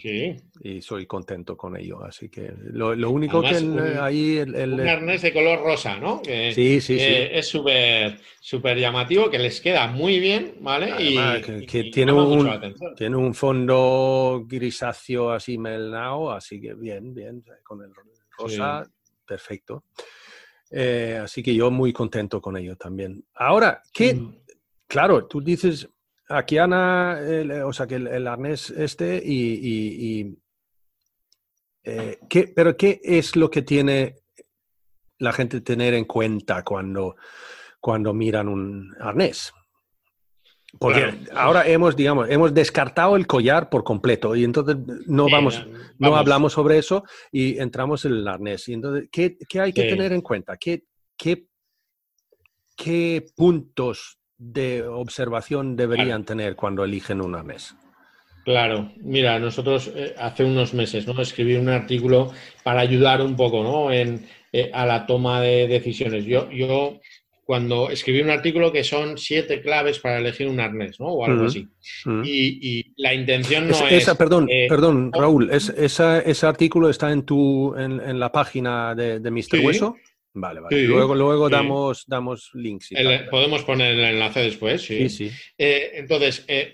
y 0.61 0.81
soy 0.81 1.05
contento 1.05 1.55
con 1.55 1.77
ello. 1.77 2.03
Así 2.03 2.29
que 2.29 2.51
lo, 2.71 2.95
lo 2.95 3.11
único 3.11 3.41
que 3.41 3.55
ahí 3.99 4.37
el, 4.37 4.55
el, 4.55 4.73
un 4.73 4.87
arnés 4.87 5.21
de 5.21 5.31
color 5.31 5.61
rosa, 5.61 5.97
¿no? 5.97 6.21
Que, 6.21 6.53
sí, 6.53 6.81
sí, 6.81 6.97
sí. 6.97 7.05
Es 7.05 7.47
súper 7.47 8.19
súper 8.43 8.77
llamativo, 8.77 9.29
que 9.29 9.39
les 9.39 9.61
queda 9.61 9.87
muy 9.87 10.19
bien, 10.19 10.55
¿vale? 10.59 10.93
y, 10.99 11.15
que, 11.65 11.85
tiene, 11.85 12.11
un, 12.11 12.75
tiene 12.97 13.15
un 13.15 13.33
fondo 13.33 14.43
grisáceo 14.45 15.02
así 15.31 15.57
melnao, 15.57 16.31
así 16.31 16.59
que 16.59 16.73
bien, 16.73 17.13
bien, 17.13 17.43
con 17.63 17.81
el 17.81 17.91
rosa, 18.37 18.83
perfecto. 19.25 19.85
Eh, 20.69 21.19
así 21.21 21.43
que 21.43 21.53
yo 21.53 21.69
muy 21.69 21.93
contento 21.93 22.41
con 22.41 22.57
ello 22.57 22.75
también. 22.75 23.23
Ahora, 23.35 23.81
¿qué? 23.93 24.15
Mm. 24.15 24.37
Claro, 24.87 25.27
tú 25.27 25.41
dices 25.41 25.87
Aquí 26.29 26.57
Ana, 26.57 27.19
o 27.65 27.73
sea, 27.73 27.85
que 27.85 27.95
el, 27.95 28.27
arnés 28.27 28.69
este 28.71 29.21
y... 29.23 30.37
Eh, 31.85 32.17
¿qué, 32.29 32.47
pero 32.55 32.77
¿qué 32.77 33.01
es 33.03 33.35
lo 33.35 33.49
que 33.49 33.61
tiene 33.61 34.15
la 35.17 35.33
gente 35.33 35.59
tener 35.59 35.93
en 35.93 36.05
cuenta 36.05 36.63
cuando, 36.63 37.17
cuando 37.79 38.13
miran 38.13 38.47
un 38.47 38.95
arnés? 39.01 39.51
Porque 40.79 41.19
ahora 41.35 41.67
hemos, 41.67 41.95
digamos, 41.95 42.29
hemos 42.29 42.53
descartado 42.53 43.15
el 43.15 43.27
collar 43.27 43.69
por 43.69 43.83
completo 43.83 44.35
y 44.35 44.43
entonces 44.43 44.75
no 45.05 45.29
vamos, 45.29 45.65
no 45.99 46.15
hablamos 46.15 46.53
sobre 46.53 46.77
eso 46.77 47.03
y 47.31 47.59
entramos 47.59 48.05
en 48.05 48.13
el 48.13 48.27
arnés. 48.27 48.67
Y 48.67 48.73
entonces, 48.73 49.07
¿qué, 49.11 49.37
qué 49.47 49.61
hay 49.61 49.71
que 49.71 49.83
tener 49.83 50.11
en 50.11 50.21
cuenta? 50.21 50.57
¿Qué, 50.57 50.83
qué, 51.15 51.45
qué 52.75 53.25
puntos 53.35 54.17
de 54.37 54.83
observación 54.83 55.75
deberían 55.75 56.25
tener 56.25 56.55
cuando 56.55 56.83
eligen 56.83 57.21
un 57.21 57.35
arnés? 57.35 57.75
Claro, 58.43 58.91
mira, 58.97 59.39
nosotros 59.39 59.89
eh, 59.95 60.15
hace 60.17 60.43
unos 60.43 60.73
meses 60.73 61.07
¿no? 61.07 61.19
escribí 61.21 61.55
un 61.55 61.69
artículo 61.69 62.33
para 62.63 62.81
ayudar 62.81 63.21
un 63.21 63.37
poco 63.37 63.63
¿no? 63.63 63.91
en, 63.91 64.27
eh, 64.51 64.69
a 64.73 64.85
la 64.85 65.05
toma 65.05 65.39
de 65.39 65.67
decisiones. 65.67 66.25
Yo, 66.25 66.51
yo 66.51 66.99
cuando 67.43 67.89
escribí 67.89 68.21
un 68.21 68.29
artículo 68.29 68.71
que 68.71 68.83
son 68.83 69.17
siete 69.17 69.61
claves 69.61 69.99
para 69.99 70.19
elegir 70.19 70.47
un 70.47 70.59
arnés, 70.59 70.99
¿no? 70.99 71.07
O 71.07 71.25
algo 71.25 71.45
así. 71.45 71.67
y, 72.23 72.93
la 72.97 73.13
intención 73.13 73.67
no 73.67 73.87
es... 73.87 74.09
perdón, 74.15 74.47
perdón, 74.69 75.11
Raúl, 75.11 75.49
ese 75.51 76.45
artículo 76.45 76.89
está 76.89 77.11
en 77.11 77.23
tu 77.23 77.75
en, 77.75 78.19
la 78.19 78.31
página 78.31 78.95
de, 78.95 79.19
de 79.19 79.31
Mr. 79.31 79.59
Hueso. 79.63 79.95
Vale, 80.35 80.61
vale. 80.61 80.83
Luego, 80.83 81.13
luego 81.13 81.47
damos, 81.47 82.05
damos 82.07 82.49
links. 82.55 82.89
podemos 83.29 83.63
poner 83.63 83.93
el 83.93 84.03
enlace 84.03 84.39
después, 84.39 84.81
sí. 84.81 85.07
sí, 85.07 85.31
eh, 85.59 85.91
entonces, 85.93 86.43
eh, 86.47 86.71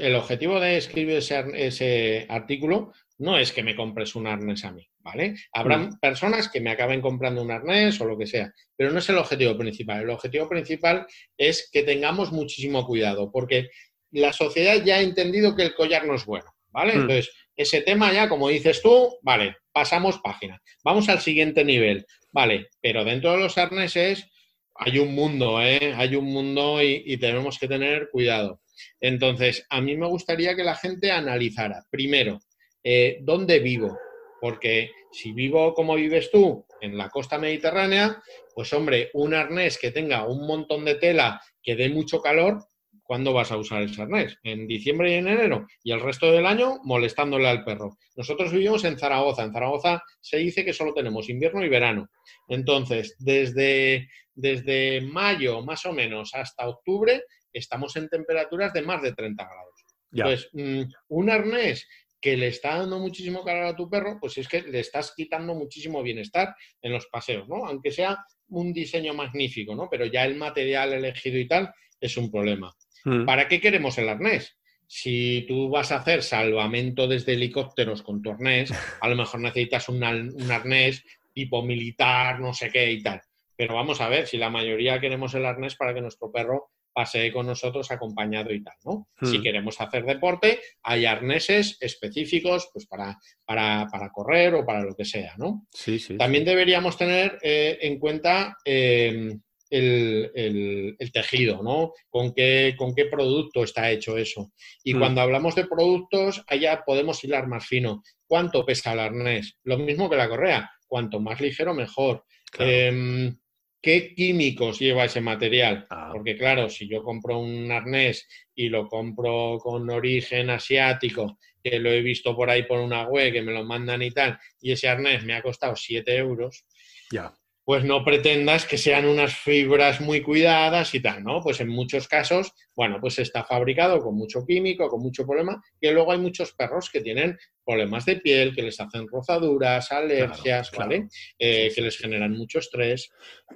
el 0.00 0.14
objetivo 0.16 0.58
de 0.58 0.76
escribir 0.76 1.18
ese, 1.18 2.26
artículo 2.28 2.92
no 3.18 3.38
es 3.38 3.52
que 3.52 3.62
me 3.62 3.74
compres 3.74 4.14
un 4.14 4.26
arnés 4.26 4.64
a 4.64 4.72
mí, 4.72 4.86
¿vale? 5.00 5.34
Habrá 5.52 5.78
mm. 5.78 5.98
personas 6.00 6.48
que 6.48 6.60
me 6.60 6.70
acaben 6.70 7.00
comprando 7.00 7.42
un 7.42 7.50
arnés 7.50 8.00
o 8.00 8.04
lo 8.04 8.18
que 8.18 8.26
sea, 8.26 8.52
pero 8.76 8.90
no 8.90 8.98
es 8.98 9.08
el 9.08 9.18
objetivo 9.18 9.56
principal. 9.56 10.02
El 10.02 10.10
objetivo 10.10 10.48
principal 10.48 11.06
es 11.36 11.68
que 11.72 11.82
tengamos 11.82 12.32
muchísimo 12.32 12.86
cuidado, 12.86 13.30
porque 13.32 13.68
la 14.10 14.32
sociedad 14.32 14.82
ya 14.84 14.96
ha 14.96 15.02
entendido 15.02 15.56
que 15.56 15.62
el 15.62 15.74
collar 15.74 16.06
no 16.06 16.14
es 16.14 16.24
bueno, 16.26 16.52
¿vale? 16.70 16.94
Mm. 16.94 17.00
Entonces, 17.02 17.30
ese 17.56 17.80
tema 17.80 18.12
ya, 18.12 18.28
como 18.28 18.48
dices 18.48 18.82
tú, 18.82 19.18
vale, 19.22 19.56
pasamos 19.72 20.18
página. 20.18 20.60
Vamos 20.84 21.08
al 21.08 21.20
siguiente 21.20 21.64
nivel. 21.64 22.06
Vale, 22.32 22.68
pero 22.82 23.02
dentro 23.02 23.32
de 23.32 23.38
los 23.38 23.56
arneses 23.56 24.28
hay 24.74 24.98
un 24.98 25.14
mundo, 25.14 25.62
¿eh? 25.62 25.94
Hay 25.96 26.16
un 26.16 26.26
mundo 26.26 26.82
y, 26.82 27.16
tenemos 27.16 27.58
que 27.58 27.66
tener 27.66 28.10
cuidado. 28.10 28.60
Entonces, 29.00 29.66
a 29.70 29.80
mí 29.80 29.96
me 29.96 30.06
gustaría 30.06 30.54
que 30.54 30.64
la 30.64 30.74
gente 30.74 31.10
analizara, 31.10 31.84
primero, 31.90 32.40
eh, 32.88 33.18
¿dónde 33.20 33.58
vivo? 33.58 33.98
Porque 34.40 34.92
si 35.10 35.32
vivo 35.32 35.74
como 35.74 35.96
vives 35.96 36.30
tú, 36.30 36.64
en 36.80 36.96
la 36.96 37.08
costa 37.08 37.36
mediterránea, 37.36 38.22
pues 38.54 38.72
hombre, 38.72 39.10
un 39.14 39.34
arnés 39.34 39.76
que 39.76 39.90
tenga 39.90 40.24
un 40.24 40.46
montón 40.46 40.84
de 40.84 40.94
tela 40.94 41.40
que 41.60 41.74
dé 41.74 41.88
mucho 41.88 42.20
calor, 42.20 42.64
¿cuándo 43.02 43.32
vas 43.32 43.50
a 43.50 43.56
usar 43.56 43.82
el 43.82 44.00
arnés? 44.00 44.38
En 44.44 44.68
diciembre 44.68 45.10
y 45.10 45.14
en 45.14 45.26
enero. 45.26 45.66
Y 45.82 45.90
el 45.90 46.00
resto 46.00 46.30
del 46.30 46.46
año 46.46 46.78
molestándole 46.84 47.48
al 47.48 47.64
perro. 47.64 47.96
Nosotros 48.14 48.52
vivimos 48.52 48.84
en 48.84 48.96
Zaragoza. 48.96 49.42
En 49.42 49.52
Zaragoza 49.52 50.04
se 50.20 50.36
dice 50.36 50.64
que 50.64 50.72
solo 50.72 50.94
tenemos 50.94 51.28
invierno 51.28 51.64
y 51.64 51.68
verano. 51.68 52.08
Entonces, 52.46 53.16
desde, 53.18 54.08
desde 54.32 55.00
mayo 55.00 55.60
más 55.62 55.84
o 55.86 55.92
menos 55.92 56.32
hasta 56.34 56.68
octubre, 56.68 57.24
estamos 57.52 57.96
en 57.96 58.08
temperaturas 58.08 58.72
de 58.72 58.82
más 58.82 59.02
de 59.02 59.12
30 59.12 59.42
grados. 59.42 59.76
Entonces, 60.12 60.48
mm, 60.52 60.82
un 61.08 61.30
arnés 61.30 61.84
que 62.26 62.36
le 62.36 62.48
está 62.48 62.78
dando 62.78 62.98
muchísimo 62.98 63.44
calor 63.44 63.66
a 63.66 63.76
tu 63.76 63.88
perro, 63.88 64.18
pues 64.20 64.36
es 64.36 64.48
que 64.48 64.60
le 64.60 64.80
estás 64.80 65.14
quitando 65.16 65.54
muchísimo 65.54 66.02
bienestar 66.02 66.56
en 66.82 66.90
los 66.90 67.06
paseos, 67.06 67.48
¿no? 67.48 67.64
Aunque 67.64 67.92
sea 67.92 68.18
un 68.48 68.72
diseño 68.72 69.14
magnífico, 69.14 69.76
¿no? 69.76 69.86
Pero 69.88 70.06
ya 70.06 70.24
el 70.24 70.34
material 70.34 70.92
elegido 70.92 71.38
y 71.38 71.46
tal 71.46 71.72
es 72.00 72.16
un 72.16 72.28
problema. 72.28 72.74
Mm. 73.04 73.26
¿Para 73.26 73.46
qué 73.46 73.60
queremos 73.60 73.96
el 73.98 74.08
arnés? 74.08 74.58
Si 74.88 75.44
tú 75.46 75.68
vas 75.68 75.92
a 75.92 75.98
hacer 75.98 76.24
salvamento 76.24 77.06
desde 77.06 77.34
helicópteros 77.34 78.02
con 78.02 78.20
tu 78.20 78.32
arnés, 78.32 78.72
a 79.00 79.08
lo 79.08 79.14
mejor 79.14 79.38
necesitas 79.38 79.88
un, 79.88 80.02
arnés 80.02 81.04
tipo 81.32 81.62
militar, 81.62 82.40
no 82.40 82.52
sé 82.52 82.70
qué 82.70 82.90
y 82.90 83.04
tal. 83.04 83.20
Pero 83.54 83.76
vamos 83.76 84.00
a 84.00 84.08
ver, 84.08 84.26
si 84.26 84.36
la 84.36 84.50
mayoría 84.50 84.98
queremos 84.98 85.32
el 85.34 85.46
arnés 85.46 85.76
para 85.76 85.94
que 85.94 86.00
nuestro 86.00 86.32
perro 86.32 86.72
pase 86.96 87.30
con 87.30 87.46
nosotros 87.46 87.90
acompañado 87.90 88.54
y 88.54 88.64
tal, 88.64 88.74
¿no? 88.86 89.08
Si 89.20 89.38
mm. 89.38 89.42
queremos 89.42 89.78
hacer 89.82 90.06
deporte, 90.06 90.60
hay 90.82 91.04
arneses 91.04 91.76
específicos 91.78 92.70
pues 92.72 92.86
para, 92.86 93.18
para, 93.44 94.10
correr 94.14 94.54
o 94.54 94.64
para 94.64 94.82
lo 94.82 94.94
que 94.94 95.04
sea, 95.04 95.34
¿no? 95.36 95.66
Sí, 95.70 95.98
sí. 95.98 96.16
También 96.16 96.46
deberíamos 96.46 96.96
tener 96.96 97.38
eh, 97.42 97.76
en 97.82 97.98
cuenta 97.98 98.56
eh, 98.64 99.36
el, 99.68 100.96
tejido, 101.12 101.62
¿no? 101.62 101.92
¿Con 102.08 102.32
qué, 102.32 102.74
¿Con 102.78 102.94
qué 102.94 103.04
producto 103.04 103.62
está 103.62 103.90
hecho 103.90 104.16
eso? 104.16 104.52
Y 104.82 104.94
mm. 104.94 104.98
cuando 104.98 105.20
hablamos 105.20 105.54
de 105.54 105.66
productos, 105.66 106.44
allá 106.46 106.82
podemos 106.86 107.22
hilar 107.22 107.46
más 107.46 107.66
fino. 107.66 108.02
¿Cuánto 108.26 108.64
pesa 108.64 108.94
el 108.94 109.00
arnés? 109.00 109.58
Lo 109.64 109.76
mismo 109.76 110.08
que 110.08 110.16
la 110.16 110.30
correa. 110.30 110.70
Cuanto 110.86 111.20
más 111.20 111.42
ligero, 111.42 111.74
mejor. 111.74 112.24
Em, 112.58 113.36
¿Qué 113.80 114.14
químicos 114.14 114.78
lleva 114.78 115.04
ese 115.04 115.20
material? 115.20 115.86
Ah. 115.90 116.10
Porque 116.12 116.36
claro, 116.36 116.68
si 116.68 116.88
yo 116.88 117.02
compro 117.02 117.38
un 117.38 117.70
arnés 117.70 118.28
y 118.54 118.68
lo 118.68 118.88
compro 118.88 119.58
con 119.58 119.88
origen 119.90 120.50
asiático, 120.50 121.38
que 121.62 121.78
lo 121.78 121.90
he 121.90 122.00
visto 122.00 122.34
por 122.34 122.50
ahí 122.50 122.64
por 122.64 122.80
una 122.80 123.08
web, 123.08 123.32
que 123.32 123.42
me 123.42 123.52
lo 123.52 123.64
mandan 123.64 124.02
y 124.02 124.10
tal, 124.10 124.38
y 124.60 124.72
ese 124.72 124.88
arnés 124.88 125.24
me 125.24 125.34
ha 125.34 125.42
costado 125.42 125.76
7 125.76 126.16
euros, 126.16 126.64
ya 127.10 127.34
pues 127.66 127.82
no 127.82 128.04
pretendas 128.04 128.64
que 128.64 128.78
sean 128.78 129.06
unas 129.06 129.34
fibras 129.34 130.00
muy 130.00 130.22
cuidadas 130.22 130.94
y 130.94 131.00
tal, 131.00 131.24
¿no? 131.24 131.40
Pues 131.40 131.60
en 131.60 131.68
muchos 131.68 132.06
casos, 132.06 132.52
bueno, 132.76 132.98
pues 133.00 133.18
está 133.18 133.42
fabricado 133.42 133.98
con 133.98 134.14
mucho 134.14 134.46
químico, 134.46 134.88
con 134.88 135.02
mucho 135.02 135.26
problema, 135.26 135.60
y 135.80 135.90
luego 135.90 136.12
hay 136.12 136.18
muchos 136.18 136.52
perros 136.52 136.88
que 136.88 137.00
tienen 137.00 137.36
problemas 137.64 138.04
de 138.04 138.18
piel, 138.20 138.54
que 138.54 138.62
les 138.62 138.78
hacen 138.78 139.08
rozaduras, 139.08 139.90
alergias, 139.90 140.70
¿vale? 140.70 141.08
Eh, 141.40 141.72
que 141.74 141.80
les 141.80 141.98
generan 141.98 142.30
mucho 142.38 142.60
estrés. 142.60 143.10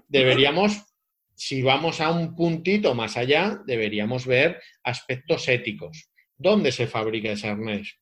Deberíamos, 0.08 0.82
si 1.36 1.62
vamos 1.62 2.00
a 2.00 2.10
un 2.10 2.34
puntito 2.34 2.96
más 2.96 3.16
allá, 3.16 3.62
deberíamos 3.64 4.26
ver 4.26 4.60
aspectos 4.82 5.46
éticos. 5.46 6.10
¿Dónde 6.36 6.72
se 6.72 6.88
fabrica 6.88 7.30
ese 7.30 7.46
arnés? 7.46 7.94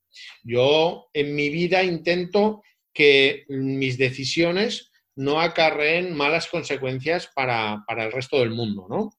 Yo 0.43 1.11
en 1.13 1.35
mi 1.35 1.51
vida 1.51 1.85
intento 1.85 2.63
que 2.95 3.45
mis 3.51 3.99
decisiones 3.99 4.91
no 5.19 5.41
acarreen 5.41 6.15
malas 6.17 6.47
consecuencias 6.47 7.29
para, 7.35 7.85
el 7.89 8.13
resto 8.13 8.39
del 8.39 8.51
mundo, 8.51 8.87
¿no? 8.89 9.11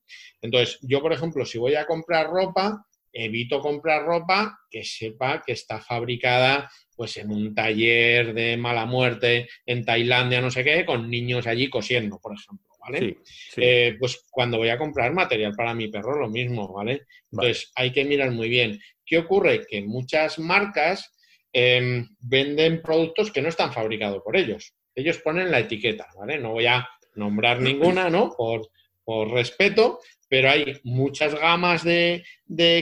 Entonces, 0.42 0.80
yo, 0.82 1.02
por 1.02 1.12
ejemplo, 1.12 1.46
si 1.46 1.58
voy 1.58 1.76
a 1.76 1.86
comprar 1.86 2.28
ropa, 2.28 2.86
evito 3.12 3.60
comprar 3.60 4.06
ropa 4.06 4.58
que 4.70 4.86
sepa 4.86 5.44
que 5.46 5.52
está 5.52 5.82
fabricada 5.82 6.72
pues 6.96 7.18
en 7.18 7.32
un 7.32 7.54
taller 7.54 8.34
de 8.34 8.56
mala 8.56 8.86
muerte 8.86 9.50
en 9.66 9.84
Tailandia, 9.84 10.40
no 10.40 10.52
sé 10.52 10.64
qué, 10.64 10.86
con 10.86 11.10
niños 11.10 11.48
allí 11.48 11.70
cosiendo, 11.70 12.18
por 12.18 12.34
ejemplo, 12.34 12.68
¿vale? 12.80 13.18
Eh, 13.58 13.98
pues 14.00 14.26
cuando 14.32 14.58
voy 14.58 14.70
a 14.70 14.78
comprar 14.78 15.12
material 15.14 15.54
para 15.54 15.74
mi 15.74 15.90
perro, 15.90 16.18
lo 16.18 16.30
mismo, 16.30 16.72
¿vale? 16.72 17.08
Entonces, 17.30 17.74
hay 17.76 17.92
que 17.92 18.06
mirar 18.06 18.32
muy 18.32 18.48
bien. 18.48 18.80
¿Qué 19.06 19.18
ocurre? 19.18 19.66
Que 19.68 19.82
muchas 19.82 20.40
marcas 20.40 21.14
em, 21.52 22.08
venden 22.20 22.82
productos 22.82 23.32
que 23.32 23.42
no 23.42 23.50
están 23.50 23.74
fabricados 23.74 24.22
por 24.24 24.38
ellos 24.38 24.74
ellos 25.00 25.20
ponen 25.20 25.52
la 25.52 25.60
etiqueta, 25.60 26.08
¿vale? 26.18 26.38
No 26.38 26.52
voy 26.52 26.66
a 26.66 26.88
nombrar 27.16 27.62
ninguna, 27.62 28.10
¿no? 28.10 28.36
Por, 28.36 28.70
respeto, 29.32 30.00
pero 30.28 30.52
hay 30.52 30.80
muchas 30.84 31.34
gamas 31.34 31.84
de, 31.84 32.24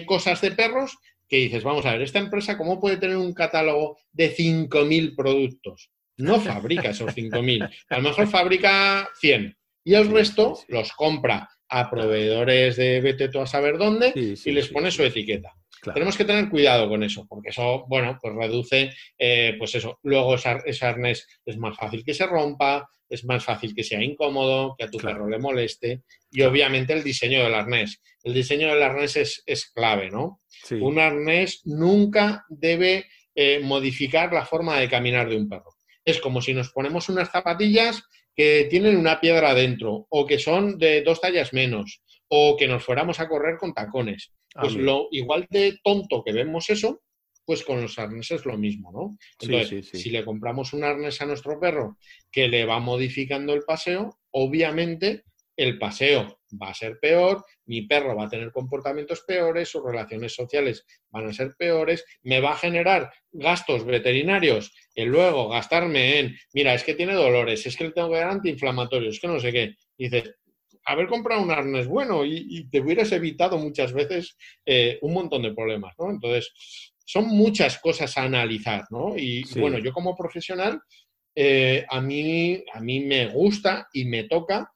cosas 0.05 0.41
de 0.41 0.51
perros 0.51 0.97
que 1.30 1.38
dices, 1.38 1.63
vamos 1.63 1.86
a 1.86 1.93
ver, 1.93 2.01
esta 2.01 2.20
empresa, 2.20 2.57
¿cómo 2.57 2.82
puede 2.82 2.97
tener 2.97 3.15
un 3.15 3.34
catálogo 3.34 3.97
de 4.11 4.36
5.000 4.36 5.15
productos? 5.15 5.89
No 6.18 6.41
fabrica 6.41 6.89
esos 6.89 7.15
5.000. 7.15 7.70
A 7.89 7.97
lo 7.97 8.03
mejor 8.03 8.28
fabrica 8.28 9.07
100 9.22 9.57
y 9.86 9.93
el 9.93 10.11
resto 10.11 10.59
los 10.68 10.91
compra 10.91 11.49
a 11.70 11.89
proveedores 11.89 12.76
de 12.76 12.99
vete 12.99 13.30
tú 13.30 13.39
a 13.39 13.47
saber 13.47 13.78
dónde 13.78 14.11
y 14.13 14.51
les 14.51 14.68
pone 14.68 14.91
su 14.91 15.03
etiqueta. 15.03 15.53
Tenemos 15.93 16.17
que 16.17 16.25
tener 16.25 16.49
cuidado 16.49 16.89
con 16.89 17.03
eso, 17.03 17.25
porque 17.28 17.49
eso, 17.49 17.86
bueno, 17.88 18.17
pues 18.21 18.34
reduce, 18.34 18.91
eh, 19.17 19.55
pues 19.57 19.75
eso. 19.75 19.99
Luego 20.03 20.36
ese 20.36 20.86
arnés 20.86 21.28
es 21.45 21.57
más 21.57 21.75
fácil 21.78 22.03
que 22.03 22.13
se 22.13 22.25
rompa, 22.25 22.89
es 23.09 23.23
más 23.25 23.43
fácil 23.43 23.73
que 23.73 23.84
sea 23.84 24.03
incómodo, 24.03 24.75
que 24.78 24.86
a 24.86 24.89
tu 24.89 24.97
perro 24.97 25.30
le 25.30 25.39
moleste. 25.39 26.03
Y 26.32 26.41
obviamente 26.41 26.93
el 26.93 27.03
diseño 27.03 27.43
del 27.43 27.53
arnés. 27.53 28.01
El 28.23 28.34
diseño 28.34 28.67
del 28.67 28.84
arnés 28.84 29.43
es, 29.45 29.71
clave, 29.73 30.09
¿no? 30.09 30.41
Un 30.71 30.99
arnés 30.99 31.61
nunca 31.65 32.45
debe 32.49 33.05
eh, 33.36 33.61
modificar 33.63 34.34
la 34.34 34.45
forma 34.45 34.80
de 34.80 34.89
caminar 34.89 35.30
de 35.30 35.38
un 35.38 35.47
perro. 35.47 35.75
Es 36.03 36.19
como 36.19 36.41
si 36.41 36.53
nos 36.53 36.71
ponemos 36.71 37.09
unas 37.09 37.32
zapatillas 37.32 38.03
que 38.36 38.67
tienen 38.69 38.97
una 38.97 39.19
piedra 39.19 39.51
adentro 39.51 40.05
o 40.09 40.25
que 40.25 40.39
son 40.39 40.78
de 40.78 41.01
dos 41.01 41.19
tallas 41.21 41.53
menos 41.53 42.01
o 42.28 42.55
que 42.57 42.67
nos 42.67 42.84
fuéramos 42.84 43.19
a 43.19 43.28
correr 43.28 43.57
con 43.57 43.73
tacones. 43.73 44.32
Pues 44.60 44.76
lo 44.76 45.08
igual 45.12 45.47
de 45.49 45.80
tonto 45.84 46.24
que 46.24 46.34
vemos 46.34 46.70
eso, 46.70 47.01
pues 47.45 47.64
con 47.64 47.82
los 47.82 47.97
arneses 47.97 48.45
lo 48.45 48.58
mismo, 48.58 48.91
¿no? 48.91 49.18
Entonces, 49.39 49.89
si 49.89 50.10
le 50.10 50.26
compramos 50.26 50.74
un 50.74 50.84
arnés 50.84 51.22
a 51.22 51.26
nuestro 51.26 51.60
perro 51.60 51.97
que 52.32 52.47
le 52.47 52.66
va 52.66 52.80
modificando 52.80 53.53
el 53.53 53.64
paseo, 53.64 54.20
obviamente 54.32 55.24
el 55.55 55.80
paseo 55.80 56.39
va 56.62 56.70
a 56.70 56.74
ser 56.74 56.99
peor, 56.99 57.43
mi 57.66 57.84
perro 57.84 58.16
va 58.16 58.26
a 58.26 58.30
tener 58.30 58.51
comportamientos 58.51 59.22
peores, 59.22 59.70
sus 59.70 59.84
relaciones 59.84 60.34
sociales 60.34 60.86
van 61.10 61.28
a 61.28 61.34
ser 61.34 61.55
peores, 61.58 62.05
me 62.22 62.39
va 62.39 62.51
a 62.51 62.58
generar 62.58 63.12
gastos 63.32 63.86
veterinarios 63.86 64.74
y 64.93 65.05
luego 65.05 65.49
gastarme 65.49 66.20
en, 66.20 66.38
mira, 66.53 66.74
es 66.74 66.84
que 66.84 66.95
tiene 66.95 67.14
dolores, 67.14 67.66
es 67.66 67.76
que 67.76 67.86
le 67.86 67.91
tengo 67.91 68.12
que 68.12 68.18
dar 68.18 68.30
antiinflamatorios, 68.30 69.16
es 69.16 69.22
que 69.22 69.28
no 69.28 69.39
sé 69.39 69.51
qué. 69.51 69.76
Y 69.97 70.10
dices, 70.10 70.36
haber 70.88 71.08
comprado 71.08 71.42
un 71.42 71.52
arnés 71.52 71.86
bueno 71.88 72.26
y, 72.26 72.68
te 72.70 72.80
hubieras 72.80 73.12
evitado 73.12 73.58
muchas 73.58 73.92
veces 73.94 74.38
eh, 74.66 74.98
un 75.02 75.14
montón 75.14 75.42
de 75.42 75.54
problemas, 75.54 75.94
¿no? 76.00 76.10
Entonces, 76.10 76.52
son 77.06 77.28
muchas 77.28 77.78
cosas 77.80 78.18
a 78.18 78.24
analizar, 78.24 78.86
¿no? 78.90 79.18
Y 79.18 79.44
bueno, 79.60 79.80
yo 79.80 79.92
como 79.92 80.16
profesional, 80.16 80.82
eh, 81.36 81.86
a, 81.90 82.02
mí, 82.02 82.64
a 82.74 82.80
mí 82.80 83.02
me 83.02 83.28
gusta 83.28 83.88
y 83.94 84.06
me 84.06 84.24
toca 84.24 84.72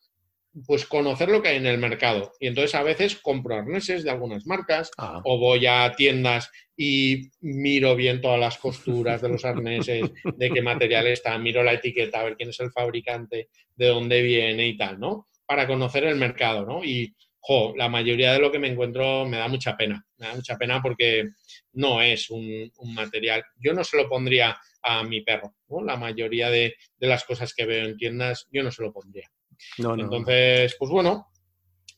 pues 0.67 0.85
conocer 0.85 1.29
lo 1.29 1.41
que 1.41 1.47
hay 1.47 1.57
en 1.57 1.65
el 1.65 1.77
mercado. 1.77 2.33
Y 2.39 2.47
entonces 2.47 2.75
a 2.75 2.83
veces 2.83 3.15
compro 3.15 3.55
arneses 3.55 4.03
de 4.03 4.11
algunas 4.11 4.45
marcas 4.45 4.91
Ah, 4.97 5.21
o 5.23 5.37
voy 5.37 5.65
a 5.65 5.93
tiendas 5.95 6.51
y 6.75 7.29
miro 7.39 7.95
bien 7.95 8.19
todas 8.19 8.39
las 8.39 8.57
costuras 8.57 9.21
de 9.21 9.29
los 9.29 9.45
arneses, 9.45 10.11
de 10.35 10.49
qué 10.49 10.61
material 10.61 11.07
está, 11.07 11.37
miro 11.37 11.63
la 11.63 11.73
etiqueta, 11.73 12.19
a 12.19 12.23
ver 12.25 12.35
quién 12.35 12.49
es 12.49 12.59
el 12.59 12.71
fabricante, 12.71 13.49
de 13.75 13.87
dónde 13.87 14.21
viene 14.21 14.67
y 14.67 14.75
tal, 14.75 14.99
¿no? 14.99 15.27
Para 15.51 15.67
conocer 15.67 16.05
el 16.05 16.15
mercado, 16.15 16.65
¿no? 16.65 16.81
Y, 16.81 17.13
jo, 17.41 17.73
la 17.75 17.89
mayoría 17.89 18.31
de 18.31 18.39
lo 18.39 18.49
que 18.49 18.57
me 18.57 18.69
encuentro 18.69 19.25
me 19.25 19.35
da 19.35 19.49
mucha 19.49 19.75
pena, 19.75 20.01
me 20.17 20.27
da 20.27 20.35
mucha 20.35 20.55
pena 20.57 20.81
porque 20.81 21.31
no 21.73 22.01
es 22.01 22.29
un, 22.29 22.71
un 22.77 22.93
material, 22.93 23.43
yo 23.57 23.73
no 23.73 23.83
se 23.83 23.97
lo 23.97 24.07
pondría 24.07 24.57
a 24.81 25.03
mi 25.03 25.21
perro, 25.21 25.55
¿no? 25.67 25.83
La 25.83 25.97
mayoría 25.97 26.49
de, 26.49 26.75
de 26.97 27.07
las 27.07 27.25
cosas 27.25 27.53
que 27.53 27.65
veo 27.65 27.85
en 27.85 27.97
tiendas, 27.97 28.47
yo 28.49 28.63
no 28.63 28.71
se 28.71 28.81
lo 28.81 28.93
pondría. 28.93 29.29
no, 29.79 29.97
no. 29.97 30.03
Entonces, 30.03 30.73
pues 30.79 30.89
bueno, 30.89 31.27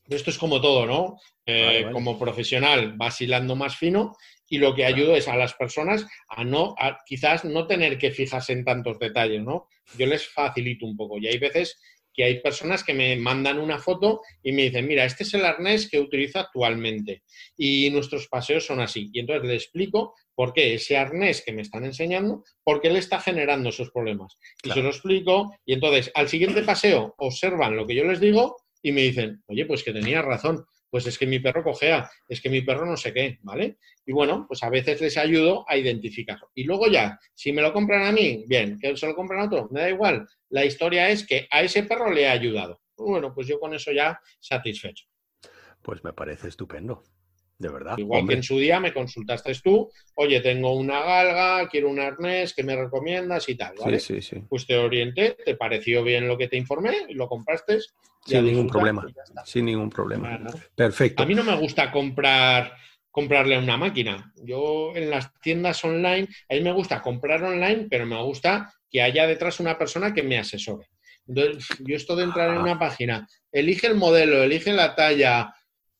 esto 0.08 0.30
es 0.30 0.38
como 0.38 0.60
todo, 0.60 0.84
¿no? 0.84 1.16
Eh, 1.46 1.64
Vale, 1.64 1.80
vale. 1.82 1.92
Como 1.92 2.18
profesional 2.18 2.94
vas 2.96 3.20
hilando 3.20 3.54
más 3.54 3.76
fino 3.76 4.16
y 4.48 4.58
lo 4.58 4.74
que 4.74 4.84
ayudo 4.84 5.14
es 5.14 5.28
a 5.28 5.36
las 5.36 5.54
personas 5.54 6.06
a 6.28 6.42
no, 6.42 6.74
a 6.78 6.98
quizás 7.06 7.44
no 7.44 7.66
tener 7.66 7.98
que 7.98 8.10
fijarse 8.10 8.52
en 8.52 8.64
tantos 8.64 8.98
detalles, 8.98 9.42
¿no? 9.42 9.68
Yo 9.96 10.06
les 10.06 10.26
facilito 10.26 10.86
un 10.86 10.96
poco 10.96 11.18
y 11.18 11.28
hay 11.28 11.38
veces 11.38 11.78
que 12.14 12.24
hay 12.24 12.40
personas 12.40 12.84
que 12.84 12.94
me 12.94 13.16
mandan 13.16 13.58
una 13.58 13.78
foto 13.78 14.20
y 14.42 14.52
me 14.52 14.62
dicen, 14.62 14.86
mira, 14.86 15.04
este 15.04 15.24
es 15.24 15.34
el 15.34 15.44
arnés 15.44 15.90
que 15.90 15.98
utilizo 16.00 16.38
actualmente 16.38 17.24
y 17.56 17.90
nuestros 17.90 18.28
paseos 18.28 18.64
son 18.64 18.80
así. 18.80 19.10
Y 19.12 19.20
entonces 19.20 19.46
le 19.48 19.54
explico 19.54 20.14
por 20.34 20.52
qué 20.52 20.74
ese 20.74 20.96
arnés 20.96 21.42
que 21.44 21.52
me 21.52 21.62
están 21.62 21.84
enseñando, 21.84 22.44
por 22.62 22.80
qué 22.80 22.90
le 22.90 23.00
está 23.00 23.20
generando 23.20 23.68
esos 23.70 23.90
problemas. 23.90 24.38
Y 24.62 24.68
Claro. 24.68 24.80
se 24.80 24.82
lo 24.84 24.88
explico 24.90 25.54
y 25.66 25.74
entonces 25.74 26.10
al 26.14 26.28
siguiente 26.28 26.62
paseo 26.62 27.14
observan 27.18 27.76
lo 27.76 27.86
que 27.86 27.94
yo 27.96 28.04
les 28.04 28.20
digo 28.20 28.56
y 28.82 28.92
me 28.92 29.02
dicen, 29.02 29.42
oye, 29.46 29.66
pues 29.66 29.82
que 29.82 29.92
tenía 29.92 30.22
razón, 30.22 30.64
pues 30.94 31.08
es 31.08 31.18
que 31.18 31.26
mi 31.26 31.40
perro 31.40 31.64
cojea, 31.64 32.08
es 32.28 32.40
que 32.40 32.48
mi 32.48 32.62
perro 32.62 32.86
no 32.86 32.96
sé 32.96 33.12
qué, 33.12 33.40
¿vale? 33.42 33.78
Y 34.06 34.12
bueno, 34.12 34.44
pues 34.46 34.62
a 34.62 34.70
veces 34.70 35.00
les 35.00 35.18
ayudo 35.18 35.68
a 35.68 35.76
identificarlo. 35.76 36.52
Y 36.54 36.62
luego 36.62 36.86
ya, 36.86 37.18
si 37.34 37.52
me 37.52 37.62
lo 37.62 37.72
compran 37.72 38.04
a 38.04 38.12
mí, 38.12 38.44
bien, 38.46 38.78
que 38.78 38.96
se 38.96 39.08
lo 39.08 39.16
compran 39.16 39.40
a 39.40 39.44
otro, 39.46 39.68
me 39.72 39.80
da 39.80 39.90
igual. 39.90 40.24
La 40.50 40.64
historia 40.64 41.10
es 41.10 41.26
que 41.26 41.48
a 41.50 41.62
ese 41.62 41.82
perro 41.82 42.12
le 42.12 42.28
ha 42.28 42.30
ayudado. 42.30 42.80
Bueno, 42.96 43.34
pues 43.34 43.48
yo 43.48 43.58
con 43.58 43.74
eso 43.74 43.90
ya 43.90 44.20
satisfecho. 44.38 45.06
Pues 45.82 46.04
me 46.04 46.12
parece 46.12 46.46
estupendo, 46.46 47.02
de 47.58 47.68
verdad. 47.68 47.96
Igual 47.98 48.20
hombre. 48.20 48.34
que 48.34 48.38
en 48.38 48.42
su 48.42 48.58
día 48.58 48.80
me 48.80 48.92
consultaste 48.92 49.52
tú, 49.62 49.90
oye, 50.14 50.40
tengo 50.40 50.74
una 50.74 51.00
galga, 51.00 51.68
quiero 51.68 51.88
un 51.88 52.00
arnés, 52.00 52.52
¿qué 52.54 52.62
me 52.62 52.76
recomiendas 52.76 53.48
y 53.48 53.54
tal, 53.54 53.74
¿vale? 53.80 54.00
Sí, 54.00 54.20
sí, 54.20 54.36
sí. 54.36 54.42
Pues 54.48 54.66
te 54.66 54.76
orienté, 54.76 55.36
te 55.44 55.56
pareció 55.56 56.02
bien 56.02 56.26
lo 56.28 56.36
que 56.36 56.48
te 56.48 56.56
informé 56.56 56.94
y 57.08 57.14
lo 57.14 57.28
compraste. 57.28 57.78
Sin 58.26 58.44
ningún 58.46 58.66
problema. 58.68 59.06
Sin 59.44 59.66
ningún 59.66 59.90
problema. 59.90 60.38
Claro. 60.38 60.58
Perfecto. 60.74 61.22
A 61.22 61.26
mí 61.26 61.34
no 61.34 61.44
me 61.44 61.56
gusta 61.56 61.90
comprar 61.92 62.72
comprarle 63.10 63.56
una 63.56 63.76
máquina. 63.76 64.32
Yo 64.42 64.90
en 64.96 65.08
las 65.08 65.32
tiendas 65.40 65.84
online, 65.84 66.26
a 66.50 66.54
mí 66.54 66.60
me 66.62 66.72
gusta 66.72 67.00
comprar 67.00 67.44
online, 67.44 67.86
pero 67.88 68.06
me 68.06 68.20
gusta 68.20 68.72
que 68.90 69.02
haya 69.02 69.24
detrás 69.28 69.60
una 69.60 69.78
persona 69.78 70.12
que 70.12 70.24
me 70.24 70.36
asesore. 70.36 70.88
Entonces, 71.28 71.68
yo 71.86 71.94
esto 71.94 72.16
de 72.16 72.24
entrar 72.24 72.50
en 72.50 72.56
Ah. 72.56 72.62
una 72.62 72.76
página, 72.78 73.28
elige 73.52 73.86
el 73.86 73.94
modelo, 73.94 74.42
elige 74.42 74.72
la 74.72 74.96
talla 74.96 75.54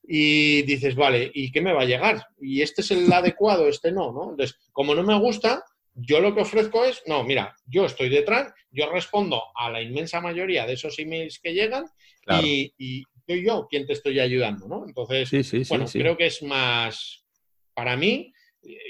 y 0.07 0.63
dices, 0.63 0.95
vale, 0.95 1.31
¿y 1.33 1.51
qué 1.51 1.61
me 1.63 1.73
va 1.73 1.83
a 1.83 1.87
llegar? 1.87 2.27
Y 2.41 2.61
este 2.63 2.83
es 2.83 2.91
el 2.91 3.11
adecuado, 3.13 3.69
este 3.69 3.91
no, 3.93 4.13
¿no? 4.13 4.31
Entonces, 4.31 4.59
como 4.73 4.95
no 4.95 5.03
me 5.03 5.19
gusta, 5.19 5.65
yo 5.95 6.21
lo 6.21 6.35
que 6.35 6.43
ofrezco 6.43 6.85
es, 6.85 7.03
no, 7.07 7.25
mira, 7.25 7.55
yo 7.67 7.87
estoy 7.87 8.09
detrás, 8.09 8.53
yo 8.71 8.91
respondo 8.91 9.41
a 9.55 9.71
la 9.71 9.81
inmensa 9.81 10.21
mayoría 10.21 10.67
de 10.67 10.73
esos 10.75 10.99
emails 10.99 11.39
que 11.41 11.55
llegan 11.55 11.87
Claro. 12.23 12.47
y, 12.47 12.75
y 12.79 13.05
soy 13.27 13.47
yo 13.47 13.67
quien 13.71 13.87
te 13.87 13.93
estoy 13.95 14.19
ayudando, 14.21 14.67
¿no? 14.69 14.85
Entonces, 14.87 15.29
Sí, 15.29 15.43
sí, 15.45 15.65
sí. 15.65 15.69
bueno, 15.69 15.87
sí. 15.87 15.99
creo 16.01 16.17
que 16.17 16.27
es 16.27 16.43
más, 16.43 17.25
para 17.75 17.97
mí, 17.97 18.33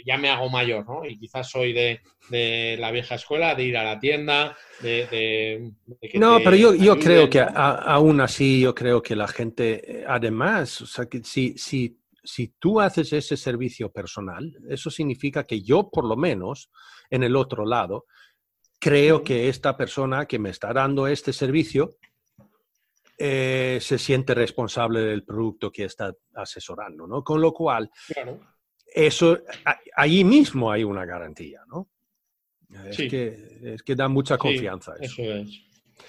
ya 0.05 0.17
me 0.19 0.29
hago 0.31 0.49
mayor, 0.51 0.87
¿no? 0.87 1.05
Y 1.05 1.19
quizás 1.19 1.49
soy 1.51 1.73
de, 1.73 2.01
de 2.31 2.77
la 2.79 2.91
vieja 2.91 3.15
escuela, 3.17 3.55
de 3.55 3.65
ir 3.65 3.77
a 3.77 3.85
la 3.85 3.99
tienda, 3.99 4.57
de... 4.81 5.07
de- 5.07 5.73
de 5.87 6.09
que 6.09 6.19
No, 6.19 6.39
pero 6.43 6.57
yo, 6.57 6.75
yo 6.75 6.93
ayuden, 6.93 7.01
creo 7.01 7.31
que 7.31 7.41
aún 7.41 8.21
así, 8.21 8.61
yo 8.61 8.75
creo 8.75 9.03
que 9.03 9.17
la 9.17 9.29
gente, 9.29 10.01
eh, 10.01 10.05
además, 10.07 10.81
o 10.83 10.87
sea, 10.87 11.07
que 11.07 11.23
si, 11.25 11.57
si, 11.59 11.99
si 12.23 12.55
tú 12.59 12.81
haces 12.81 13.13
ese 13.13 13.37
servicio 13.37 13.91
personal, 13.91 14.53
eso 14.69 14.91
significa 14.91 15.45
que 15.45 15.63
yo, 15.63 15.91
por 15.91 16.05
lo 16.07 16.17
menos, 16.17 16.71
en 17.11 17.23
el 17.23 17.37
otro 17.37 17.65
lado, 17.67 18.07
creo 18.81 19.23
que 19.23 19.49
esta 19.49 19.77
persona 19.77 20.27
que 20.27 20.39
me 20.39 20.51
está 20.51 20.73
dando 20.73 21.07
este 21.07 21.33
servicio 21.33 21.97
eh, 23.17 23.79
se 23.81 23.97
siente 23.99 24.35
responsable 24.35 25.01
del 25.01 25.25
producto 25.25 25.71
que 25.71 25.85
está 25.85 26.13
asesorando, 26.35 27.07
¿no? 27.07 27.23
Con 27.23 27.41
lo 27.41 27.53
cual, 27.53 27.89
Claro. 28.13 28.41
Eso, 28.95 29.41
allí 29.97 30.23
mismo 30.25 30.71
hay 30.71 30.85
una 30.85 31.05
garantía, 31.05 31.61
¿no? 31.69 31.89
Es, 32.89 32.97
Sí. 32.97 33.09
que, 33.09 33.59
es 33.75 33.83
que 33.83 33.95
da 33.95 34.09
mucha 34.09 34.35
Sí, 34.37 34.41
confianza 34.41 34.93
eso. 35.01 35.21
Eso 35.23 35.35
es. 35.35 35.61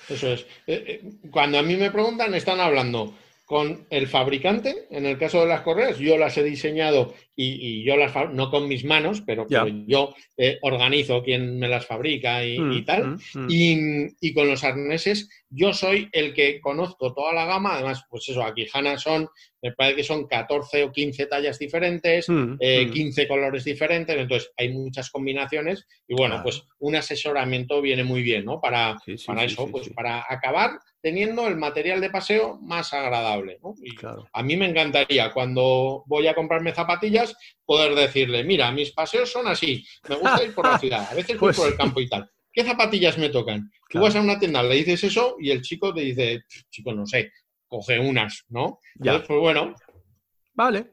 Eso 0.10 0.28
es. 0.30 0.42
Eh, 0.68 1.02
eh, 1.04 1.12
Cuando 1.32 1.58
a 1.60 1.64
mí 1.64 1.76
me 1.76 1.92
preguntan, 1.92 2.34
están 2.36 2.60
hablando 2.60 3.14
con 3.46 3.86
el 3.92 4.08
fabricante, 4.08 4.88
en 4.90 5.06
el 5.06 5.20
caso 5.20 5.42
de 5.42 5.48
las 5.48 5.62
correas, 5.62 6.00
yo 6.00 6.18
las 6.18 6.36
he 6.38 6.44
diseñado 6.44 7.14
y, 7.36 7.80
y 7.82 7.84
yo 7.84 7.96
las 7.96 8.12
no 8.34 8.50
con 8.50 8.68
mis 8.68 8.84
manos, 8.84 9.22
pero, 9.22 9.46
yo 9.88 10.16
eh, 10.36 10.58
organizo 10.64 11.22
quién 11.22 11.60
me 11.60 11.68
las 11.68 11.86
fabrica 11.86 12.44
y, 12.44 12.56
y 12.56 12.60
Mm, 12.60 12.86
tal. 12.86 13.08
mm, 13.08 13.20
mm. 13.36 13.48
Y, 13.50 14.08
y 14.30 14.34
con 14.34 14.48
los 14.48 14.64
arneses, 14.64 15.30
yo 15.50 15.74
soy 15.74 16.10
el 16.12 16.34
que 16.34 16.60
conozco 16.60 17.14
toda 17.14 17.34
la 17.34 17.46
gama. 17.46 17.76
Además, 17.76 18.04
pues 18.10 18.28
eso, 18.30 18.44
aquí 18.44 18.66
Hanna 18.74 18.98
son, 18.98 19.30
me 19.62 19.74
parece 19.74 19.98
que 19.98 20.04
son 20.04 20.26
14 20.28 20.84
o 20.86 20.92
15 20.92 21.28
tallas 21.28 21.60
diferentes, 21.60 22.28
eh, 22.60 22.86
mm. 22.88 22.92
15 22.92 23.28
colores 23.28 23.64
diferentes, 23.64 24.18
entonces 24.18 24.52
hay 24.58 24.70
muchas 24.74 25.12
combinaciones. 25.12 25.86
Y 26.08 26.16
bueno, 26.16 26.36
Claro. 26.36 26.44
pues 26.44 26.64
un 26.80 26.96
asesoramiento 26.96 27.82
viene 27.82 28.04
muy 28.04 28.24
bien, 28.24 28.46
¿no? 28.46 28.60
Para, 28.60 28.98
Sí, 29.06 29.18
sí, 29.18 29.28
para 29.28 29.42
sí, 29.42 29.48
eso, 29.48 29.70
pues 29.70 29.90
para 29.90 30.26
acabar 30.28 30.72
teniendo 31.06 31.48
el 31.48 31.56
material 31.56 32.02
de 32.02 32.10
paseo 32.10 32.58
más 32.64 32.92
agradable, 32.92 33.60
¿no? 33.62 33.76
Y 33.84 33.94
Claro. 33.96 34.28
a 34.34 34.42
mí 34.42 34.58
me 34.58 34.66
encantaría 34.68 35.32
cuando 35.32 36.04
voy 36.08 36.26
a 36.26 36.34
comprarme 36.34 36.74
zapatillas 36.74 37.36
poder 37.64 37.94
decirle, 37.94 38.44
mira, 38.44 38.72
mis 38.72 38.92
paseos 38.92 39.32
son 39.32 39.48
así, 39.48 39.86
me 40.10 40.16
gusta 40.16 40.44
ir 40.44 40.56
por 40.56 40.66
la 40.66 40.80
ciudad, 40.80 41.08
a 41.08 41.14
veces 41.14 41.38
voy 41.40 41.50
Pues 41.50 41.58
por 41.58 41.68
el 41.68 41.78
campo 41.78 42.02
y 42.02 42.10
tal. 42.10 42.28
¿Qué 42.52 42.64
zapatillas 42.64 43.20
me 43.20 43.30
tocan? 43.30 43.70
Tú 43.70 44.00
Claro. 44.00 44.06
vas 44.08 44.16
a 44.16 44.22
una 44.22 44.40
tienda, 44.40 44.64
le 44.64 44.74
dices 44.74 45.04
eso 45.04 45.36
y 45.40 45.52
el 45.52 45.62
chico 45.62 45.94
te 45.94 46.02
dice, 46.02 46.42
chico, 46.72 46.92
no 46.92 47.06
sé, 47.06 47.32
coge 47.68 48.00
unas, 48.00 48.44
¿no? 48.50 48.80
Ya. 48.96 49.12
Entonces, 49.12 49.28
pues 49.28 49.40
bueno, 49.42 49.76
Vale. 50.56 50.88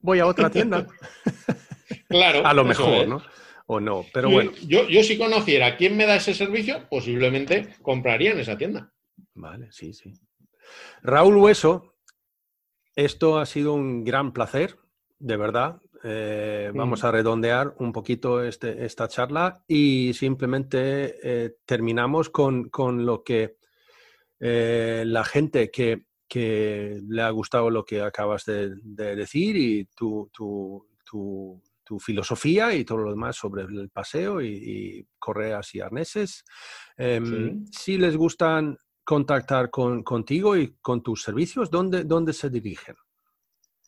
Voy 0.00 0.18
a 0.18 0.26
otra 0.26 0.50
tienda. 0.50 0.86
claro. 2.08 2.46
a 2.46 2.52
lo 2.52 2.64
mejor, 2.64 2.94
es. 3.04 3.08
¿no? 3.08 3.22
O 3.66 3.80
no. 3.80 4.04
Pero 4.12 4.28
bueno. 4.28 4.52
Yo, 4.66 4.86
yo 4.90 5.02
si 5.02 5.16
conociera 5.16 5.76
quién 5.78 5.96
me 5.96 6.04
da 6.04 6.16
ese 6.16 6.34
servicio, 6.34 6.86
posiblemente 6.90 7.68
compraría 7.80 8.32
en 8.32 8.40
esa 8.40 8.58
tienda. 8.58 8.91
Vale, 9.34 9.68
sí, 9.72 9.92
sí. 9.92 10.12
Raúl 11.02 11.36
Hueso, 11.36 11.94
esto 12.94 13.38
ha 13.38 13.46
sido 13.46 13.72
un 13.74 14.04
gran 14.04 14.32
placer, 14.32 14.78
de 15.18 15.36
verdad. 15.36 15.80
Eh. 16.04 16.70
Vamos 16.74 17.04
a 17.04 17.12
redondear 17.12 17.74
un 17.78 17.92
poquito 17.92 18.42
este- 18.42 18.84
esta 18.84 19.06
charla 19.08 19.64
y 19.68 20.12
simplemente 20.14 21.14
eh, 21.22 21.56
terminamos 21.64 22.28
con, 22.28 22.68
con 22.70 23.06
lo 23.06 23.22
que 23.22 23.56
eh, 24.40 25.04
la 25.06 25.24
gente 25.24 25.70
que, 25.70 26.06
que 26.28 27.00
le 27.08 27.22
ha 27.22 27.30
gustado 27.30 27.70
lo 27.70 27.84
que 27.84 28.02
acabas 28.02 28.44
de, 28.46 28.74
de 28.82 29.14
decir 29.14 29.56
y 29.56 29.84
tu, 29.94 30.28
tu- 30.32 30.88
tu- 31.08 31.62
tu 31.84 31.98
filosofía 32.00 32.74
y 32.74 32.84
todo 32.84 32.98
lo 32.98 33.10
demás 33.10 33.36
sobre 33.36 33.62
el 33.62 33.90
paseo 33.90 34.40
y, 34.40 34.48
y 34.48 35.06
correas 35.18 35.74
y 35.74 35.80
arneses. 35.80 36.44
Em, 36.96 37.24
Si 37.70 37.98
les 37.98 38.16
gustan 38.16 38.78
contactar 39.04 39.70
con, 39.70 40.02
contigo 40.02 40.56
y 40.56 40.74
con 40.80 41.02
tus 41.02 41.22
servicios, 41.22 41.70
¿dónde, 41.70 42.04
dónde 42.04 42.32
se 42.32 42.50
dirigen? 42.50 42.94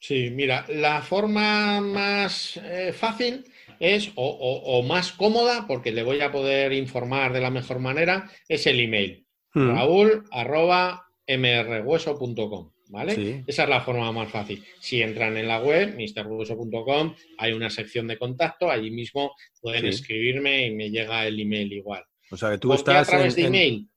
Sí, 0.00 0.30
mira, 0.30 0.66
la 0.68 1.00
forma 1.00 1.80
más 1.80 2.58
eh, 2.62 2.92
fácil 2.92 3.44
es, 3.80 4.10
o, 4.16 4.26
o- 4.26 4.78
o 4.78 4.82
más 4.82 5.12
cómoda, 5.12 5.66
porque 5.66 5.92
le 5.92 6.02
voy 6.02 6.20
a 6.20 6.30
poder 6.30 6.72
informar 6.74 7.32
de 7.32 7.40
la 7.40 7.50
mejor 7.50 7.78
manera, 7.78 8.30
es 8.48 8.66
el 8.66 8.80
email. 8.80 9.26
Mm, 9.54 9.68
Raúl 9.70 10.24
arroba 10.30 11.06
mrhueso.com, 11.26 12.70
¿vale? 12.88 13.14
Sí. 13.14 13.42
Esa 13.46 13.62
es 13.64 13.68
la 13.68 13.80
forma 13.80 14.10
más 14.12 14.30
fácil. 14.30 14.62
Si 14.80 15.00
entran 15.00 15.36
en 15.36 15.48
la 15.48 15.60
web, 15.60 15.96
mrhueso.com, 15.96 17.14
hay 17.38 17.52
una 17.52 17.70
sección 17.70 18.06
de 18.06 18.18
contacto, 18.18 18.70
allí 18.70 18.90
mismo 18.90 19.34
pueden 19.60 19.82
Sí. 19.82 19.88
escribirme 19.88 20.66
y 20.66 20.74
me 20.74 20.90
llega 20.90 21.26
el 21.26 21.40
email 21.40 21.72
igual. 21.72 22.04
O 22.30 22.36
sea, 22.36 22.50
que 22.50 22.58
tú 22.58 22.68
¿Por 22.68 22.84
qué 22.84 22.90
a 22.90 23.00
estás 23.00 23.08
través 23.08 23.34
en, 23.36 23.40
de 23.42 23.46
en- 23.48 23.54
email? 23.54 23.88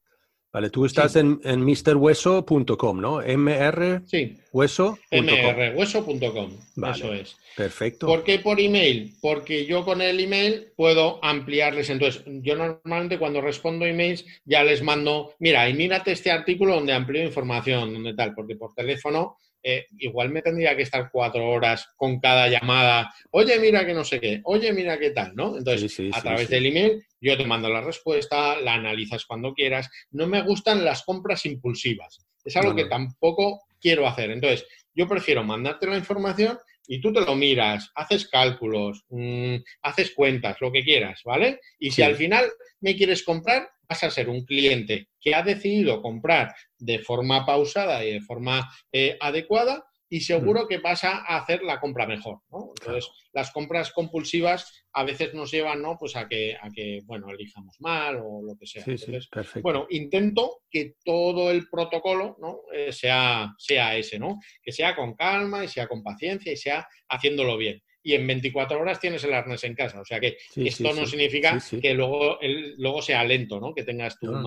Vale, 0.52 0.70
tú 0.70 0.86
estás 0.86 1.14
en, 1.16 1.40
en 1.44 1.60
mrhueso.com, 1.60 3.00
¿no? 3.00 3.18
mr 3.18 4.02
Sí, 4.06 4.38
hueso. 4.50 4.98
mrhueso.com. 5.12 6.50
Vale. 6.76 6.96
Eso 6.96 7.12
es. 7.12 7.36
Perfecto. 7.54 8.06
¿Por 8.06 8.24
qué 8.24 8.38
por 8.38 8.60
email? 8.60 9.14
Porque 9.20 9.66
yo 9.66 9.84
con 9.84 10.00
el 10.00 10.20
email 10.20 10.68
puedo 10.76 11.22
ampliarles. 11.22 11.90
Entonces, 11.90 12.22
yo 12.26 12.54
normalmente 12.54 13.18
cuando 13.18 13.40
respondo 13.40 13.84
emails 13.84 14.24
ya 14.44 14.62
les 14.62 14.82
mando, 14.82 15.34
mira, 15.38 15.68
y 15.68 15.74
mírate 15.74 16.12
este 16.12 16.30
artículo 16.30 16.76
donde 16.76 16.92
amplío 16.92 17.24
información, 17.24 17.92
donde 17.92 18.14
tal, 18.14 18.34
porque 18.34 18.56
por 18.56 18.74
teléfono 18.74 19.36
eh, 19.62 19.86
igual 19.98 20.30
me 20.30 20.42
tendría 20.42 20.76
que 20.76 20.82
estar 20.82 21.10
cuatro 21.10 21.48
horas 21.50 21.88
con 21.96 22.20
cada 22.20 22.48
llamada. 22.48 23.12
Oye, 23.30 23.58
mira 23.58 23.84
que 23.84 23.94
no 23.94 24.04
sé 24.04 24.20
qué, 24.20 24.40
oye, 24.44 24.72
mira 24.72 24.98
qué 24.98 25.10
tal, 25.10 25.34
¿no? 25.34 25.56
Entonces, 25.58 25.92
Sí, 25.92 26.10
sí, 26.10 26.10
a 26.12 26.22
través 26.22 26.48
sí. 26.48 26.54
del 26.54 26.66
email 26.66 27.04
yo 27.20 27.36
te 27.36 27.44
mando 27.44 27.68
la 27.68 27.80
respuesta, 27.80 28.60
la 28.60 28.74
analizas 28.74 29.24
cuando 29.26 29.52
quieras. 29.54 29.90
No 30.10 30.26
me 30.26 30.42
gustan 30.42 30.84
las 30.84 31.02
compras 31.02 31.44
impulsivas. 31.46 32.24
Es 32.44 32.56
algo 32.56 32.70
No, 32.70 32.76
que 32.76 32.84
tampoco 32.84 33.62
quiero 33.80 34.06
hacer. 34.06 34.30
Entonces, 34.30 34.66
yo 34.94 35.08
prefiero 35.08 35.42
mandarte 35.42 35.86
la 35.86 35.96
información 35.96 36.58
y 36.88 37.00
tú 37.00 37.12
te 37.12 37.20
lo 37.20 37.36
miras, 37.36 37.90
haces 37.94 38.26
cálculos, 38.28 39.04
mm, 39.10 39.56
haces 39.82 40.12
cuentas, 40.14 40.56
lo 40.60 40.72
que 40.72 40.82
quieras, 40.82 41.20
¿vale? 41.24 41.60
Y 41.78 41.90
si 41.90 41.96
Sí. 41.96 42.02
al 42.02 42.16
final 42.16 42.46
me 42.80 42.96
quieres 42.96 43.22
comprar, 43.22 43.68
vas 43.88 44.02
a 44.04 44.10
ser 44.10 44.28
un 44.28 44.44
cliente 44.44 45.08
que 45.20 45.34
ha 45.34 45.42
decidido 45.42 46.02
comprar 46.02 46.54
de 46.78 46.98
forma 46.98 47.44
pausada 47.46 48.04
y 48.04 48.12
de 48.14 48.20
forma 48.20 48.68
eh, 48.92 49.16
adecuada 49.20 49.84
y 50.10 50.20
seguro 50.20 50.64
Mm. 50.64 50.68
que 50.68 50.78
vas 50.78 51.04
a 51.04 51.18
hacer 51.36 51.62
la 51.62 51.78
compra 51.80 52.06
mejor, 52.06 52.40
¿no? 52.50 52.72
Entonces, 52.80 53.10
las 53.32 53.50
compras 53.50 53.92
compulsivas 53.92 54.84
a 54.92 55.04
veces 55.04 55.34
nos 55.34 55.50
llevan, 55.50 55.82
¿no? 55.82 55.96
Pues 55.98 56.16
a 56.16 56.26
que, 56.28 56.56
a 56.60 56.70
que, 56.70 57.00
bueno, 57.04 57.30
elijamos 57.30 57.76
mal 57.80 58.16
o 58.22 58.42
lo 58.42 58.56
que 58.56 58.66
sea. 58.66 58.84
Sí, 58.84 58.92
Entonces, 58.92 59.28
perfecto. 59.28 59.60
bueno, 59.62 59.86
intento 59.90 60.62
que 60.70 60.94
todo 61.04 61.50
el 61.50 61.68
protocolo 61.68 62.36
¿no? 62.40 62.60
Eh, 62.72 62.92
sea, 62.92 63.52
sea 63.58 63.96
ese, 63.96 64.18
¿no? 64.18 64.38
Que 64.62 64.72
sea 64.72 64.96
con 64.96 65.14
calma 65.14 65.64
y 65.64 65.68
sea 65.68 65.86
con 65.86 66.02
paciencia 66.02 66.52
y 66.52 66.56
sea 66.56 66.86
haciéndolo 67.08 67.56
bien. 67.56 67.82
Y 68.02 68.14
en 68.14 68.26
24 68.26 68.80
horas 68.80 69.00
tienes 69.00 69.22
el 69.24 69.34
arnés 69.34 69.64
en 69.64 69.74
casa. 69.74 70.00
O 70.00 70.04
sea 70.04 70.18
que 70.20 70.38
Sí, 70.50 70.66
esto 70.66 70.94
no 70.94 71.04
significa 71.04 71.58
que 71.82 71.92
luego, 71.94 72.40
el- 72.40 72.74
luego 72.78 73.02
sea 73.02 73.22
lento, 73.24 73.60
¿no? 73.60 73.74
Que 73.74 73.82
tengas 73.82 74.18
tu 74.18 74.26
No, 74.26 74.40
no. 74.40 74.42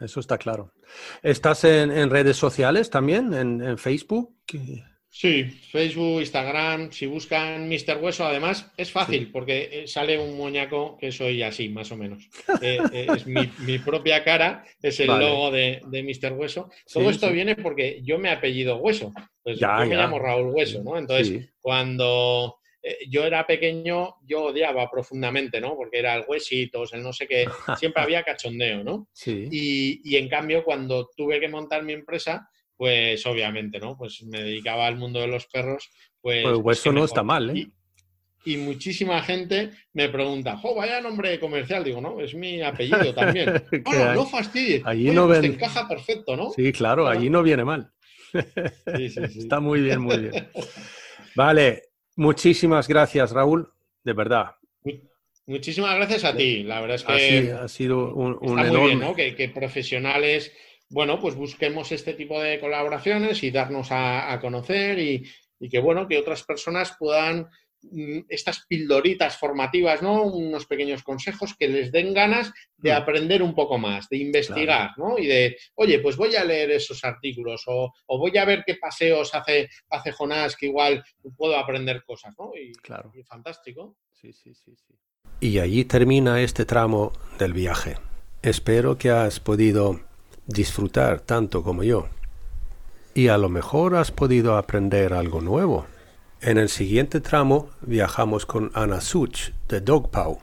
Eso 0.00 0.20
está 0.20 0.38
claro. 0.38 0.72
¿Estás 1.22 1.64
en, 1.64 1.90
en 1.90 2.10
redes 2.10 2.36
sociales 2.36 2.90
también? 2.90 3.32
¿En, 3.34 3.62
en 3.62 3.78
Facebook? 3.78 4.34
¿Qué? 4.46 4.82
Sí, 5.12 5.42
Facebook, 5.72 6.20
Instagram, 6.20 6.92
si 6.92 7.06
buscan 7.06 7.68
Mr. 7.68 7.98
Hueso, 8.00 8.24
además 8.24 8.70
es 8.76 8.92
fácil 8.92 9.32
porque 9.32 9.68
eh, 9.72 9.86
sale 9.88 10.16
un 10.16 10.36
muñeco 10.36 10.96
que 11.00 11.10
soy 11.10 11.42
así, 11.42 11.68
más 11.68 11.90
o 11.90 11.96
menos. 11.96 12.28
Eh, 12.62 12.78
eh, 12.92 13.06
es 13.16 13.26
mi, 13.26 13.50
mi 13.66 13.78
propia 13.80 14.22
cara, 14.22 14.64
es 14.80 15.00
el 15.00 15.08
Vale. 15.08 15.26
logo 15.26 15.50
de, 15.50 15.80
de 15.88 16.02
Mr. 16.04 16.32
Hueso. 16.34 16.70
Todo 16.92 17.04
Sí, 17.04 17.10
esto 17.10 17.26
sí. 17.26 17.32
viene 17.32 17.56
porque 17.56 18.00
yo 18.04 18.18
me 18.20 18.30
apellido 18.30 18.76
Hueso. 18.76 19.12
Pues 19.42 19.58
Ya, 19.58 19.78
yo 19.80 19.86
me 19.86 19.96
ya. 19.96 20.02
llamo 20.02 20.18
Raúl 20.20 20.54
Hueso, 20.54 20.80
¿no? 20.84 20.96
Entonces, 20.96 21.50
cuando 21.60 22.59
eh, 22.82 22.98
yo 23.08 23.24
era 23.24 23.46
pequeño, 23.46 24.16
yo 24.26 24.44
odiaba 24.44 24.90
profundamente, 24.90 25.60
¿no? 25.60 25.76
Porque 25.76 25.98
era 25.98 26.14
el 26.14 26.24
huesitos, 26.26 26.92
el 26.92 27.02
no 27.02 27.12
sé 27.12 27.26
qué, 27.26 27.46
siempre 27.78 28.02
había 28.02 28.22
cachondeo, 28.22 28.82
¿no? 28.84 29.08
Sí. 29.12 29.48
Y, 29.50 30.00
y 30.04 30.16
en 30.16 30.28
cambio, 30.28 30.64
cuando 30.64 31.08
tuve 31.16 31.38
que 31.40 31.48
montar 31.48 31.82
mi 31.82 31.92
empresa, 31.92 32.48
pues 32.76 33.24
obviamente, 33.26 33.78
¿no? 33.78 33.96
Pues 33.98 34.22
me 34.22 34.42
dedicaba 34.42 34.86
al 34.86 34.96
mundo 34.96 35.20
de 35.20 35.26
los 35.26 35.46
perros, 35.46 35.90
pues... 36.20 36.42
Pues 36.42 36.54
pues, 36.54 36.64
hueso 36.64 36.92
no 36.92 37.04
está 37.04 37.22
mal, 37.22 37.50
¿eh? 37.50 37.66
Y, 38.46 38.52
y 38.54 38.56
muchísima 38.56 39.20
gente 39.22 39.70
me 39.92 40.08
pregunta, 40.08 40.56
¡jo, 40.56 40.74
vaya 40.74 40.98
nombre 41.02 41.38
comercial! 41.38 41.84
Digo, 41.84 42.00
no, 42.00 42.18
es 42.22 42.34
mi 42.34 42.62
apellido 42.62 43.12
también. 43.14 43.62
Ah, 43.84 44.12
no 44.14 44.24
fastidies. 44.24 44.82
allí 44.86 45.08
Oye, 45.08 45.14
no 45.14 45.26
pues 45.26 45.40
te 45.42 45.48
ven- 45.48 45.56
encaja 45.56 45.86
perfecto, 45.86 46.36
¿no? 46.36 46.50
Sí, 46.50 46.72
claro, 46.72 47.04
Claro. 47.04 47.18
allí 47.18 47.28
no 47.28 47.42
viene 47.42 47.64
mal. 47.66 47.92
Sí, 48.96 49.10
sí, 49.10 49.20
sí. 49.28 49.38
Está 49.40 49.60
muy 49.60 49.82
bien, 49.82 50.00
muy 50.00 50.16
bien. 50.18 50.48
Vale, 51.34 51.82
muchísimas 52.16 52.88
gracias, 52.88 53.32
Raúl, 53.32 53.72
de 54.04 54.12
verdad. 54.12 54.56
Muchísimas 55.46 55.96
gracias 55.96 56.24
a 56.24 56.36
ti. 56.36 56.62
La 56.62 56.80
verdad 56.80 56.96
es 56.96 57.04
que... 57.04 57.52
Ha 57.52 57.66
sido, 57.66 58.14
un, 58.14 58.38
un 58.40 58.58
Está 58.58 58.62
muy 58.62 58.68
enorme... 58.68 58.86
bien, 58.86 59.00
¿no? 59.00 59.14
Que, 59.14 59.34
que 59.34 59.48
profesionales, 59.48 60.52
bueno, 60.88 61.18
pues 61.18 61.34
busquemos 61.34 61.90
este 61.90 62.14
tipo 62.14 62.40
de 62.40 62.60
colaboraciones 62.60 63.42
y 63.42 63.50
darnos 63.50 63.90
a, 63.90 64.32
a 64.32 64.38
conocer 64.40 64.98
y, 65.00 65.24
y 65.58 65.68
que, 65.68 65.80
bueno, 65.80 66.06
que 66.06 66.18
otras 66.18 66.44
personas 66.44 66.94
puedan, 66.98 67.48
estas 68.28 68.66
pildoritas 68.66 69.36
formativas, 69.38 70.02
¿no? 70.02 70.22
Unos 70.24 70.66
pequeños 70.66 71.02
consejos 71.02 71.54
que 71.58 71.68
les 71.68 71.90
den 71.90 72.12
ganas 72.12 72.52
de 72.76 72.90
Mm. 72.92 72.96
aprender 72.96 73.42
un 73.42 73.54
poco 73.54 73.78
más, 73.78 74.08
de 74.08 74.18
investigar, 74.18 74.90
¿no? 74.96 75.18
Y 75.18 75.26
de, 75.26 75.56
oye, 75.74 75.98
pues 76.00 76.16
voy 76.16 76.34
a 76.36 76.44
leer 76.44 76.70
esos 76.72 77.02
artículos 77.04 77.62
o, 77.66 77.92
o 78.06 78.18
voy 78.18 78.36
a 78.38 78.44
ver 78.44 78.64
qué 78.66 78.74
paseos 78.76 79.34
hace, 79.34 79.68
hace 79.88 80.12
Jonás, 80.12 80.56
que 80.56 80.66
igual 80.66 81.02
puedo 81.36 81.56
aprender 81.56 82.02
cosas, 82.04 82.34
¿no? 82.38 82.50
Y, 82.54 82.72
Claro. 82.72 83.12
y 83.14 83.22
fantástico. 83.22 83.96
Sí, 84.12 84.32
sí, 84.32 84.54
sí, 84.54 84.74
sí. 84.76 84.94
Y 85.40 85.58
allí 85.58 85.84
termina 85.86 86.42
este 86.42 86.64
tramo 86.66 87.12
del 87.38 87.54
viaje. 87.54 87.96
Espero 88.42 88.98
que 88.98 89.10
has 89.10 89.40
podido 89.40 90.00
disfrutar 90.46 91.20
tanto 91.20 91.62
como 91.62 91.82
yo. 91.82 92.08
Y 93.14 93.28
a 93.28 93.38
lo 93.38 93.48
mejor 93.48 93.96
has 93.96 94.10
podido 94.12 94.56
aprender 94.56 95.12
algo 95.14 95.40
nuevo. 95.40 95.86
En 96.42 96.56
el 96.56 96.70
siguiente 96.70 97.20
tramo 97.20 97.68
viajamos 97.82 98.46
con 98.46 98.70
Ana 98.72 99.02
Such 99.02 99.50
de 99.68 99.82
Dogpaw, 99.82 100.38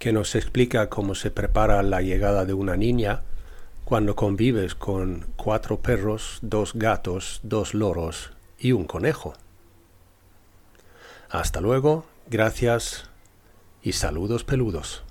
que 0.00 0.12
nos 0.12 0.34
explica 0.34 0.88
cómo 0.88 1.14
se 1.14 1.30
prepara 1.30 1.84
la 1.84 2.02
llegada 2.02 2.44
de 2.44 2.52
una 2.52 2.76
niña 2.76 3.22
cuando 3.84 4.16
convives 4.16 4.74
con 4.74 5.26
cuatro 5.36 5.78
perros, 5.78 6.40
dos 6.42 6.72
gatos, 6.74 7.38
dos 7.44 7.74
loros 7.74 8.32
y 8.58 8.72
un 8.72 8.86
conejo. 8.86 9.34
Hasta 11.30 11.60
luego, 11.60 12.04
gracias 12.28 13.08
y 13.80 13.92
saludos 13.92 14.42
peludos. 14.42 15.04